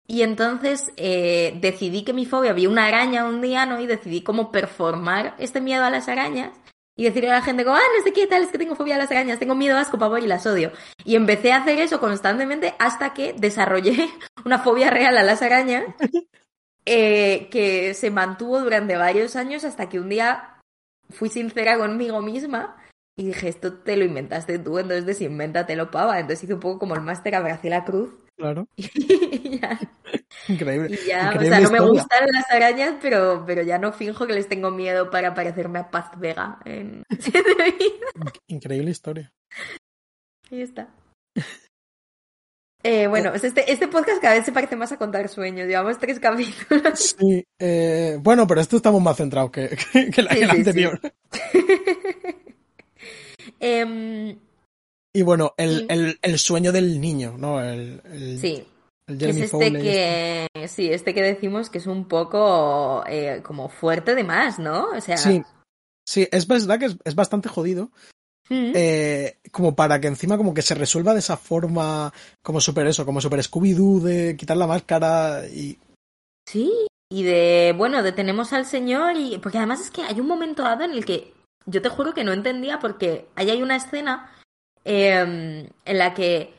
Y 0.07 0.21
entonces 0.21 0.93
eh, 0.95 1.57
decidí 1.59 2.05
que 2.05 2.13
mi 2.13 2.25
fobia, 2.25 2.53
vi 2.53 2.67
una 2.67 2.85
araña 2.85 3.25
un 3.25 3.41
día, 3.41 3.65
¿no? 3.65 3.81
Y 3.81 3.85
decidí 3.85 4.21
cómo 4.23 4.49
performar 4.49 5.35
este 5.39 5.59
miedo 5.59 5.83
a 5.83 5.89
las 5.89 6.07
arañas. 6.07 6.51
Y 7.01 7.05
decirle 7.05 7.31
a 7.31 7.33
la 7.33 7.41
gente 7.41 7.63
como, 7.63 7.75
ah, 7.75 7.81
no 7.97 8.03
sé 8.03 8.13
qué 8.13 8.27
tal, 8.27 8.43
es 8.43 8.49
que 8.49 8.59
tengo 8.59 8.75
fobia 8.75 8.93
a 8.93 8.99
las 8.99 9.09
arañas, 9.09 9.39
tengo 9.39 9.55
miedo, 9.55 9.75
asco, 9.75 9.97
pavor 9.97 10.21
y 10.21 10.27
las 10.27 10.45
odio. 10.45 10.71
Y 11.03 11.15
empecé 11.15 11.51
a 11.51 11.57
hacer 11.57 11.79
eso 11.79 11.99
constantemente 11.99 12.75
hasta 12.77 13.15
que 13.15 13.33
desarrollé 13.33 14.07
una 14.45 14.59
fobia 14.59 14.91
real 14.91 15.17
a 15.17 15.23
las 15.23 15.41
arañas 15.41 15.83
eh, 16.85 17.47
que 17.49 17.95
se 17.95 18.11
mantuvo 18.11 18.59
durante 18.59 18.97
varios 18.97 19.35
años 19.35 19.63
hasta 19.63 19.89
que 19.89 19.99
un 19.99 20.09
día 20.09 20.59
fui 21.09 21.29
sincera 21.29 21.75
conmigo 21.79 22.21
misma 22.21 22.77
y 23.17 23.25
dije, 23.25 23.49
esto 23.49 23.73
te 23.73 23.97
lo 23.97 24.05
inventaste 24.05 24.59
tú, 24.59 24.77
entonces 24.77 25.07
desinvéntatelo, 25.07 25.89
pava. 25.89 26.19
Entonces 26.19 26.43
hice 26.43 26.53
un 26.53 26.59
poco 26.59 26.77
como 26.77 26.93
el 26.93 27.01
máster 27.01 27.33
a 27.33 27.41
Graciela 27.41 27.83
Cruz 27.83 28.11
Claro, 28.41 28.67
y 28.75 29.59
ya, 29.59 29.79
increíble. 30.47 30.91
y 30.91 31.07
ya, 31.07 31.35
o 31.37 31.45
sea, 31.45 31.59
no 31.61 31.69
me 31.69 31.79
gustan 31.79 32.25
las 32.31 32.49
arañas, 32.49 32.95
pero, 33.01 33.43
pero 33.45 33.61
ya 33.63 33.77
no 33.77 33.91
finjo 33.93 34.27
que 34.27 34.33
les 34.33 34.47
tengo 34.47 34.71
miedo 34.71 35.09
para 35.09 35.33
parecerme 35.33 35.79
a 35.79 35.89
Paz 35.91 36.11
Vega 36.17 36.59
en. 36.65 37.03
Increíble 38.47 38.91
historia. 38.91 39.31
Ahí 40.51 40.61
está. 40.61 40.89
Eh, 42.83 43.05
bueno, 43.07 43.29
pues 43.29 43.43
este, 43.43 43.71
este 43.71 43.87
podcast 43.87 44.21
cada 44.21 44.35
vez 44.35 44.45
se 44.45 44.51
parece 44.51 44.75
más 44.75 44.91
a 44.91 44.97
contar 44.97 45.29
sueños. 45.29 45.67
Llevamos 45.67 45.99
tres 45.99 46.19
capítulos. 46.19 47.15
Sí, 47.19 47.45
eh, 47.59 48.17
bueno, 48.19 48.47
pero 48.47 48.59
esto 48.61 48.77
estamos 48.77 49.01
más 49.01 49.17
centrados 49.17 49.51
que, 49.51 49.69
que, 49.93 50.09
que 50.09 50.21
la, 50.23 50.35
Sí, 50.35 50.39
que 50.39 50.47
la 50.47 50.55
sí, 50.55 50.65
sí. 50.65 50.67
anterior. 50.67 50.99
Em, 53.59 54.39
Y 55.13 55.21
bueno, 55.23 55.53
el, 55.57 55.85
el, 55.89 56.17
el 56.21 56.39
sueño 56.39 56.71
del 56.71 56.99
niño, 56.99 57.35
¿no? 57.37 57.61
El, 57.61 58.01
el, 58.05 58.39
sí, 58.39 58.65
el 59.07 59.21
es 59.21 59.35
este 59.35 59.47
Fowler 59.47 59.81
que, 59.81 60.67
sí, 60.67 60.91
este 60.91 61.13
que 61.13 61.21
decimos 61.21 61.69
que 61.69 61.79
es 61.79 61.87
un 61.87 62.07
poco 62.07 63.03
eh, 63.07 63.41
como 63.43 63.69
fuerte 63.69 64.15
de 64.15 64.23
más, 64.23 64.59
¿no? 64.59 64.89
O 64.89 65.01
sea, 65.01 65.17
Sí, 65.17 65.43
sí, 66.07 66.27
es 66.31 66.47
verdad 66.47 66.79
que 66.79 66.85
es, 66.85 66.97
es 67.03 67.15
bastante 67.15 67.49
jodido. 67.49 67.91
mm, 68.49 68.71
eh, 68.75 69.37
como 69.51 69.75
para 69.75 69.99
que 69.99 70.07
encima 70.07 70.37
como 70.37 70.53
que 70.53 70.61
se 70.61 70.75
resuelva 70.75 71.13
de 71.13 71.19
esa 71.19 71.37
forma, 71.37 72.13
como 72.41 72.61
super 72.61 72.87
eso, 72.87 73.05
como 73.05 73.21
super 73.21 73.39
Scooby-Doo 73.39 74.01
de 74.01 74.35
quitar 74.37 74.57
la 74.57 74.67
máscara 74.67 75.47
y... 75.47 75.77
sí, 76.47 76.71
y 77.11 77.23
de, 77.23 77.73
bueno, 77.77 78.03
detenemos 78.03 78.53
al 78.53 78.65
señor 78.65 79.17
y, 79.17 79.37
porque 79.39 79.57
además 79.57 79.81
es 79.81 79.91
que 79.91 80.01
hay 80.03 80.21
un 80.21 80.27
momento 80.27 80.63
dado 80.63 80.85
en 80.85 80.91
el 80.91 81.03
que 81.03 81.33
yo 81.65 81.81
te 81.81 81.89
juro 81.89 82.13
que 82.13 82.23
no 82.23 82.31
entendía 82.31 82.79
porque 82.79 83.27
ahí 83.35 83.49
hay 83.49 83.61
una 83.61 83.75
escena 83.75 84.31
em, 84.85 85.67
en 85.83 85.97
la 85.97 86.13
que 86.13 86.53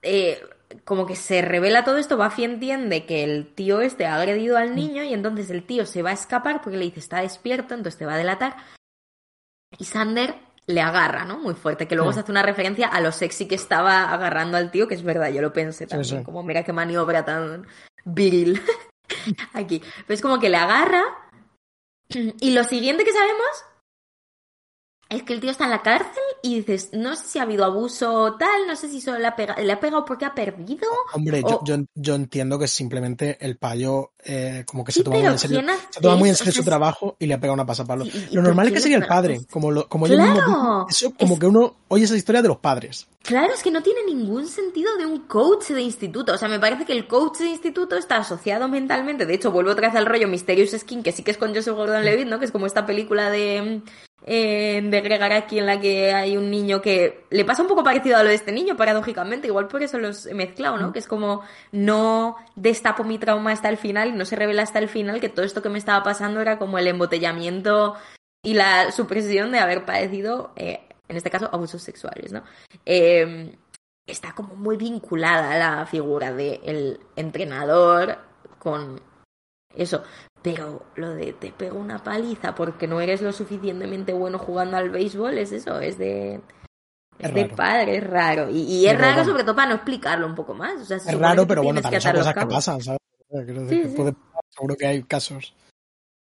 eh, 0.00 0.40
como 0.84 1.06
que 1.06 1.16
se 1.16 1.42
revela 1.42 1.84
todo 1.84 1.98
esto, 1.98 2.16
Buffy 2.16 2.44
entiende 2.44 3.06
que 3.06 3.24
el 3.24 3.54
tío 3.54 3.80
este 3.80 4.06
ha 4.06 4.16
agredido 4.16 4.56
al 4.56 4.74
niño 4.74 5.02
y 5.04 5.12
entonces 5.12 5.50
el 5.50 5.64
tío 5.64 5.86
se 5.86 6.02
va 6.02 6.10
a 6.10 6.14
escapar 6.14 6.60
porque 6.62 6.78
le 6.78 6.84
dice 6.84 7.00
está 7.00 7.20
despierto, 7.20 7.74
entonces 7.74 7.98
te 7.98 8.06
va 8.06 8.14
a 8.14 8.18
delatar. 8.18 8.56
Y 9.78 9.84
Sander 9.84 10.34
le 10.66 10.80
agarra, 10.80 11.24
¿no? 11.24 11.38
Muy 11.38 11.54
fuerte, 11.54 11.88
que 11.88 11.94
luego 11.96 12.12
Sí. 12.12 12.16
se 12.16 12.20
hace 12.20 12.32
una 12.32 12.42
referencia 12.42 12.86
a 12.88 13.00
lo 13.00 13.10
sexy 13.12 13.48
que 13.48 13.54
estaba 13.56 14.12
agarrando 14.12 14.56
al 14.56 14.70
tío, 14.70 14.86
que 14.86 14.94
es 14.94 15.02
verdad, 15.02 15.30
yo 15.30 15.42
lo 15.42 15.52
pensé 15.52 15.84
Sí, 15.84 15.90
también, 15.90 16.18
sí. 16.20 16.24
como 16.24 16.42
mira 16.42 16.62
qué 16.62 16.72
maniobra 16.72 17.24
tan 17.24 17.66
viril 18.04 18.60
aquí. 19.54 19.80
Pero 20.06 20.14
es 20.14 20.20
como 20.22 20.38
que 20.38 20.48
le 20.50 20.56
agarra 20.56 21.02
y 22.08 22.50
lo 22.52 22.64
siguiente 22.64 23.04
que 23.04 23.12
sabemos 23.12 23.64
es 25.16 25.22
que 25.24 25.32
el 25.34 25.40
tío 25.40 25.50
está 25.50 25.64
en 25.64 25.70
la 25.70 25.82
cárcel 25.82 26.22
y 26.42 26.56
dices, 26.56 26.90
no 26.92 27.14
sé 27.16 27.26
si 27.26 27.38
ha 27.38 27.42
habido 27.42 27.64
abuso 27.64 28.12
o 28.12 28.36
tal, 28.36 28.66
no 28.66 28.74
sé 28.76 28.88
si 28.88 29.00
solo 29.00 29.18
le 29.18 29.26
ha, 29.26 29.36
pega- 29.36 29.56
le 29.62 29.72
ha 29.72 29.78
pegado 29.78 30.04
porque 30.04 30.24
ha 30.24 30.34
perdido. 30.34 30.88
Hombre, 31.12 31.42
yo, 31.42 31.56
O- 31.60 31.64
yo, 31.64 31.76
yo 31.94 32.14
entiendo 32.14 32.58
que 32.58 32.66
simplemente 32.66 33.36
el 33.40 33.56
payo 33.58 34.12
eh, 34.24 34.64
como 34.66 34.84
que 34.84 34.92
Sí, 34.92 35.00
se 35.00 35.04
toma 35.04 35.18
muy 35.18 35.26
en 35.26 35.38
serio, 35.38 35.58
¿quién 35.58 35.70
hace 35.70 35.86
se 35.90 36.00
toma 36.00 36.16
muy 36.16 36.28
en 36.30 36.36
serio 36.36 36.52
su 36.52 36.64
trabajo 36.64 37.16
y 37.18 37.26
le 37.26 37.34
ha 37.34 37.38
pegado 37.40 37.54
una 37.54 37.66
pasapalo. 37.66 38.04
Sí, 38.04 38.28
Lo 38.32 38.42
normal 38.42 38.68
es 38.68 38.72
que 38.74 38.80
sería 38.80 38.96
el 38.96 39.06
padre, 39.06 39.40
como, 39.50 39.70
lo, 39.70 39.88
como 39.88 40.06
¡Claro! 40.06 40.86
Eso 40.88 41.12
como 41.14 41.34
Es- 41.34 41.40
que 41.40 41.46
uno 41.46 41.76
oye 41.88 42.04
esa 42.04 42.16
historia 42.16 42.40
de 42.42 42.48
los 42.48 42.58
padres. 42.58 43.06
Claro, 43.22 43.52
es 43.54 43.62
que 43.62 43.70
no 43.70 43.82
tiene 43.82 44.00
ningún 44.04 44.48
sentido 44.48 44.96
de 44.96 45.06
un 45.06 45.20
coach 45.28 45.68
de 45.68 45.80
instituto. 45.82 46.32
O 46.32 46.38
sea, 46.38 46.48
me 46.48 46.58
parece 46.58 46.84
que 46.84 46.92
el 46.92 47.06
coach 47.06 47.38
de 47.38 47.50
instituto 47.50 47.96
está 47.96 48.16
asociado 48.16 48.66
mentalmente. 48.66 49.26
De 49.26 49.34
hecho, 49.34 49.52
vuelvo 49.52 49.70
otra 49.70 49.88
vez 49.88 49.96
al 49.96 50.06
rollo 50.06 50.26
Mysterious 50.26 50.70
Skin, 50.72 51.02
que 51.04 51.12
sí 51.12 51.22
que 51.22 51.30
es 51.30 51.36
con 51.36 51.54
Joseph 51.54 51.76
Gordon-Levitt, 51.76 52.26
¿no? 52.26 52.40
Que 52.40 52.46
es 52.46 52.50
como 52.50 52.66
esta 52.66 52.84
película 52.84 53.30
de, 53.30 53.82
eh, 54.24 54.80
de 54.82 55.00
Greg 55.00 55.22
Araki 55.22 55.58
en 55.58 55.66
la 55.66 55.80
que 55.80 56.12
hay 56.12 56.36
un 56.36 56.50
niño 56.50 56.80
que 56.80 57.24
le 57.30 57.44
pasa 57.44 57.62
un 57.62 57.68
poco 57.68 57.82
parecido 57.82 58.16
a 58.16 58.22
lo 58.22 58.28
de 58.28 58.36
este 58.36 58.52
niño, 58.52 58.76
paradójicamente. 58.76 59.48
Igual 59.48 59.68
por 59.68 59.82
eso 59.82 59.98
los 59.98 60.26
he 60.26 60.34
mezclado, 60.34 60.78
¿no? 60.78 60.92
Que 60.92 61.00
es 61.00 61.08
como 61.08 61.42
no 61.72 62.36
destapo 62.54 63.04
mi 63.04 63.18
trauma 63.18 63.52
hasta 63.52 63.68
el 63.68 63.76
final 63.76 64.08
y 64.08 64.12
no 64.12 64.24
se 64.24 64.36
revela 64.36 64.62
hasta 64.62 64.78
el 64.78 64.88
final 64.88 65.20
que 65.20 65.28
todo 65.28 65.44
esto 65.44 65.62
que 65.62 65.68
me 65.68 65.78
estaba 65.78 66.04
pasando 66.04 66.40
era 66.40 66.58
como 66.58 66.78
el 66.78 66.86
embotellamiento 66.86 67.96
y 68.44 68.54
la 68.54 68.92
supresión 68.92 69.52
de 69.52 69.58
haber 69.58 69.84
padecido, 69.84 70.52
eh, 70.56 70.80
en 71.08 71.16
este 71.16 71.30
caso, 71.30 71.48
abusos 71.52 71.82
sexuales, 71.82 72.32
¿no? 72.32 72.42
Eh, 72.86 73.56
está 74.06 74.32
como 74.34 74.54
muy 74.54 74.76
vinculada 74.76 75.52
a 75.52 75.58
la 75.58 75.86
figura 75.86 76.32
del 76.32 77.00
entrenador 77.16 78.18
con 78.58 79.00
eso. 79.74 80.02
Pero 80.42 80.84
lo 80.96 81.10
de 81.10 81.32
te 81.32 81.52
pego 81.52 81.78
una 81.78 82.02
paliza 82.02 82.54
porque 82.54 82.86
no 82.88 83.00
eres 83.00 83.22
lo 83.22 83.32
suficientemente 83.32 84.12
bueno 84.12 84.38
jugando 84.38 84.76
al 84.76 84.90
béisbol 84.90 85.38
es 85.38 85.52
eso, 85.52 85.78
es 85.80 85.98
de... 85.98 86.40
Es, 87.18 87.28
Es 87.28 87.34
de 87.34 87.44
raro. 87.44 87.56
padre, 87.56 87.96
es 87.98 88.04
raro. 88.04 88.50
Y, 88.50 88.62
y 88.62 88.86
es 88.86 88.98
raro 88.98 89.24
sobre 89.24 89.44
todo 89.44 89.54
para 89.54 89.68
no 89.68 89.74
explicarlo 89.76 90.26
un 90.26 90.34
poco 90.34 90.54
más. 90.54 90.80
O 90.80 90.84
sea, 90.84 90.98
se 90.98 91.10
Es 91.12 91.18
raro, 91.18 91.46
pero 91.46 91.62
bueno, 91.62 91.80
también 91.80 92.00
son 92.02 92.14
cosas 92.14 92.34
que 92.34 92.46
pasan, 92.46 92.80
¿sabes? 92.80 92.98
Decir 93.30 93.68
Sí, 93.68 93.82
que 93.82 93.88
sí. 93.90 93.94
puede 93.96 94.12
pasar, 94.12 94.40
seguro 94.50 94.76
que 94.76 94.86
hay 94.86 95.02
casos. 95.04 95.54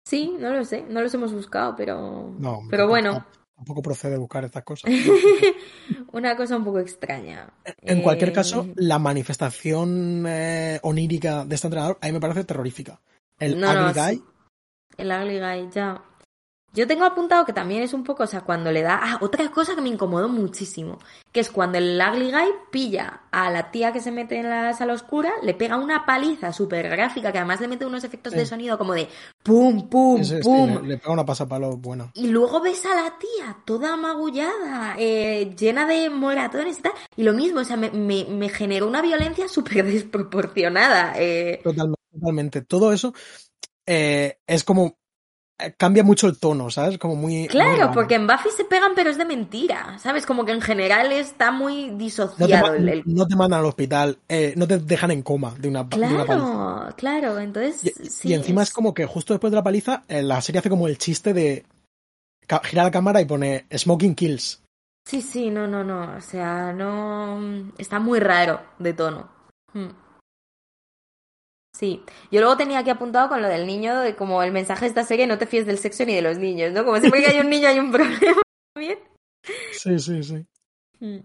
Sí, 0.07 0.37
no 0.39 0.51
lo 0.51 0.65
sé, 0.65 0.85
no 0.89 1.01
los 1.03 1.13
hemos 1.15 1.33
buscado, 1.33 1.75
pero... 1.77 2.33
No, 2.39 2.61
pero 2.71 2.87
bueno, 2.87 3.25
Tampoco 3.57 3.81
procede 3.83 4.19
buscar 4.19 4.45
estas 4.45 4.63
cosas. 4.65 4.89
una 6.13 6.37
cosa 6.37 6.57
un 6.57 6.65
poco 6.65 6.79
extraña. 6.79 7.49
En 7.81 8.03
cualquier 8.03 8.29
Eh, 8.31 8.33
caso, 8.35 8.69
la 8.77 8.99
manifestación 8.99 10.25
eh, 10.29 10.79
onírica 10.83 11.45
de 11.45 11.55
este 11.55 11.67
entrenador 11.67 11.99
a 12.01 12.07
mí 12.07 12.13
me 12.13 12.21
parece 12.21 12.45
terrorífica. 12.45 13.01
El 13.39 13.59
No, 13.61 13.73
no, 13.73 13.91
Ugly 13.91 13.93
Guy, 14.01 14.15
sí. 14.17 14.25
El 14.99 15.11
Ugly 15.13 15.41
Guy, 15.41 15.71
ya. 15.73 16.03
Yo 16.73 16.87
tengo 16.87 17.07
apuntado 17.07 17.47
que 17.47 17.55
también 17.55 17.83
es 17.83 17.95
un 17.95 18.05
poco, 18.05 18.25
o 18.25 18.27
sea, 18.27 18.43
cuando 18.43 18.71
le 18.71 18.83
da. 18.83 19.01
Ah, 19.03 19.19
otra 19.23 19.51
cosa 19.51 19.75
que 19.75 19.81
me 19.81 19.89
incomodó 19.89 20.29
muchísimo. 20.29 20.99
Que 21.33 21.41
es 21.41 21.51
cuando 21.51 21.79
el 21.79 21.99
Ugly 21.99 22.31
Guy 22.31 22.49
pilla 22.71 23.23
a 23.31 23.51
la 23.51 23.71
tía 23.71 23.95
que 23.95 24.01
se 24.03 24.11
mete 24.11 24.39
en 24.39 24.51
la 24.51 24.75
sala 24.75 24.93
oscura, 24.93 25.33
le 25.43 25.55
pega 25.55 25.79
una 25.79 26.05
paliza 26.05 26.53
súper 26.53 26.91
gráfica, 26.91 27.33
que 27.33 27.39
además 27.39 27.63
le 27.63 27.69
mete 27.69 27.87
unos 27.87 28.05
efectos 28.05 28.35
de 28.35 28.45
sonido 28.45 28.77
como 28.77 28.93
de 28.93 29.09
pum, 29.43 29.89
pum, 29.89 30.21
ese, 30.21 30.41
pum. 30.41 30.83
le, 30.83 30.89
le 30.89 30.99
pega 30.99 31.13
una 31.15 31.25
pasapalo 31.25 31.79
buena. 31.79 32.11
Y 32.13 32.27
luego 32.29 32.61
ves 32.61 32.85
a 32.85 32.95
la 32.95 33.15
tía 33.19 33.57
toda 33.65 33.97
magullada, 33.97 34.97
eh, 34.99 35.55
llena 35.59 35.87
de 35.87 36.11
moratones 36.11 36.79
y 36.79 36.83
tal. 36.83 36.93
Y 37.17 37.23
lo 37.23 37.33
mismo, 37.33 37.61
o 37.61 37.65
sea, 37.65 37.79
me, 37.79 37.91
me, 37.91 38.27
me 38.29 38.51
generó 38.51 38.87
una 38.87 39.01
violencia 39.01 39.49
súper 39.49 39.87
desproporcionada. 39.87 41.15
eh. 41.17 41.61
Totalmente, 41.65 41.97
totalmente. 42.19 42.63
Todo 42.63 42.93
eso 42.93 43.15
eh, 43.87 44.39
es 44.47 44.65
como 44.65 44.97
eh, 45.59 45.73
cambia 45.75 46.05
mucho 46.05 46.27
el 46.27 46.39
tono, 46.39 46.69
¿sabes? 46.69 46.99
Como 46.99 47.17
muy. 47.17 47.47
Claro, 47.49 47.91
porque 47.95 48.15
en 48.15 48.27
Buffy 48.27 48.51
se 48.55 48.65
pegan, 48.65 48.93
pero 48.95 49.09
es 49.09 49.17
de 49.17 49.25
mentira, 49.25 49.99
¿sabes? 49.99 50.27
Como 50.27 50.45
que 50.45 50.53
en 50.53 50.61
general 50.61 51.13
está 51.13 51.51
muy 51.51 51.87
no 51.87 51.93
te, 51.93 52.05
disociado 52.05 52.75
el, 52.75 53.03
no 53.07 53.27
te 53.27 53.37
mandan 53.37 53.61
al 53.61 53.67
hospital, 53.67 54.19
eh, 54.29 54.53
no 54.57 54.69
te 54.69 54.79
dejan 54.79 55.13
en 55.13 55.23
coma 55.23 55.55
de 55.59 55.69
una, 55.69 55.85
de 55.85 55.97
una 55.97 56.25
paliza. 56.25 56.25
Claro, 56.27 56.95
claro, 56.97 57.39
entonces... 57.39 57.85
Y, 57.85 58.07
sí, 58.07 58.29
y 58.29 58.35
encima 58.35 58.63
es 58.63 58.71
como 58.71 58.93
que 58.93 59.07
justo 59.07 59.33
después 59.33 59.51
de 59.51 59.57
la 59.57 59.65
paliza, 59.65 60.05
eh, 60.09 60.23
la 60.23 60.43
serie 60.43 60.59
hace 60.59 60.69
como 60.69 60.89
el 60.89 60.99
chiste 60.99 61.33
de 61.33 61.65
girar 62.65 62.85
la 62.85 62.91
cámara 62.91 63.23
y 63.23 63.25
pone 63.25 63.65
Smoking 63.75 64.15
Kills. 64.15 64.63
Sí, 65.07 65.23
sí, 65.23 65.49
no, 65.49 65.67
no, 65.67 65.83
no, 65.83 66.17
o 66.19 66.21
sea, 66.21 66.75
no... 66.75 67.73
Está 67.79 67.99
muy 67.99 68.21
raro 68.21 68.61
de 68.79 68.93
tono. 68.93 69.31
Hmm. 69.73 69.89
Sí, 71.77 72.03
yo 72.31 72.41
luego 72.41 72.57
tenía 72.57 72.79
aquí 72.79 72.89
apuntado 72.89 73.29
con 73.29 73.43
lo 73.43 73.49
del 73.49 73.67
niño, 73.67 74.01
de 74.01 74.17
como 74.17 74.43
el 74.43 74.51
mensaje 74.51 74.83
de 74.87 74.89
esta 74.89 75.05
serie, 75.05 75.27
no 75.27 75.37
te 75.37 75.47
fíes 75.47 75.67
del 75.67 75.77
sexo 75.79 76.07
ni 76.07 76.15
de 76.15 76.23
los 76.23 76.39
niños, 76.39 76.73
¿no? 76.73 76.85
Como 76.87 76.99
siempre 77.01 77.21
que 77.23 77.29
hay 77.29 77.41
un 77.41 77.51
niño 77.51 77.69
hay 77.69 77.79
un 77.79 77.93
problema 77.93 78.41
también. 78.73 78.99
Sí, 79.73 79.99
sí, 79.99 80.23
sí. 80.23 80.47
Mm. 81.01 81.19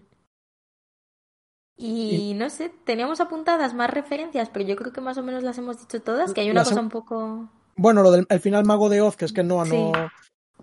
Y 1.78 2.34
no 2.36 2.50
sé, 2.50 2.70
teníamos 2.84 3.20
apuntadas 3.20 3.72
más 3.74 3.90
referencias, 3.90 4.50
pero 4.50 4.66
yo 4.66 4.76
creo 4.76 4.92
que 4.92 5.00
más 5.00 5.16
o 5.18 5.22
menos 5.22 5.42
las 5.42 5.56
hemos 5.58 5.80
dicho 5.80 6.00
todas, 6.02 6.32
que 6.32 6.42
hay 6.42 6.50
una 6.50 6.64
cosa 6.64 6.80
un 6.80 6.90
poco... 6.90 7.48
Bueno, 7.74 8.02
lo 8.02 8.10
del 8.10 8.26
el 8.28 8.40
final 8.40 8.64
mago 8.66 8.88
de 8.90 9.00
Oz, 9.00 9.16
que 9.16 9.24
es 9.24 9.32
que 9.32 9.42
no, 9.42 9.64
Sí. 9.64 9.72
no, 9.72 9.92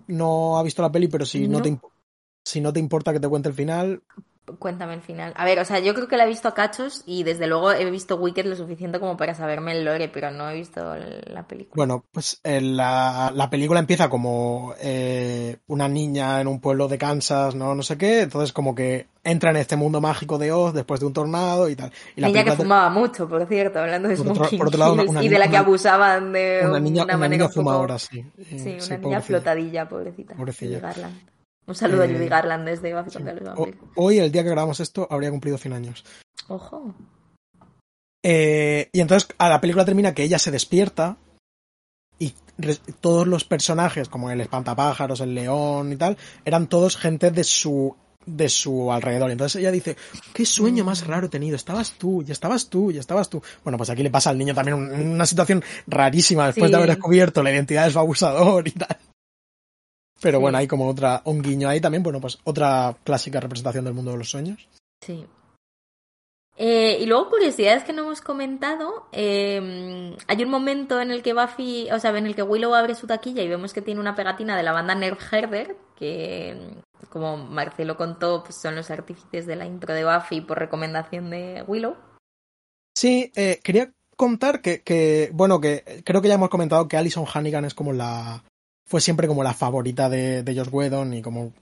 no 0.06 0.58
ha 0.58 0.62
visto 0.62 0.82
la 0.82 0.92
peli, 0.92 1.08
pero 1.08 1.26
si 1.26 1.48
no, 1.48 1.58
No. 1.58 1.62
te, 1.64 1.78
si 2.44 2.60
no 2.60 2.72
te 2.72 2.78
importa 2.80 3.12
que 3.12 3.20
te 3.20 3.28
cuente 3.28 3.48
el 3.48 3.54
final, 3.56 4.02
Cuéntame 4.58 4.94
el 4.94 5.02
final. 5.02 5.32
A 5.36 5.44
ver, 5.44 5.58
o 5.58 5.64
sea, 5.64 5.78
yo 5.78 5.94
creo 5.94 6.08
que 6.08 6.16
la 6.16 6.24
he 6.24 6.28
visto 6.28 6.48
a 6.48 6.54
cachos 6.54 7.02
y 7.06 7.22
desde 7.22 7.46
luego 7.46 7.72
he 7.72 7.90
visto 7.90 8.16
Wicked 8.16 8.46
lo 8.46 8.56
suficiente 8.56 9.00
como 9.00 9.16
para 9.16 9.34
saberme 9.34 9.72
el 9.72 9.84
lore, 9.84 10.08
pero 10.08 10.30
no 10.30 10.50
he 10.50 10.54
visto 10.54 10.94
la 11.26 11.46
película. 11.46 11.74
Bueno, 11.76 12.04
pues 12.10 12.40
eh, 12.44 12.60
la, 12.60 13.32
la, 13.34 13.50
película 13.50 13.80
empieza 13.80 14.08
como 14.08 14.74
eh, 14.80 15.58
una 15.66 15.88
niña 15.88 16.40
en 16.40 16.48
un 16.48 16.60
pueblo 16.60 16.88
de 16.88 16.98
Kansas, 16.98 17.54
no 17.54 17.74
no 17.74 17.82
sé 17.82 17.96
qué, 17.96 18.22
entonces 18.22 18.52
como 18.52 18.74
que 18.74 19.06
entra 19.24 19.50
en 19.50 19.56
este 19.56 19.76
mundo 19.76 20.00
mágico 20.00 20.38
de 20.38 20.52
Oz 20.52 20.72
después 20.72 21.00
de 21.00 21.06
un 21.06 21.12
tornado 21.12 21.68
y 21.68 21.76
tal. 21.76 21.92
Y 22.16 22.20
la 22.20 22.28
niña 22.28 22.44
que 22.44 22.52
fumaba 22.52 22.88
mucho, 22.90 23.28
por 23.28 23.46
cierto, 23.46 23.78
hablando 23.78 24.08
de 24.08 24.16
smoking 24.16 24.60
y 25.22 25.28
de 25.28 25.38
la 25.38 25.48
que 25.48 25.56
abusaban 25.56 26.32
de 26.32 26.62
una 26.64 26.80
niña, 26.80 27.04
una, 27.04 27.16
manera 27.16 27.44
niña 27.44 27.52
fumadora, 27.52 27.98
sí. 27.98 28.24
Sí, 28.56 28.78
una 28.86 28.98
niña 28.98 29.20
flotadilla, 29.20 29.88
pobrecita. 29.88 30.34
Pobrecilla. 30.34 30.80
Un 31.70 31.76
saludo 31.76 32.02
a 32.02 32.08
Judy 32.08 32.26
Garland 32.26 32.66
desde 32.66 32.92
Buffy 32.92 33.12
contra 33.12 33.32
los 33.32 33.44
vampiros. 33.44 33.80
Hoy, 33.94 34.18
el 34.18 34.32
día 34.32 34.42
que 34.42 34.50
grabamos 34.50 34.80
esto, 34.80 35.06
habría 35.08 35.30
cumplido 35.30 35.56
100 35.56 35.72
años. 35.72 36.04
Ojo. 36.48 36.96
Eh, 38.24 38.90
y 38.92 39.00
entonces 39.00 39.28
a 39.38 39.48
la 39.48 39.60
película 39.60 39.84
termina 39.84 40.12
que 40.12 40.24
ella 40.24 40.40
se 40.40 40.50
despierta 40.50 41.16
y 42.18 42.34
todos 43.00 43.28
los 43.28 43.44
personajes, 43.44 44.08
como 44.08 44.32
el 44.32 44.40
espantapájaros, 44.40 45.20
el 45.20 45.32
león 45.32 45.92
y 45.92 45.96
tal, 45.96 46.18
eran 46.44 46.66
todos 46.66 46.96
gente 46.96 47.30
de 47.30 47.44
su 47.44 47.94
de 48.26 48.48
su 48.48 48.92
alrededor. 48.92 49.30
Entonces 49.30 49.60
ella 49.60 49.70
dice, 49.70 49.96
qué 50.34 50.44
sueño 50.44 50.84
más 50.84 51.06
raro 51.06 51.26
he 51.26 51.30
tenido, 51.30 51.54
estabas 51.54 51.92
tú, 51.92 52.24
y 52.26 52.32
estabas 52.32 52.68
tú, 52.68 52.90
y 52.90 52.98
estabas 52.98 53.30
tú. 53.30 53.40
Bueno, 53.62 53.78
pues 53.78 53.90
aquí 53.90 54.02
le 54.02 54.10
pasa 54.10 54.30
al 54.30 54.38
niño 54.38 54.54
también 54.54 54.76
una 54.76 55.24
situación 55.24 55.62
rarísima 55.86 56.46
después 56.46 56.68
de 56.70 56.76
haber 56.76 56.90
descubierto 56.90 57.44
la 57.44 57.52
identidad 57.52 57.86
de 57.86 57.92
su 57.92 57.98
abusador 58.00 58.66
y 58.66 58.72
tal. 58.72 58.98
Pero 60.20 60.40
bueno, 60.40 60.58
hay 60.58 60.66
como 60.66 60.88
otra, 60.88 61.22
un 61.24 61.40
guiño 61.40 61.68
ahí 61.68 61.80
también, 61.80 62.02
bueno, 62.02 62.20
pues 62.20 62.38
otra 62.44 62.96
clásica 63.04 63.40
representación 63.40 63.84
del 63.84 63.94
mundo 63.94 64.12
de 64.12 64.18
los 64.18 64.30
sueños. 64.30 64.68
Sí. 65.00 65.26
Eh, 66.62 66.98
y 67.00 67.06
luego 67.06 67.30
curiosidades 67.30 67.84
que 67.84 67.94
no 67.94 68.02
hemos 68.02 68.20
comentado. 68.20 69.06
Eh, 69.12 70.14
hay 70.26 70.44
un 70.44 70.50
momento 70.50 71.00
en 71.00 71.10
el 71.10 71.22
que 71.22 71.32
Buffy, 71.32 71.88
o 71.90 71.98
sea, 71.98 72.16
en 72.16 72.26
el 72.26 72.34
que 72.34 72.42
Willow 72.42 72.74
abre 72.74 72.94
su 72.94 73.06
taquilla 73.06 73.42
y 73.42 73.48
vemos 73.48 73.72
que 73.72 73.80
tiene 73.80 73.98
una 73.98 74.14
pegatina 74.14 74.58
de 74.58 74.62
la 74.62 74.72
banda 74.72 74.94
Nerf 74.94 75.32
Herder, 75.32 75.74
que 75.96 76.82
como 77.08 77.38
Marcelo 77.38 77.96
contó, 77.96 78.42
pues 78.42 78.56
son 78.56 78.76
los 78.76 78.90
artífices 78.90 79.46
de 79.46 79.56
la 79.56 79.64
intro 79.64 79.94
de 79.94 80.04
Buffy 80.04 80.42
por 80.42 80.58
recomendación 80.58 81.30
de 81.30 81.64
Willow. 81.66 81.96
Sí, 82.94 83.32
eh, 83.34 83.58
quería 83.64 83.90
contar 84.16 84.60
que, 84.60 84.82
que, 84.82 85.30
bueno, 85.32 85.62
que 85.62 86.02
creo 86.04 86.20
que 86.20 86.28
ya 86.28 86.34
hemos 86.34 86.50
comentado 86.50 86.86
que 86.88 86.98
Alison 86.98 87.24
Hannigan 87.32 87.64
es 87.64 87.72
como 87.72 87.94
la, 87.94 88.44
fue 88.90 89.00
siempre 89.00 89.28
como 89.28 89.44
la 89.44 89.54
favorita 89.54 90.08
de, 90.08 90.42
de 90.42 90.54
Josh 90.56 90.68
Whedon 90.72 91.14
y 91.14 91.22
como 91.22 91.52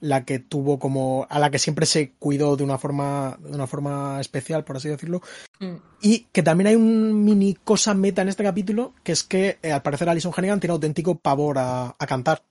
la 0.00 0.24
que 0.24 0.38
tuvo 0.38 0.78
como 0.78 1.26
a 1.28 1.38
la 1.38 1.50
que 1.50 1.58
siempre 1.58 1.84
se 1.84 2.12
cuidó 2.12 2.56
de 2.56 2.64
una 2.64 2.78
forma 2.78 3.36
de 3.38 3.54
una 3.54 3.66
forma 3.66 4.18
especial 4.18 4.64
por 4.64 4.76
así 4.76 4.88
decirlo. 4.88 5.20
Mm. 5.60 5.74
y 6.00 6.20
que 6.32 6.42
también 6.42 6.68
hay 6.68 6.74
un 6.76 7.22
mini 7.22 7.52
cosa 7.52 7.92
meta 7.92 8.22
en 8.22 8.28
este 8.28 8.44
capítulo 8.44 8.94
que 9.02 9.12
es 9.12 9.24
que 9.24 9.58
eh, 9.62 9.72
al 9.72 9.82
parecer 9.82 10.08
Alison 10.08 10.32
Hannigan 10.34 10.58
tiene 10.58 10.72
auténtico 10.72 11.16
pavor 11.16 11.58
a, 11.58 11.94
a 11.98 12.06
cantar. 12.06 12.42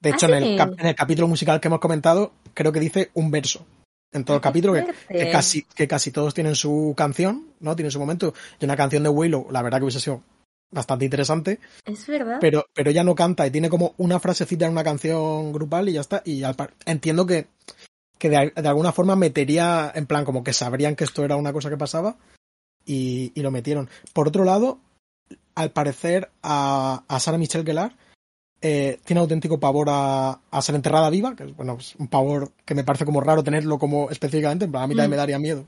De 0.00 0.10
hecho 0.10 0.26
en, 0.28 0.34
el, 0.34 0.58
en, 0.58 0.86
el, 0.86 0.94
capítulo 0.94 1.28
musical 1.28 1.60
que 1.60 1.68
hemos 1.68 1.80
comentado 1.80 2.32
creo 2.54 2.72
que 2.72 2.80
dice 2.80 3.10
un 3.12 3.30
verso. 3.30 3.66
En 4.12 4.24
todo 4.24 4.36
el 4.36 4.42
capítulo 4.42 4.72
que, 4.72 4.86
que, 5.08 5.30
casi 5.30 5.62
que 5.62 5.86
casi 5.86 6.10
todos 6.10 6.32
tienen 6.32 6.54
su 6.54 6.94
canción 6.96 7.48
no 7.60 7.76
tienen 7.76 7.90
su 7.90 8.00
momento. 8.00 8.32
Y 8.58 8.64
una 8.64 8.76
canción 8.76 9.02
de 9.02 9.10
Willow 9.10 9.48
la 9.50 9.60
verdad 9.60 9.78
que 9.78 9.84
hubiese 9.84 10.00
sido 10.00 10.22
bastante 10.72 11.04
interesante. 11.04 11.60
Es 11.84 12.06
verdad. 12.06 12.38
Pero, 12.40 12.66
pero 12.74 12.90
ella 12.90 13.04
no 13.04 13.14
canta 13.14 13.46
y 13.46 13.50
tiene 13.50 13.68
como 13.70 13.94
una 13.98 14.18
frasecita 14.18 14.66
en 14.66 14.72
una 14.72 14.82
canción 14.82 15.52
grupal 15.52 15.88
y 15.88 15.92
ya 15.92 16.00
está. 16.00 16.22
Y 16.24 16.42
al 16.42 16.56
entiendo 16.86 17.26
que, 17.26 17.46
que 18.18 18.28
de, 18.28 18.52
de, 18.56 18.68
alguna 18.68 18.92
forma 18.92 19.14
metería, 19.14 19.92
en 19.94 20.06
plan, 20.06 20.24
como 20.24 20.42
que 20.42 20.52
sabrían 20.52 20.96
que 20.96 21.04
esto 21.04 21.24
era 21.24 21.36
una 21.36 21.52
cosa 21.52 21.70
que 21.70 21.76
pasaba 21.76 22.16
y, 22.84 23.32
y 23.34 23.42
lo 23.42 23.50
metieron. 23.50 23.88
Por 24.12 24.28
otro 24.28 24.44
lado, 24.44 24.80
al 25.54 25.70
parecer 25.70 26.30
a, 26.42 27.04
a 27.06 27.20
Sara 27.20 27.38
Michelle 27.38 27.64
Gellar 27.64 27.94
eh, 28.60 29.00
tiene 29.04 29.20
auténtico 29.20 29.58
pavor 29.58 29.88
a, 29.90 30.40
a, 30.50 30.62
ser 30.62 30.76
enterrada 30.76 31.10
viva, 31.10 31.34
que 31.34 31.44
es 31.44 31.56
bueno, 31.56 31.74
pues 31.74 31.96
un 31.96 32.06
pavor 32.06 32.52
que 32.64 32.76
me 32.76 32.84
parece 32.84 33.04
como 33.04 33.20
raro 33.20 33.42
tenerlo 33.42 33.78
como 33.78 34.08
específicamente, 34.10 34.66
en 34.66 34.70
plan, 34.70 34.84
a 34.84 34.86
mí 34.86 34.94
también 34.94 35.10
mm. 35.10 35.10
me 35.10 35.16
daría 35.16 35.38
miedo. 35.38 35.66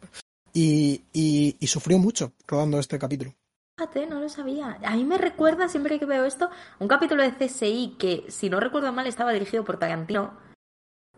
Y, 0.52 1.02
y, 1.12 1.56
y 1.58 1.66
sufrió 1.66 1.98
mucho 1.98 2.32
rodando 2.46 2.78
este 2.78 2.98
capítulo. 2.98 3.34
Fíjate, 3.76 4.06
no 4.06 4.20
lo 4.20 4.28
sabía. 4.28 4.78
A 4.84 4.94
mí 4.94 5.04
me 5.04 5.18
recuerda, 5.18 5.68
siempre 5.68 5.98
que 5.98 6.06
veo 6.06 6.24
esto, 6.24 6.48
un 6.78 6.86
capítulo 6.86 7.24
de 7.24 7.32
CSI 7.32 7.96
que, 7.98 8.24
si 8.28 8.48
no 8.48 8.60
recuerdo 8.60 8.92
mal, 8.92 9.08
estaba 9.08 9.32
dirigido 9.32 9.64
por 9.64 9.78
Tarantino, 9.78 10.38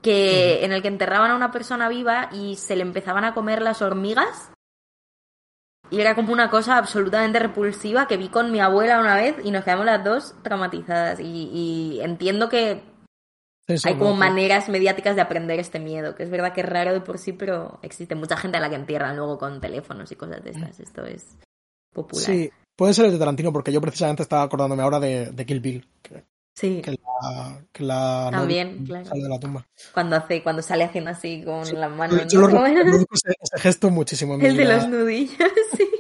que, 0.00 0.64
en 0.64 0.72
el 0.72 0.80
que 0.80 0.88
enterraban 0.88 1.30
a 1.30 1.36
una 1.36 1.50
persona 1.50 1.90
viva 1.90 2.30
y 2.32 2.56
se 2.56 2.74
le 2.74 2.82
empezaban 2.82 3.24
a 3.24 3.34
comer 3.34 3.60
las 3.60 3.82
hormigas. 3.82 4.52
Y 5.90 6.00
era 6.00 6.14
como 6.14 6.32
una 6.32 6.48
cosa 6.48 6.78
absolutamente 6.78 7.38
repulsiva 7.38 8.08
que 8.08 8.16
vi 8.16 8.28
con 8.28 8.50
mi 8.50 8.58
abuela 8.58 9.00
una 9.00 9.14
vez 9.14 9.36
y 9.44 9.50
nos 9.50 9.62
quedamos 9.62 9.84
las 9.84 10.02
dos 10.02 10.34
traumatizadas. 10.42 11.20
Y, 11.20 11.50
y 11.52 12.00
entiendo 12.00 12.48
que 12.48 12.82
hay 13.84 13.98
como 13.98 14.14
maneras 14.14 14.70
mediáticas 14.70 15.14
de 15.14 15.20
aprender 15.20 15.60
este 15.60 15.78
miedo, 15.78 16.14
que 16.14 16.22
es 16.22 16.30
verdad 16.30 16.54
que 16.54 16.62
es 16.62 16.68
raro 16.68 16.94
de 16.94 17.02
por 17.02 17.18
sí, 17.18 17.34
pero 17.34 17.78
existe 17.82 18.14
mucha 18.14 18.38
gente 18.38 18.56
a 18.56 18.60
la 18.60 18.70
que 18.70 18.76
entierran 18.76 19.16
luego 19.16 19.38
con 19.38 19.60
teléfonos 19.60 20.10
y 20.10 20.16
cosas 20.16 20.42
de 20.42 20.50
estas. 20.50 20.80
Esto 20.80 21.04
es 21.04 21.36
Sí, 22.12 22.50
puede 22.76 22.94
ser 22.94 23.06
el 23.06 23.12
de 23.12 23.18
Tarantino, 23.18 23.52
porque 23.52 23.72
yo 23.72 23.80
precisamente 23.80 24.22
estaba 24.22 24.42
acordándome 24.42 24.82
ahora 24.82 25.00
de, 25.00 25.30
de 25.30 25.46
Kill 25.46 25.60
Bill. 25.60 25.88
Que, 26.02 26.24
sí. 26.54 26.80
Que 26.82 26.92
la, 26.92 27.60
que 27.72 27.82
la 27.82 28.28
También, 28.30 28.84
claro. 28.84 29.06
Sale 29.06 29.22
de 29.22 29.28
la 29.28 29.40
tumba. 29.40 29.66
Cuando, 29.92 30.16
hace, 30.16 30.42
cuando 30.42 30.62
sale 30.62 30.84
haciendo 30.84 31.10
así 31.10 31.42
con 31.44 31.64
sí. 31.64 31.74
las 31.76 31.90
manos. 31.90 32.26
Yo, 32.28 32.48
ese, 32.48 33.34
ese, 33.40 33.60
gesto 33.60 33.90
muchísimo. 33.90 34.34
En 34.34 34.44
el 34.44 34.56
de 34.56 34.64
los 34.64 34.88
nudillos, 34.88 35.36
sí. 35.76 35.90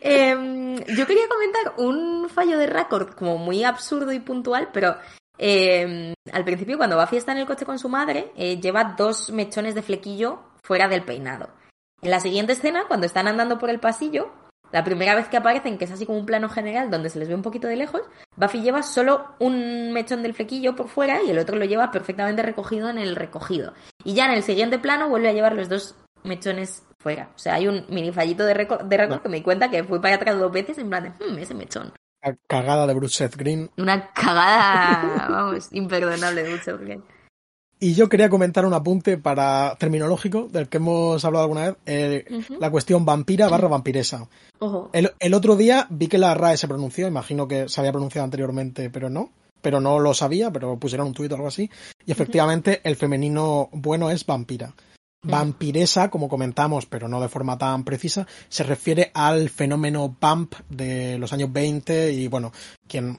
eh, 0.00 0.84
yo 0.96 1.06
quería 1.06 1.28
comentar 1.28 1.74
un 1.78 2.28
fallo 2.28 2.58
de 2.58 2.66
récord 2.66 3.14
como 3.14 3.38
muy 3.38 3.64
absurdo 3.64 4.12
y 4.12 4.20
puntual, 4.20 4.68
pero 4.72 4.96
eh, 5.38 6.14
al 6.32 6.44
principio 6.44 6.76
cuando 6.76 6.98
Buffy 6.98 7.16
está 7.16 7.32
en 7.32 7.38
el 7.38 7.46
coche 7.46 7.66
con 7.66 7.78
su 7.78 7.88
madre, 7.88 8.32
eh, 8.36 8.60
lleva 8.60 8.94
dos 8.96 9.30
mechones 9.30 9.74
de 9.74 9.82
flequillo 9.82 10.40
fuera 10.62 10.88
del 10.88 11.04
peinado. 11.04 11.50
En 12.02 12.10
la 12.10 12.20
siguiente 12.20 12.52
escena, 12.52 12.84
cuando 12.88 13.06
están 13.06 13.28
andando 13.28 13.58
por 13.58 13.70
el 13.70 13.80
pasillo, 13.80 14.30
la 14.72 14.84
primera 14.84 15.14
vez 15.14 15.28
que 15.28 15.36
aparecen, 15.36 15.78
que 15.78 15.84
es 15.84 15.90
así 15.90 16.06
como 16.06 16.18
un 16.18 16.26
plano 16.26 16.48
general 16.48 16.90
donde 16.90 17.10
se 17.10 17.18
les 17.18 17.28
ve 17.28 17.34
un 17.34 17.42
poquito 17.42 17.68
de 17.68 17.76
lejos, 17.76 18.02
Buffy 18.36 18.60
lleva 18.60 18.82
solo 18.82 19.26
un 19.38 19.92
mechón 19.92 20.22
del 20.22 20.34
flequillo 20.34 20.76
por 20.76 20.88
fuera 20.88 21.22
y 21.22 21.30
el 21.30 21.38
otro 21.38 21.56
lo 21.56 21.64
lleva 21.64 21.90
perfectamente 21.90 22.42
recogido 22.42 22.90
en 22.90 22.98
el 22.98 23.16
recogido. 23.16 23.72
Y 24.04 24.14
ya 24.14 24.26
en 24.26 24.32
el 24.32 24.42
siguiente 24.42 24.78
plano 24.78 25.08
vuelve 25.08 25.28
a 25.28 25.32
llevar 25.32 25.54
los 25.54 25.68
dos 25.68 25.94
mechones 26.24 26.84
fuera. 26.98 27.30
O 27.34 27.38
sea, 27.38 27.54
hay 27.54 27.68
un 27.68 27.86
mini 27.88 28.12
fallito 28.12 28.44
de 28.44 28.54
récord, 28.54 28.82
de 28.82 29.20
que 29.22 29.28
me 29.28 29.36
di 29.36 29.42
cuenta 29.42 29.70
que 29.70 29.84
fui 29.84 30.00
para 30.00 30.16
atrás 30.16 30.38
dos 30.38 30.52
veces 30.52 30.78
en 30.78 30.88
plan 30.88 31.04
de, 31.04 31.10
hmm, 31.10 31.38
ese 31.38 31.54
mechón. 31.54 31.92
Cagada 32.48 32.86
de 32.86 32.94
Bruce 32.94 33.28
Green. 33.36 33.70
Una 33.76 34.12
cagada, 34.12 35.28
vamos, 35.30 35.68
imperdonable 35.72 36.42
de 36.42 36.50
Bruce 36.50 36.72
Green. 36.72 37.04
Y 37.78 37.92
yo 37.92 38.08
quería 38.08 38.30
comentar 38.30 38.64
un 38.64 38.72
apunte 38.72 39.18
para 39.18 39.76
terminológico 39.78 40.48
del 40.50 40.68
que 40.68 40.78
hemos 40.78 41.22
hablado 41.24 41.42
alguna 41.44 41.66
vez, 41.66 41.76
eh, 41.84 42.24
uh 42.30 42.34
-huh. 42.34 42.58
la 42.58 42.70
cuestión 42.70 43.04
vampira 43.04 43.48
barra 43.48 43.68
vampiresa. 43.68 44.28
Uh 44.60 44.66
-huh. 44.66 44.90
el, 44.94 45.12
el, 45.18 45.34
otro 45.34 45.56
día 45.56 45.86
vi 45.90 46.08
que 46.08 46.16
la 46.16 46.34
RAE 46.34 46.56
se 46.56 46.68
pronunció, 46.68 47.06
imagino 47.06 47.46
que 47.46 47.68
se 47.68 47.80
había 47.80 47.92
pronunciado 47.92 48.24
anteriormente, 48.24 48.88
pero 48.88 49.10
no, 49.10 49.30
pero 49.60 49.80
no 49.80 49.98
lo 49.98 50.14
sabía, 50.14 50.50
pero 50.50 50.78
pusieron 50.78 51.08
un 51.08 51.12
tuit 51.12 51.30
o 51.32 51.34
algo 51.34 51.48
así, 51.48 51.70
y 52.06 52.12
efectivamente 52.12 52.70
uh 52.70 52.74
-huh. 52.74 52.80
el 52.84 52.96
femenino 52.96 53.68
bueno 53.72 54.10
es 54.10 54.24
vampira. 54.24 54.74
Vampiresa, 55.22 56.08
como 56.08 56.28
comentamos, 56.28 56.86
pero 56.86 57.08
no 57.08 57.20
de 57.20 57.28
forma 57.28 57.58
tan 57.58 57.84
precisa, 57.84 58.26
se 58.48 58.62
refiere 58.62 59.10
al 59.12 59.50
fenómeno 59.50 60.16
vamp 60.20 60.54
de 60.70 61.18
los 61.18 61.32
años 61.32 61.52
20 61.52 62.12
y 62.12 62.28
bueno, 62.28 62.52
quien 62.86 63.18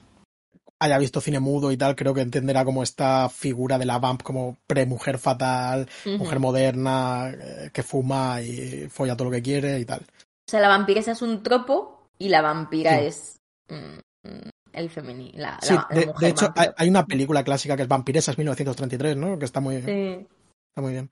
haya 0.80 0.98
visto 0.98 1.20
cine 1.20 1.40
mudo 1.40 1.72
y 1.72 1.76
tal, 1.76 1.96
creo 1.96 2.14
que 2.14 2.20
entenderá 2.20 2.64
como 2.64 2.82
esta 2.82 3.28
figura 3.28 3.78
de 3.78 3.86
la 3.86 3.98
vamp 3.98 4.22
como 4.22 4.56
pre-mujer 4.66 5.18
fatal, 5.18 5.88
uh 6.04 6.08
-huh. 6.08 6.18
mujer 6.18 6.38
moderna, 6.38 7.30
eh, 7.30 7.70
que 7.72 7.82
fuma 7.82 8.40
y 8.42 8.88
folla 8.88 9.16
todo 9.16 9.26
lo 9.26 9.34
que 9.34 9.42
quiere 9.42 9.78
y 9.80 9.84
tal. 9.84 10.00
O 10.00 10.50
sea, 10.50 10.60
la 10.60 10.68
vampiresa 10.68 11.12
es 11.12 11.22
un 11.22 11.42
tropo 11.42 12.06
y 12.18 12.28
la 12.28 12.42
vampira 12.42 12.98
sí. 12.98 13.06
es 13.06 13.40
mm, 13.68 14.48
el 14.72 14.90
femenino. 14.90 15.32
La, 15.34 15.58
sí, 15.60 15.74
la, 15.74 15.86
de, 15.90 16.06
la 16.06 16.12
de, 16.12 16.28
hecho, 16.28 16.52
hay, 16.56 16.68
hay, 16.76 16.88
una 16.88 17.04
película 17.06 17.44
clásica 17.44 17.76
que 17.76 17.82
es 17.82 17.88
Vampiresa, 17.88 18.30
es 18.30 18.38
1933, 18.38 19.16
¿no? 19.16 19.38
Que 19.38 19.44
está 19.44 19.60
muy, 19.60 19.82
sí. 19.82 20.26
está 20.70 20.80
muy 20.80 20.92
bien. 20.92 21.10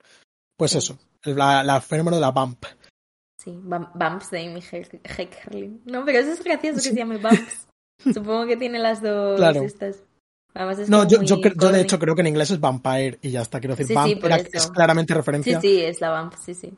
Pues 0.57 0.73
eso, 0.75 0.97
la, 1.23 1.63
la, 1.63 1.81
fenómeno 1.81 2.17
de 2.17 2.21
la 2.21 2.31
vamp. 2.31 2.65
Sí, 3.37 3.51
Bumps 3.51 4.31
de 4.31 4.47
Amy 4.47 4.61
Heckerling. 4.61 5.83
No, 5.85 6.03
pero 6.03 6.19
eso 6.19 6.31
es 6.31 6.43
gracioso 6.43 6.77
que 6.77 6.89
se 6.89 6.95
llame 6.95 7.17
Bumps. 7.17 7.66
Supongo 8.03 8.45
que 8.45 8.57
tiene 8.57 8.79
las 8.79 9.01
dos 9.01 9.37
claro. 9.37 9.63
estas. 9.63 10.03
Es 10.57 10.89
no, 10.89 11.07
yo, 11.07 11.21
yo, 11.21 11.37
yo, 11.39 11.71
de 11.71 11.81
hecho 11.81 11.99
creo 11.99 12.15
que 12.15 12.21
en 12.21 12.27
inglés 12.27 12.49
es 12.49 12.59
vampire 12.59 13.19
y 13.21 13.29
ya 13.29 13.41
está. 13.41 13.59
Quiero 13.59 13.75
decir, 13.75 13.87
sí, 13.87 13.93
vamp 13.93 14.07
sí, 14.07 14.49
es 14.53 14.67
claramente 14.71 15.13
referencia. 15.13 15.61
Sí, 15.61 15.67
sí, 15.67 15.81
es 15.83 16.01
la 16.01 16.09
vamp, 16.09 16.33
sí, 16.33 16.55
sí. 16.55 16.73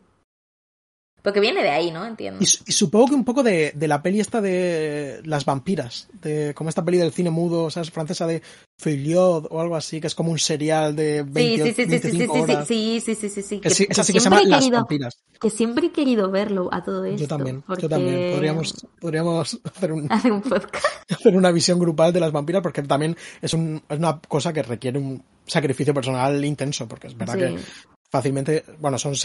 Porque 1.22 1.40
viene 1.40 1.62
de 1.62 1.70
ahí, 1.70 1.92
¿no? 1.92 2.06
Entiendo. 2.06 2.40
Y, 2.42 2.46
y 2.46 2.72
supongo 2.72 3.08
que 3.08 3.16
un 3.16 3.26
poco 3.26 3.44
de, 3.44 3.74
de, 3.76 3.88
la 3.88 4.02
peli 4.02 4.20
esta 4.20 4.40
de 4.42 5.22
las 5.26 5.46
vampiras, 5.46 6.08
de 6.22 6.54
como 6.54 6.70
esta 6.70 6.84
peli 6.86 6.98
del 6.98 7.12
cine 7.12 7.30
mudo, 7.30 7.70
¿sabes? 7.70 7.92
Francesa 7.92 8.26
de 8.26 8.42
Feuillot 8.78 9.48
o 9.50 9.60
algo 9.60 9.76
así, 9.76 10.00
que 10.00 10.08
es 10.08 10.16
como 10.16 10.32
un 10.32 10.40
serial 10.40 10.96
de 10.96 11.24
20, 11.24 11.64
sí, 11.66 11.74
sí, 11.74 11.84
sí, 11.84 11.90
25 11.90 12.34
sí, 12.36 12.42
horas. 12.42 12.68
sí, 12.68 13.02
sí, 13.06 13.16
sí, 13.16 13.30
sí, 13.30 13.42
sí, 13.42 13.60
Que, 13.60 13.70
sí, 13.70 13.86
que 13.86 13.92
esa 13.94 14.04
sí 14.04 14.14
que 14.14 14.20
se 14.20 14.24
llama 14.30 14.42
he 14.42 14.46
Las 14.48 14.60
querido, 14.62 14.78
vampiras. 14.80 15.20
que 15.40 15.50
siempre 15.50 15.88
he 15.88 15.92
querido 15.92 16.32
verlo 16.32 16.70
a 16.72 16.84
todo 16.84 17.04
esto. 17.06 17.22
Yo 17.22 17.28
también, 17.28 17.62
porque... 17.64 17.82
yo 17.84 17.90
también. 17.90 18.32
Podríamos, 18.34 18.88
podríamos 19.02 19.60
hacer, 19.64 19.92
un, 19.92 20.12
hacer 20.12 20.32
un 20.32 20.42
podcast. 20.42 20.86
hacer 21.12 21.36
una 21.36 21.52
visión 21.52 21.80
grupal 21.80 22.14
de 22.14 22.20
las 22.22 22.32
vampiras 22.32 22.62
porque 22.62 22.82
también 22.84 23.18
es, 23.42 23.54
un, 23.54 23.82
es 23.90 23.98
una 23.98 24.20
cosa 24.22 24.54
que 24.54 24.64
requiere 24.64 25.00
un 25.00 25.22
sacrificio 25.46 25.94
personal 25.94 26.44
intenso, 26.46 26.88
porque 26.88 27.08
es 27.08 27.18
verdad 27.18 27.34
Sí. 27.34 27.40
que 27.40 27.58
fácilmente, 28.10 28.64
bueno, 28.80 28.98
son 28.98 29.16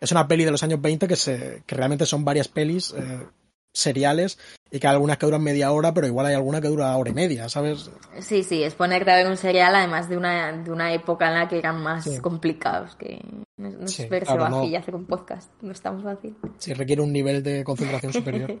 es 0.00 0.10
una 0.12 0.26
peli 0.28 0.44
de 0.44 0.50
los 0.50 0.62
años 0.62 0.80
20 0.80 1.06
que 1.08 1.16
se 1.16 1.62
que 1.66 1.74
realmente 1.74 2.06
son 2.06 2.24
varias 2.24 2.48
pelis 2.48 2.92
eh, 2.96 3.26
seriales 3.74 4.38
y 4.70 4.78
que 4.80 4.86
hay 4.86 4.92
algunas 4.94 5.16
que 5.18 5.26
duran 5.26 5.42
media 5.42 5.70
hora, 5.72 5.92
pero 5.94 6.06
igual 6.06 6.26
hay 6.26 6.34
alguna 6.34 6.60
que 6.60 6.68
dura 6.68 6.96
hora 6.96 7.10
y 7.10 7.14
media, 7.14 7.48
¿sabes? 7.48 7.90
Sí, 8.20 8.42
sí, 8.42 8.62
es 8.62 8.74
ponerte 8.74 9.10
a 9.10 9.16
ver 9.16 9.26
un 9.26 9.36
serial 9.36 9.74
además 9.74 10.08
de 10.08 10.16
una, 10.16 10.52
de 10.52 10.70
una 10.70 10.92
época 10.92 11.28
en 11.28 11.34
la 11.38 11.48
que 11.48 11.58
eran 11.58 11.82
más 11.82 12.04
Sí. 12.04 12.18
complicados 12.20 12.96
que 12.96 13.20
no, 13.58 13.70
no 13.70 13.86
Sí, 13.88 14.02
es 14.02 14.10
verse 14.10 14.32
claro, 14.34 14.54
Buffy 14.56 14.66
no. 14.68 14.72
y 14.72 14.76
hacer 14.76 14.94
un 14.94 15.06
podcast, 15.06 15.50
no 15.62 15.72
es 15.72 15.80
tan 15.80 16.02
fácil. 16.02 16.36
Si 16.58 16.72
requiere 16.74 17.00
un 17.02 17.12
nivel 17.12 17.42
de 17.42 17.64
concentración 17.64 18.12
superior. 18.12 18.58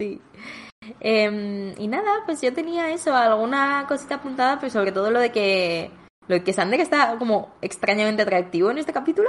Sí. 0.00 0.18
Em, 1.00 1.74
y 1.78 1.86
nada, 1.86 2.22
pues 2.24 2.40
yo 2.40 2.54
tenía 2.54 2.90
eso, 2.90 3.14
alguna 3.14 3.84
cosita 3.86 4.14
apuntada, 4.14 4.58
pero 4.58 4.70
sobre 4.72 4.92
todo 4.92 5.10
lo 5.10 5.20
de 5.20 5.30
que 5.30 5.90
lo 6.26 6.36
de 6.36 6.42
que 6.42 6.54
Sander 6.54 6.80
está 6.80 7.16
como 7.18 7.52
extrañamente 7.60 8.22
atractivo 8.22 8.70
en 8.70 8.78
este 8.78 8.94
capítulo. 8.94 9.28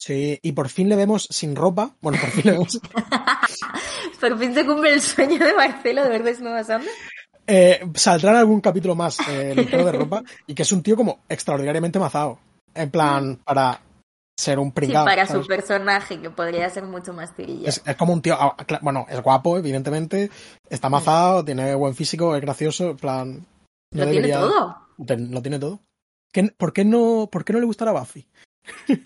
Sí, 0.00 0.38
y 0.42 0.52
por 0.52 0.68
fin 0.70 0.88
le 0.88 0.96
vemos 0.96 1.26
sin 1.30 1.54
ropa. 1.54 1.94
Bueno, 2.00 2.18
por 2.20 2.30
fin 2.30 2.42
le 2.46 2.52
vemos. 2.52 2.80
Por 4.20 4.38
fin 4.38 4.54
se 4.54 4.66
cumple 4.66 4.92
el 4.92 5.00
sueño 5.00 5.38
de 5.38 5.54
Marcelo 5.54 6.02
de 6.02 6.08
ver 6.10 6.22
desnudo 6.22 6.54
a. 6.56 6.80
Eh, 7.46 7.80
saldrá 7.94 8.30
en 8.32 8.36
algún 8.36 8.60
capítulo 8.60 8.94
más 8.94 9.18
eh, 9.28 9.54
ligero 9.54 9.84
de 9.84 9.92
ropa 9.92 10.22
y 10.46 10.54
que 10.54 10.62
es 10.62 10.72
un 10.72 10.82
tío 10.82 10.94
como 10.96 11.20
extraordinariamente 11.28 11.98
mazado. 11.98 12.38
En 12.74 12.90
plan, 12.90 13.36
para 13.44 13.80
ser 14.38 14.58
un 14.58 14.68
Sí, 14.68 14.72
pringao. 14.72 15.04
para 15.06 15.26
¿sabes? 15.26 15.42
su 15.42 15.48
personaje, 15.48 16.20
que 16.20 16.30
podría 16.30 16.68
ser 16.70 16.84
mucho 16.84 17.12
más 17.14 17.34
tirilla. 17.34 17.68
Es, 17.70 17.82
es 17.84 17.96
como 17.96 18.12
un 18.12 18.22
tío, 18.22 18.36
ah, 18.38 18.54
bueno, 18.82 19.06
es 19.08 19.20
guapo, 19.22 19.56
evidentemente, 19.58 20.30
está 20.68 20.88
Mm. 20.88 20.92
mazado, 20.92 21.44
tiene 21.44 21.74
buen 21.74 21.94
físico, 21.94 22.36
es 22.36 22.42
gracioso, 22.42 22.90
en 22.90 22.96
plan... 22.96 23.46
no 23.92 24.04
Lo 24.04 24.10
tiene 24.10 24.28
todo. 24.32 24.76
Lo 24.98 25.42
tiene 25.42 25.58
todo. 25.58 25.80
¿Qué- 26.32 26.52
por, 26.56 26.72
qué 26.72 26.84
no, 26.84 27.28
¿Por 27.32 27.44
qué 27.44 27.52
no 27.54 27.58
le 27.60 27.66
gustará 27.66 27.92
Buffy? 27.92 28.26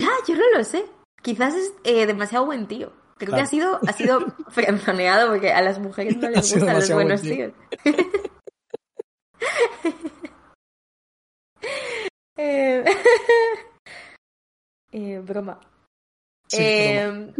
Ah, 0.02 0.16
yo 0.26 0.34
no 0.34 0.42
lo 0.56 0.64
sé. 0.64 0.84
Quizás 1.22 1.54
es 1.54 1.72
eh, 1.84 2.06
demasiado 2.06 2.46
buen 2.46 2.66
tío. 2.66 2.92
Creo 3.16 3.34
que 3.34 3.40
ha 3.40 3.46
sido, 3.46 3.78
ha 3.86 3.92
sido 3.92 4.20
frenzoneado 4.48 5.30
porque 5.30 5.52
a 5.52 5.62
las 5.62 5.78
mujeres 5.78 6.16
no 6.16 6.28
les 6.28 6.52
gustan 6.52 6.74
los 6.74 6.90
buen 6.90 7.06
buenos 7.08 7.22
tío. 7.22 7.52
tíos. 7.82 7.84
Eh, 12.36 12.84
eh, 14.92 15.20
broma. 15.20 15.60
Sí, 16.48 16.56
Eh, 16.58 17.32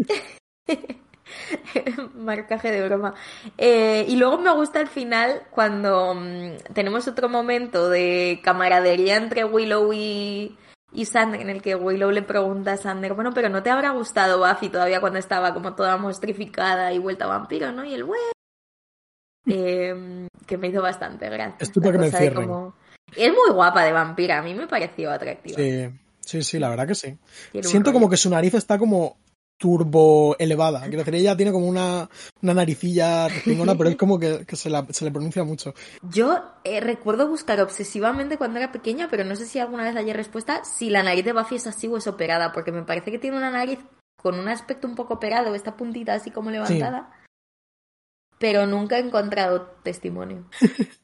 Marcaje 2.14 2.70
de 2.70 2.86
broma. 2.86 3.14
Y 3.58 4.14
luego 4.16 4.38
me 4.38 4.52
gusta 4.52 4.78
al 4.78 4.86
final 4.86 5.48
cuando 5.50 6.14
mm, 6.14 6.58
tenemos 6.74 7.08
otro 7.08 7.28
momento 7.28 7.90
de 7.90 8.40
camaradería 8.44 9.16
entre 9.16 9.44
Willow 9.44 9.92
y, 9.92 10.56
y 10.94 11.04
Sander, 11.06 11.40
en 11.40 11.50
el 11.50 11.60
que 11.60 11.74
Willow 11.74 12.10
le 12.10 12.22
pregunta 12.22 12.72
a 12.72 12.76
Sander, 12.76 13.12
bueno, 13.14 13.32
pero 13.34 13.48
¿no 13.48 13.62
te 13.62 13.70
habrá 13.70 13.90
gustado 13.90 14.38
Buffy 14.38 14.68
todavía 14.68 15.00
cuando 15.00 15.18
estaba 15.18 15.52
como 15.52 15.74
toda 15.74 15.96
mostrificada 15.96 16.92
y 16.92 16.98
vuelta 16.98 17.26
vampiro, 17.26 17.72
¿no? 17.72 17.84
Y 17.84 17.94
el 17.94 18.04
bueno. 18.04 18.22
Eh, 19.46 20.26
que 20.46 20.56
me 20.56 20.68
hizo 20.68 20.80
bastante 20.80 21.28
gracia. 21.28 21.56
La 21.74 21.92
que 21.92 21.98
me 21.98 22.06
encierren. 22.06 22.46
como- 22.48 22.74
Es 23.14 23.30
muy 23.32 23.50
guapa 23.52 23.84
de 23.84 23.92
vampira, 23.92 24.38
a 24.38 24.42
mí 24.42 24.54
me 24.54 24.66
pareció 24.66 25.10
atractiva. 25.12 25.56
Sí, 25.56 25.90
sí, 26.20 26.42
sí, 26.42 26.58
la 26.58 26.70
verdad 26.70 26.86
que 26.86 26.94
sí. 26.94 27.18
Tiene 27.52 27.68
Siento 27.68 27.92
como 27.92 28.08
que 28.08 28.16
su 28.16 28.30
nariz 28.30 28.54
está 28.54 28.78
como 28.78 29.18
turbo 29.64 30.36
elevada. 30.38 30.80
Quiero 30.82 30.98
decir, 30.98 31.14
ella 31.14 31.34
tiene 31.38 31.50
como 31.50 31.66
una, 31.66 32.10
una 32.42 32.52
naricilla 32.52 33.28
respingona, 33.28 33.74
pero 33.74 33.88
es 33.88 33.96
como 33.96 34.18
que, 34.18 34.44
que 34.44 34.56
se, 34.56 34.68
la- 34.68 34.84
se 34.90 35.06
le 35.06 35.10
pronuncia 35.10 35.42
mucho. 35.42 35.72
Yo 36.02 36.42
eh, 36.64 36.80
recuerdo 36.80 37.26
buscar 37.28 37.62
obsesivamente 37.62 38.36
cuando 38.36 38.58
era 38.58 38.72
pequeña, 38.72 39.08
pero 39.10 39.24
no 39.24 39.34
sé 39.36 39.46
si 39.46 39.58
alguna 39.58 39.84
vez 39.84 39.96
haya 39.96 40.12
respuesta 40.12 40.62
si 40.64 40.90
la 40.90 41.02
nariz 41.02 41.24
de 41.24 41.32
Buffy 41.32 41.54
es 41.54 41.66
así 41.66 41.86
o 41.86 41.96
es 41.96 42.06
operada, 42.06 42.52
porque 42.52 42.72
me 42.72 42.82
parece 42.82 43.10
que 43.10 43.18
tiene 43.18 43.38
una 43.38 43.50
nariz 43.50 43.78
con 44.20 44.38
un 44.38 44.48
aspecto 44.48 44.86
un 44.86 44.96
poco 44.96 45.14
operado, 45.14 45.54
esta 45.54 45.78
puntita 45.78 46.12
así 46.12 46.30
como 46.30 46.50
levantada, 46.50 47.10
pero 48.38 48.66
nunca 48.66 48.98
he 48.98 49.00
encontrado 49.00 49.62
testimonio. 49.82 50.44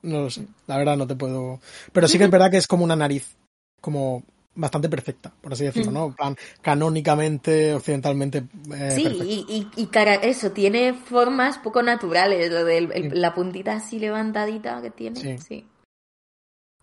No 0.00 0.20
lo 0.22 0.30
sé, 0.30 0.46
la 0.68 0.78
verdad 0.78 0.96
no 0.96 1.08
te 1.08 1.16
puedo... 1.16 1.58
Pero 1.92 2.06
sí 2.06 2.18
que 2.18 2.24
es 2.24 2.30
verdad 2.30 2.52
que 2.52 2.56
es 2.56 2.68
como 2.68 2.84
una 2.84 2.94
nariz 2.94 3.36
como 3.80 4.22
bastante 4.54 4.88
perfecta, 4.88 5.32
por 5.40 5.52
así 5.52 5.64
decirlo, 5.64 5.90
Mm. 5.90 5.94
¿no? 5.94 6.14
Plan, 6.16 6.36
canónicamente, 6.62 7.74
occidentalmente 7.74 8.38
eh, 8.74 8.90
sí, 8.90 9.02
perfecta. 9.04 9.24
y, 9.24 9.44
y, 9.48 9.70
y 9.82 9.86
cara, 9.86 10.14
eso, 10.16 10.50
tiene 10.52 10.94
formas 10.94 11.58
poco 11.58 11.82
naturales, 11.82 12.50
lo 12.50 12.64
de 12.64 12.88
Sí. 12.94 13.10
la 13.12 13.34
puntita 13.34 13.74
así 13.76 13.98
levantadita 13.98 14.82
que 14.82 14.90
tiene, 14.90 15.20
Sí. 15.20 15.38
sí. 15.38 15.68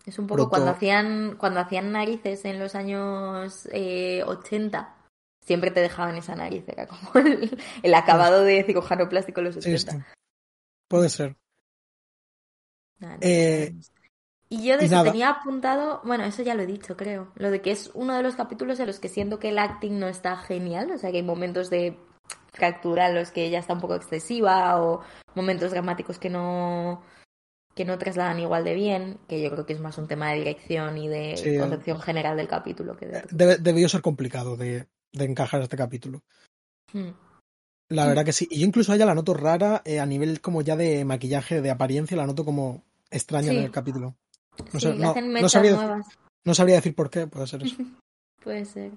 Es 0.06 0.18
un 0.20 0.26
poco 0.26 0.42
Proto- 0.42 0.50
cuando 0.50 0.70
hacían 0.70 1.36
cuando 1.36 1.58
hacían 1.60 1.90
narices 1.92 2.44
en 2.44 2.60
los 2.60 2.74
años 2.76 3.68
eh, 3.72 4.22
80, 4.24 4.94
siempre 5.44 5.70
te 5.72 5.80
dejaban 5.80 6.16
esa 6.16 6.34
nariz, 6.36 6.64
era 6.68 6.86
como 6.86 7.26
el, 7.26 7.58
el 7.82 7.94
acabado 7.94 8.42
de 8.44 8.62
cirujano 8.64 9.08
plástico 9.08 9.40
en 9.40 9.46
los 9.46 9.54
Sí, 9.56 9.74
80. 9.74 9.92
sí. 9.92 9.98
Puede 10.88 11.08
ser. 11.08 11.36
No 13.00 13.16
Eh. 13.20 13.74
Y 14.48 14.64
yo 14.64 14.76
de 14.78 14.86
y 14.86 14.88
tenía 14.88 15.30
apuntado, 15.30 16.00
bueno, 16.04 16.24
eso 16.24 16.42
ya 16.42 16.54
lo 16.54 16.62
he 16.62 16.66
dicho, 16.66 16.96
creo, 16.96 17.32
lo 17.34 17.50
de 17.50 17.60
que 17.60 17.72
es 17.72 17.90
uno 17.94 18.14
de 18.14 18.22
los 18.22 18.36
capítulos 18.36 18.78
en 18.80 18.86
los 18.86 19.00
que 19.00 19.08
siento 19.08 19.38
que 19.38 19.48
el 19.48 19.58
acting 19.58 19.98
no 19.98 20.06
está 20.08 20.36
genial, 20.36 20.90
o 20.92 20.98
sea 20.98 21.10
que 21.10 21.16
hay 21.18 21.22
momentos 21.22 21.68
de 21.70 21.98
fractura 22.52 23.08
en 23.08 23.14
los 23.16 23.30
que 23.32 23.44
ella 23.44 23.58
está 23.58 23.74
un 23.74 23.80
poco 23.80 23.94
excesiva 23.96 24.80
o 24.80 25.00
momentos 25.34 25.70
dramáticos 25.72 26.18
que 26.18 26.30
no 26.30 27.02
que 27.74 27.84
no 27.84 27.98
trasladan 27.98 28.40
igual 28.40 28.64
de 28.64 28.72
bien, 28.74 29.18
que 29.28 29.42
yo 29.42 29.50
creo 29.50 29.66
que 29.66 29.74
es 29.74 29.80
más 29.80 29.98
un 29.98 30.08
tema 30.08 30.30
de 30.30 30.38
dirección 30.38 30.96
y 30.96 31.08
de 31.08 31.36
Sí, 31.36 31.58
concepción 31.58 32.00
general 32.00 32.34
del 32.38 32.48
capítulo 32.48 32.96
que 32.96 33.04
de... 33.06 33.22
Debe- 33.24 33.58
debió 33.58 33.86
ser 33.90 34.00
complicado 34.00 34.56
de, 34.56 34.86
de 35.12 35.24
encajar 35.26 35.60
este 35.60 35.76
capítulo. 35.76 36.22
Hmm. 36.94 37.10
La 37.90 38.04
Mm. 38.04 38.08
verdad 38.08 38.24
que 38.24 38.32
sí. 38.32 38.48
Y 38.50 38.60
yo 38.60 38.66
incluso 38.66 38.92
a 38.92 38.94
ella 38.96 39.04
la 39.04 39.14
noto 39.14 39.34
rara 39.34 39.82
eh, 39.84 40.00
a 40.00 40.06
nivel 40.06 40.40
como 40.40 40.62
ya 40.62 40.74
de 40.74 41.04
maquillaje, 41.04 41.60
de 41.60 41.70
apariencia, 41.70 42.16
la 42.16 42.26
noto 42.26 42.46
como 42.46 42.82
extraña 43.10 43.50
Sí. 43.50 43.58
en 43.58 43.64
el 43.64 43.70
capítulo. 43.70 44.14
No, 44.72 44.80
Sí, 44.80 44.86
sé, 44.86 44.94
le 44.94 44.98
no- 45.04 45.10
hacen 45.10 45.26
no 45.28 45.32
mechas 45.32 45.52
sabría, 45.52 45.72
nuevas. 45.74 46.06
no 46.44 46.54
sabría 46.54 46.76
decir 46.76 46.94
por 46.94 47.10
qué, 47.10 47.26
puede 47.26 47.46
ser 47.46 47.62
eso. 47.62 47.76
Puede 48.42 48.64
ser. 48.64 48.92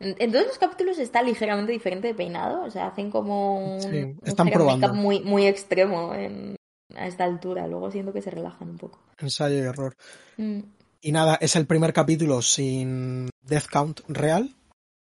En, 0.00 0.32
todos 0.32 0.46
los 0.46 0.58
capítulos 0.58 0.98
está 0.98 1.22
ligeramente 1.22 1.70
diferente 1.72 2.08
de 2.08 2.14
peinado, 2.14 2.64
o 2.64 2.70
sea, 2.70 2.88
hacen 2.88 3.10
como 3.10 3.74
un, 3.76 3.80
Sí, 3.80 4.16
están 4.24 4.50
probando. 4.50 4.92
muy, 4.92 5.20
muy 5.20 5.46
extremo 5.46 6.12
en, 6.14 6.56
a 6.96 7.06
esta 7.06 7.24
altura. 7.24 7.66
Luego 7.68 7.90
siento 7.90 8.12
que 8.12 8.20
se 8.20 8.30
relajan 8.30 8.70
un 8.70 8.76
poco. 8.78 8.98
Ensayo 9.18 9.56
y 9.56 9.60
error. 9.60 9.94
Mm, 10.36 10.58
Y 11.00 11.12
nada, 11.12 11.36
es 11.40 11.54
el 11.54 11.66
primer 11.66 11.92
capítulo 11.92 12.42
sin 12.42 13.30
death 13.42 13.66
count 13.70 14.00
real. 14.08 14.52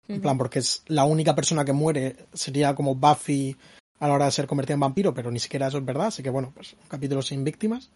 En 0.07 0.19
plan, 0.19 0.37
porque 0.37 0.59
es 0.59 0.83
la 0.87 1.05
única 1.05 1.33
persona 1.35 1.63
que 1.63 1.71
muere 1.71 2.17
sería 2.33 2.75
como 2.75 2.95
Buffy 2.95 3.55
a 3.99 4.07
la 4.09 4.13
hora 4.15 4.25
de 4.25 4.31
ser 4.31 4.45
convertida 4.45 4.73
en 4.73 4.81
vampiro, 4.81 5.13
pero 5.13 5.31
ni 5.31 5.39
siquiera 5.39 5.67
eso 5.67 5.77
es 5.77 5.85
verdad. 5.85 6.07
Así 6.07 6.21
que 6.21 6.29
bueno, 6.29 6.51
pues 6.53 6.73
un 6.73 6.89
capítulo 6.89 7.21
sin 7.21 7.45
víctimas. 7.45 7.89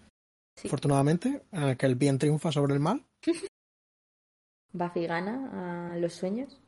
Afortunadamente, 0.63 1.43
en 1.51 1.63
el 1.63 1.77
que 1.77 1.85
el 1.85 1.95
bien 1.95 2.17
triunfa 2.17 2.51
sobre 2.51 2.73
el 2.73 2.79
mal. 2.79 3.05
Buffy 4.73 5.07
gana 5.07 5.93
a 5.93 5.97
los 5.97 6.13
sueños. 6.13 6.59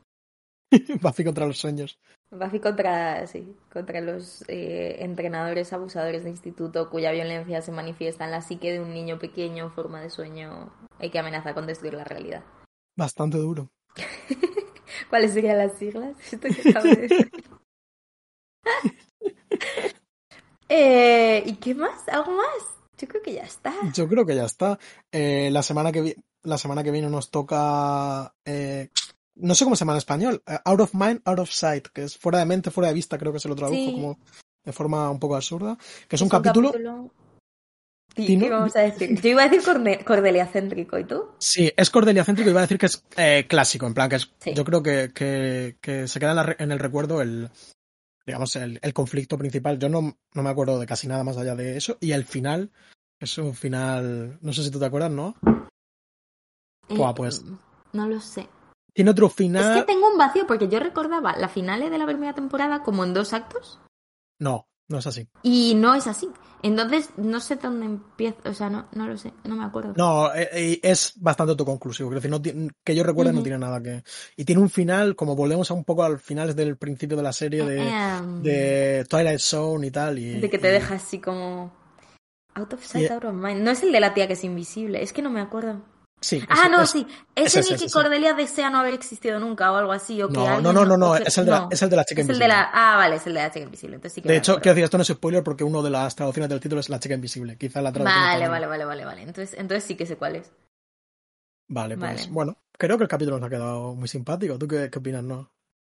Buffy 1.01 1.23
contra 1.23 1.45
los 1.45 1.57
sueños. 1.57 1.99
Buffy 2.29 2.59
contra, 2.59 3.25
sí, 3.27 3.55
contra 3.71 4.01
los 4.01 4.43
eh, 4.49 4.97
entrenadores 4.99 5.71
abusadores 5.71 6.23
de 6.23 6.29
instituto 6.29 6.89
cuya 6.89 7.11
violencia 7.11 7.61
se 7.61 7.71
manifiesta 7.71 8.25
en 8.25 8.31
la 8.31 8.41
psique 8.41 8.71
de 8.71 8.81
un 8.81 8.93
niño 8.93 9.17
pequeño 9.17 9.65
en 9.65 9.71
forma 9.71 10.01
de 10.01 10.09
sueño 10.09 10.73
y 10.99 11.09
que 11.09 11.19
amenaza 11.19 11.53
con 11.53 11.67
destruir 11.67 11.93
la 11.93 12.03
realidad. 12.03 12.43
Bastante 12.97 13.37
duro. 13.37 13.69
¿Cuáles 15.09 15.33
serían 15.33 15.57
las 15.57 15.77
siglas? 15.77 16.15
Esto 16.31 16.47
que 16.49 16.69
acabo 16.69 16.85
de 16.85 16.95
decir. 16.95 17.31
Eh, 20.69 21.43
¿Y 21.45 21.55
qué 21.55 21.73
más? 21.73 22.07
¿Algo 22.09 22.33
más? 22.33 22.76
Yo 22.97 23.07
creo 23.07 23.21
que 23.21 23.33
ya 23.33 23.43
está. 23.43 23.73
Yo 23.93 24.07
creo 24.07 24.25
que 24.25 24.35
ya 24.35 24.45
está. 24.45 24.79
Eh, 25.11 25.49
la, 25.51 25.61
semana 25.63 25.91
que 25.91 26.01
vi- 26.01 26.15
la 26.43 26.57
semana 26.57 26.83
que 26.83 26.91
viene 26.91 27.09
nos 27.09 27.29
toca. 27.31 28.33
eh, 28.45 28.89
no 29.35 29.53
sé 29.53 29.63
cómo 29.65 29.75
se 29.75 29.81
llama 29.81 29.93
en 29.93 29.97
español. 29.99 30.43
eh, 30.47 30.57
out 30.65 30.79
of 30.81 30.93
mind, 30.93 31.21
out 31.25 31.39
of 31.39 31.49
sight. 31.51 31.87
Que 31.89 32.03
es 32.03 32.17
fuera 32.17 32.39
de 32.39 32.45
mente, 32.45 32.71
fuera 32.71 32.87
de 32.89 32.95
vista, 32.95 33.17
creo 33.17 33.31
que 33.33 33.39
se 33.39 33.47
lo 33.49 33.55
tradujo 33.55 33.77
Sí. 33.79 33.91
como 33.93 34.19
de 34.65 34.73
forma 34.73 35.09
un 35.09 35.19
poco 35.19 35.35
absurda. 35.35 35.77
Que 36.07 36.15
es, 36.15 36.21
un, 36.21 36.27
Es 36.27 36.31
capítulo, 36.31 36.71
¿Qué 38.15 38.49
vamos 38.49 38.75
a 38.75 38.79
decir? 38.81 39.21
Yo 39.21 39.29
iba 39.29 39.43
a 39.43 39.47
decir 39.47 39.63
Cordelia 40.03 40.47
céntrico, 40.47 40.97
¿y 40.97 41.03
tú? 41.03 41.29
Sí, 41.37 41.71
es 41.77 41.89
Cordelia 41.91 42.23
céntrico 42.23 42.49
iba 42.49 42.61
a 42.61 42.63
decir 42.63 42.79
que 42.79 42.87
es 42.87 43.03
eh, 43.15 43.45
clásico, 43.47 43.85
en 43.85 43.93
plan 43.93 44.09
que 44.09 44.15
es, 44.15 44.31
yo 44.55 44.65
creo 44.65 44.81
que, 44.81 45.11
que, 45.13 46.07
se 46.07 46.19
queda 46.19 46.55
en, 46.57 46.71
el 46.71 46.79
recuerdo 46.79 47.21
el, 47.21 47.49
digamos, 48.27 48.55
el, 48.57 48.93
conflicto 48.93 49.37
principal. 49.37 49.79
Yo 49.79 49.87
no, 49.87 50.17
no, 50.33 50.43
me 50.43 50.49
acuerdo 50.49 50.79
de 50.79 50.85
casi 50.85 51.07
nada 51.07 51.23
más 51.23 51.37
allá 51.37 51.55
de 51.55 51.77
eso. 51.77 51.97
Y 52.01 52.11
el 52.11 52.25
final 52.25 52.71
es 53.19 53.37
un 53.37 53.55
final, 53.55 54.37
no 54.41 54.51
sé 54.53 54.63
si 54.63 54.69
tú 54.69 54.79
te 54.79 54.85
acuerdas, 54.85 55.11
¿no? 55.11 55.35
Eh, 56.89 57.13
pues. 57.15 57.43
No 57.93 58.07
lo 58.07 58.19
sé. 58.19 58.49
Tiene 58.93 59.11
otro 59.11 59.29
final. 59.29 59.77
Es 59.77 59.81
que 59.81 59.93
tengo 59.93 60.11
un 60.11 60.17
vacío 60.17 60.45
porque 60.45 60.67
yo 60.67 60.79
recordaba 60.79 61.37
la 61.37 61.47
final 61.47 61.89
de 61.89 61.97
la 61.97 62.05
primera 62.05 62.33
temporada 62.33 62.83
como 62.83 63.05
en 63.05 63.13
dos 63.13 63.31
actos. 63.31 63.79
No, 64.39 64.67
no 64.87 64.99
es 64.99 65.07
así. 65.07 65.27
Y 65.43 65.75
no 65.75 65.93
es 65.95 66.07
así. 66.07 66.29
Entonces, 66.63 67.09
no 67.17 67.39
sé 67.39 67.57
dónde 67.57 67.85
empieza, 67.85 68.37
o 68.45 68.53
sea, 68.53 68.69
no, 68.69 68.87
no 68.93 69.07
lo 69.07 69.17
sé, 69.17 69.31
no 69.43 69.55
me 69.55 69.63
acuerdo. 69.63 69.93
No, 69.95 70.33
eh, 70.33 70.49
eh, 70.51 70.79
es 70.81 71.13
bastante 71.17 71.51
autoconclusivo. 71.51 72.09
Quiero 72.09 72.21
decir, 72.21 72.55
no, 72.55 72.73
que 72.83 72.95
yo 72.95 73.03
recuerde, 73.03 73.31
no 73.31 73.43
tiene 73.43 73.59
nada 73.59 73.81
que. 73.81 74.03
Y 74.35 74.43
tiene 74.43 74.61
un 74.61 74.69
final, 74.69 75.15
como 75.15 75.35
volvemos 75.35 75.69
a 75.69 75.75
un 75.75 75.83
poco 75.83 76.03
al 76.03 76.19
final 76.19 76.55
del 76.55 76.77
principio 76.77 77.15
de 77.15 77.23
la 77.23 77.33
serie 77.33 77.63
de, 77.63 77.87
em. 77.87 78.41
de 78.41 79.05
Twilight 79.07 79.39
Zone 79.39 79.87
y 79.87 79.91
tal. 79.91 80.17
Y, 80.17 80.39
de 80.39 80.49
que 80.49 80.57
te 80.57 80.71
deja 80.71 80.95
así 80.95 81.19
como. 81.19 81.71
Out 82.55 82.73
of 82.73 82.83
sight, 82.83 83.11
out 83.11 83.25
of 83.25 83.35
mind. 83.35 83.61
No 83.61 83.69
es 83.69 83.83
el 83.83 83.91
de 83.91 83.99
la 83.99 84.15
tía 84.15 84.25
que 84.25 84.33
es 84.33 84.43
invisible, 84.43 85.03
es 85.03 85.13
que 85.13 85.21
no 85.21 85.29
me 85.29 85.41
acuerdo. 85.41 85.83
Sí. 86.19 86.43
Ah, 86.49 86.67
no, 86.67 86.85
sí. 86.85 87.05
Es, 87.35 87.55
el 87.55 87.77
que 87.77 87.89
Cordelia 87.91 88.33
desea 88.33 88.69
no 88.69 88.79
haber 88.79 88.95
existido 88.95 89.39
nunca 89.39 89.71
o 89.71 89.75
algo 89.75 89.91
así. 89.91 90.21
O 90.21 90.27
que 90.27 90.33
no, 90.33 90.61
no, 90.61 90.73
no, 90.73 90.97
no, 90.97 91.15
es, 91.15 91.37
el 91.37 91.45
de 91.45 91.51
la, 91.51 91.67
es 91.69 91.81
el 91.81 91.89
de 91.89 91.95
la 91.95 92.05
chica 92.05 92.21
invisible. 92.21 92.45
El 92.45 92.51
de 92.51 92.55
la, 92.55 92.69
ah, 92.73 92.97
vale, 92.97 93.15
es 93.17 93.27
el 93.27 93.33
de 93.35 93.39
la 93.39 93.51
chica 93.51 93.65
invisible. 93.65 93.95
Entonces 93.95 94.13
sí 94.15 94.21
que 94.21 94.29
de 94.29 94.37
hecho, 94.37 94.55
quiero 94.55 94.73
decir, 94.73 94.83
esto 94.85 94.97
no 94.97 95.03
es 95.03 95.07
spoiler 95.09 95.43
porque 95.43 95.63
uno 95.63 95.83
de 95.83 95.91
las 95.91 96.15
traducciones 96.15 96.49
del 96.49 96.59
título 96.59 96.81
es 96.81 96.89
la 96.89 96.99
chica 96.99 97.13
invisible. 97.13 97.55
Quizá 97.57 97.81
la 97.81 97.91
traducción. 97.91 98.23
Vale, 98.23 98.47
vale, 98.47 98.65
vale, 98.65 98.85
vale, 98.85 99.05
vale. 99.05 99.21
Entonces, 99.21 99.59
entonces 99.59 99.83
sí 99.83 99.95
que 99.95 100.07
sé 100.07 100.17
cuál 100.17 100.37
es. 100.37 100.51
Vale, 101.69 101.97
pues 101.97 102.29
bueno, 102.29 102.57
creo 102.71 102.97
que 102.97 103.03
el 103.03 103.09
capítulo 103.09 103.37
nos 103.37 103.47
ha 103.47 103.49
quedado 103.49 103.93
muy 103.93 104.07
simpático. 104.07 104.57
¿Tú 104.57 104.67
qué, 104.67 104.89
qué 104.89 104.99
opinas, 104.99 105.23
no? 105.23 105.51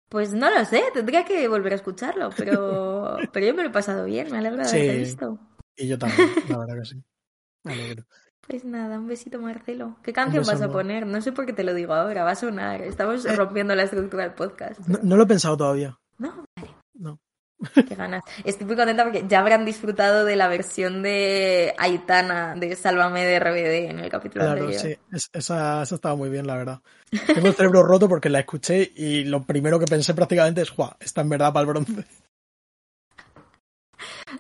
Pues 0.10 0.34
no 0.34 0.50
lo 0.50 0.66
sé, 0.66 0.84
tendría 0.92 1.24
que 1.24 1.48
volver 1.48 1.74
a 1.74 1.76
escucharlo, 1.76 2.32
pero, 2.36 3.18
pero 3.32 3.46
yo 3.46 3.54
me 3.54 3.62
lo 3.62 3.70
he 3.70 3.72
pasado 3.72 4.06
bien, 4.06 4.32
me 4.32 4.40
alegro 4.40 4.64
de 4.64 4.66
sí, 4.66 4.90
visto. 5.00 5.40
Y 5.78 5.88
yo 5.88 6.00
también, 6.00 6.30
la 6.50 6.58
verdad 6.58 6.80
que 6.80 6.86
sí. 6.86 7.04
Me 7.64 7.74
alegro. 7.74 8.06
Pues 8.50 8.66
nada, 8.66 8.98
un 8.98 9.08
besito 9.08 9.40
Marcelo. 9.40 9.96
¿Qué 10.02 10.12
canción 10.12 10.44
vas 10.44 10.60
a 10.60 10.72
poner? 10.72 11.06
No 11.06 11.22
sé 11.22 11.32
por 11.32 11.46
qué 11.46 11.54
te 11.54 11.64
lo 11.64 11.76
digo 11.76 11.94
ahora, 11.94 12.24
va 12.24 12.32
a 12.32 12.36
sonar. 12.36 12.82
Estamos 12.82 13.24
eh, 13.26 13.36
rompiendo 13.36 13.76
la 13.76 13.84
estructura 13.84 14.24
del 14.24 14.34
podcast. 14.34 14.80
No, 14.88 15.16
lo 15.16 15.24
he 15.24 15.28
pensado 15.28 15.56
todavía. 15.56 16.00
No, 16.18 16.46
vale. 16.56 16.74
No. 16.96 17.20
Qué 17.88 17.94
ganas. 17.94 18.24
Estoy 18.44 18.66
muy 18.66 18.76
contenta 18.76 19.04
porque 19.04 19.24
ya 19.28 19.42
habrán 19.42 19.66
disfrutado 19.66 20.26
de 20.26 20.36
la 20.36 20.48
versión 20.48 21.04
de 21.04 21.76
Aitana 21.78 22.56
de 22.56 22.76
Sálvame 22.76 23.24
de 23.24 23.40
RBD 23.40 23.92
en 23.92 24.00
el 24.00 24.10
capítulo 24.10 24.46
claro, 24.46 24.62
anterior. 24.62 24.82
sí. 24.82 24.98
esa, 25.32 25.84
esa 25.84 25.96
estaba 25.96 26.16
muy 26.16 26.30
bien, 26.30 26.48
la 26.48 26.56
verdad. 26.56 26.82
Tengo 27.28 27.50
el 27.50 27.54
cerebro 27.54 27.84
roto 27.84 28.10
porque 28.10 28.30
la 28.30 28.40
escuché 28.40 28.92
y 28.96 29.26
lo 29.26 29.44
primero 29.44 29.78
que 29.80 29.86
pensé 29.86 30.16
prácticamente 30.16 30.62
es, 30.62 30.72
¡Juá! 30.72 30.98
Está 31.00 31.22
en 31.22 31.30
verdad 31.30 31.54
para 31.54 31.62
el 31.62 31.68
bronce. 31.68 32.04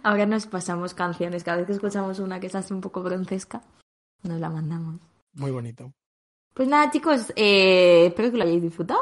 Ahora 0.01 0.25
nos 0.25 0.47
pasamos 0.47 0.95
canciones. 0.95 1.43
Cada 1.43 1.57
vez 1.57 1.67
que 1.67 1.73
escuchamos 1.73 2.17
una 2.17 2.39
que 2.39 2.47
es 2.47 2.55
así 2.55 2.73
un 2.73 2.81
poco 2.81 3.03
broncesca, 3.03 3.61
nos 4.23 4.39
la 4.39 4.49
mandamos. 4.49 4.99
Muy 5.33 5.51
bonito. 5.51 5.93
Pues 6.53 6.67
nada, 6.67 6.91
chicos, 6.91 7.31
eh, 7.35 8.07
espero 8.07 8.31
que 8.31 8.37
lo 8.37 8.43
hayáis 8.43 8.61
disfrutado. 8.61 8.99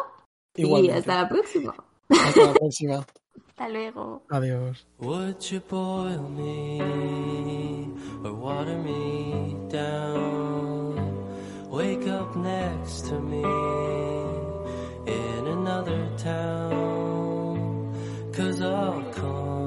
Y 0.56 0.90
hasta 0.90 1.24
la 1.24 1.30
próxima. 1.30 1.76
Hasta 2.10 2.46
la 2.46 2.54
próxima. 2.54 3.06
hasta 3.48 3.70
luego. 3.70 4.24
Adiós. 4.30 4.86
Would 5.00 5.40
you 5.52 5.62
boil 5.70 6.30
me 6.30 7.92
or 8.24 8.34
water 8.34 8.78
me 8.78 9.56
down? 9.70 10.96
Wake 11.70 12.08
up 12.08 12.36
next 12.36 13.08
to 13.10 13.20
me 13.20 13.44
in 15.06 15.48
another 15.48 16.08
town. 16.18 17.94
Cause 18.34 18.62
I'll 18.62 19.04
come 19.14 19.67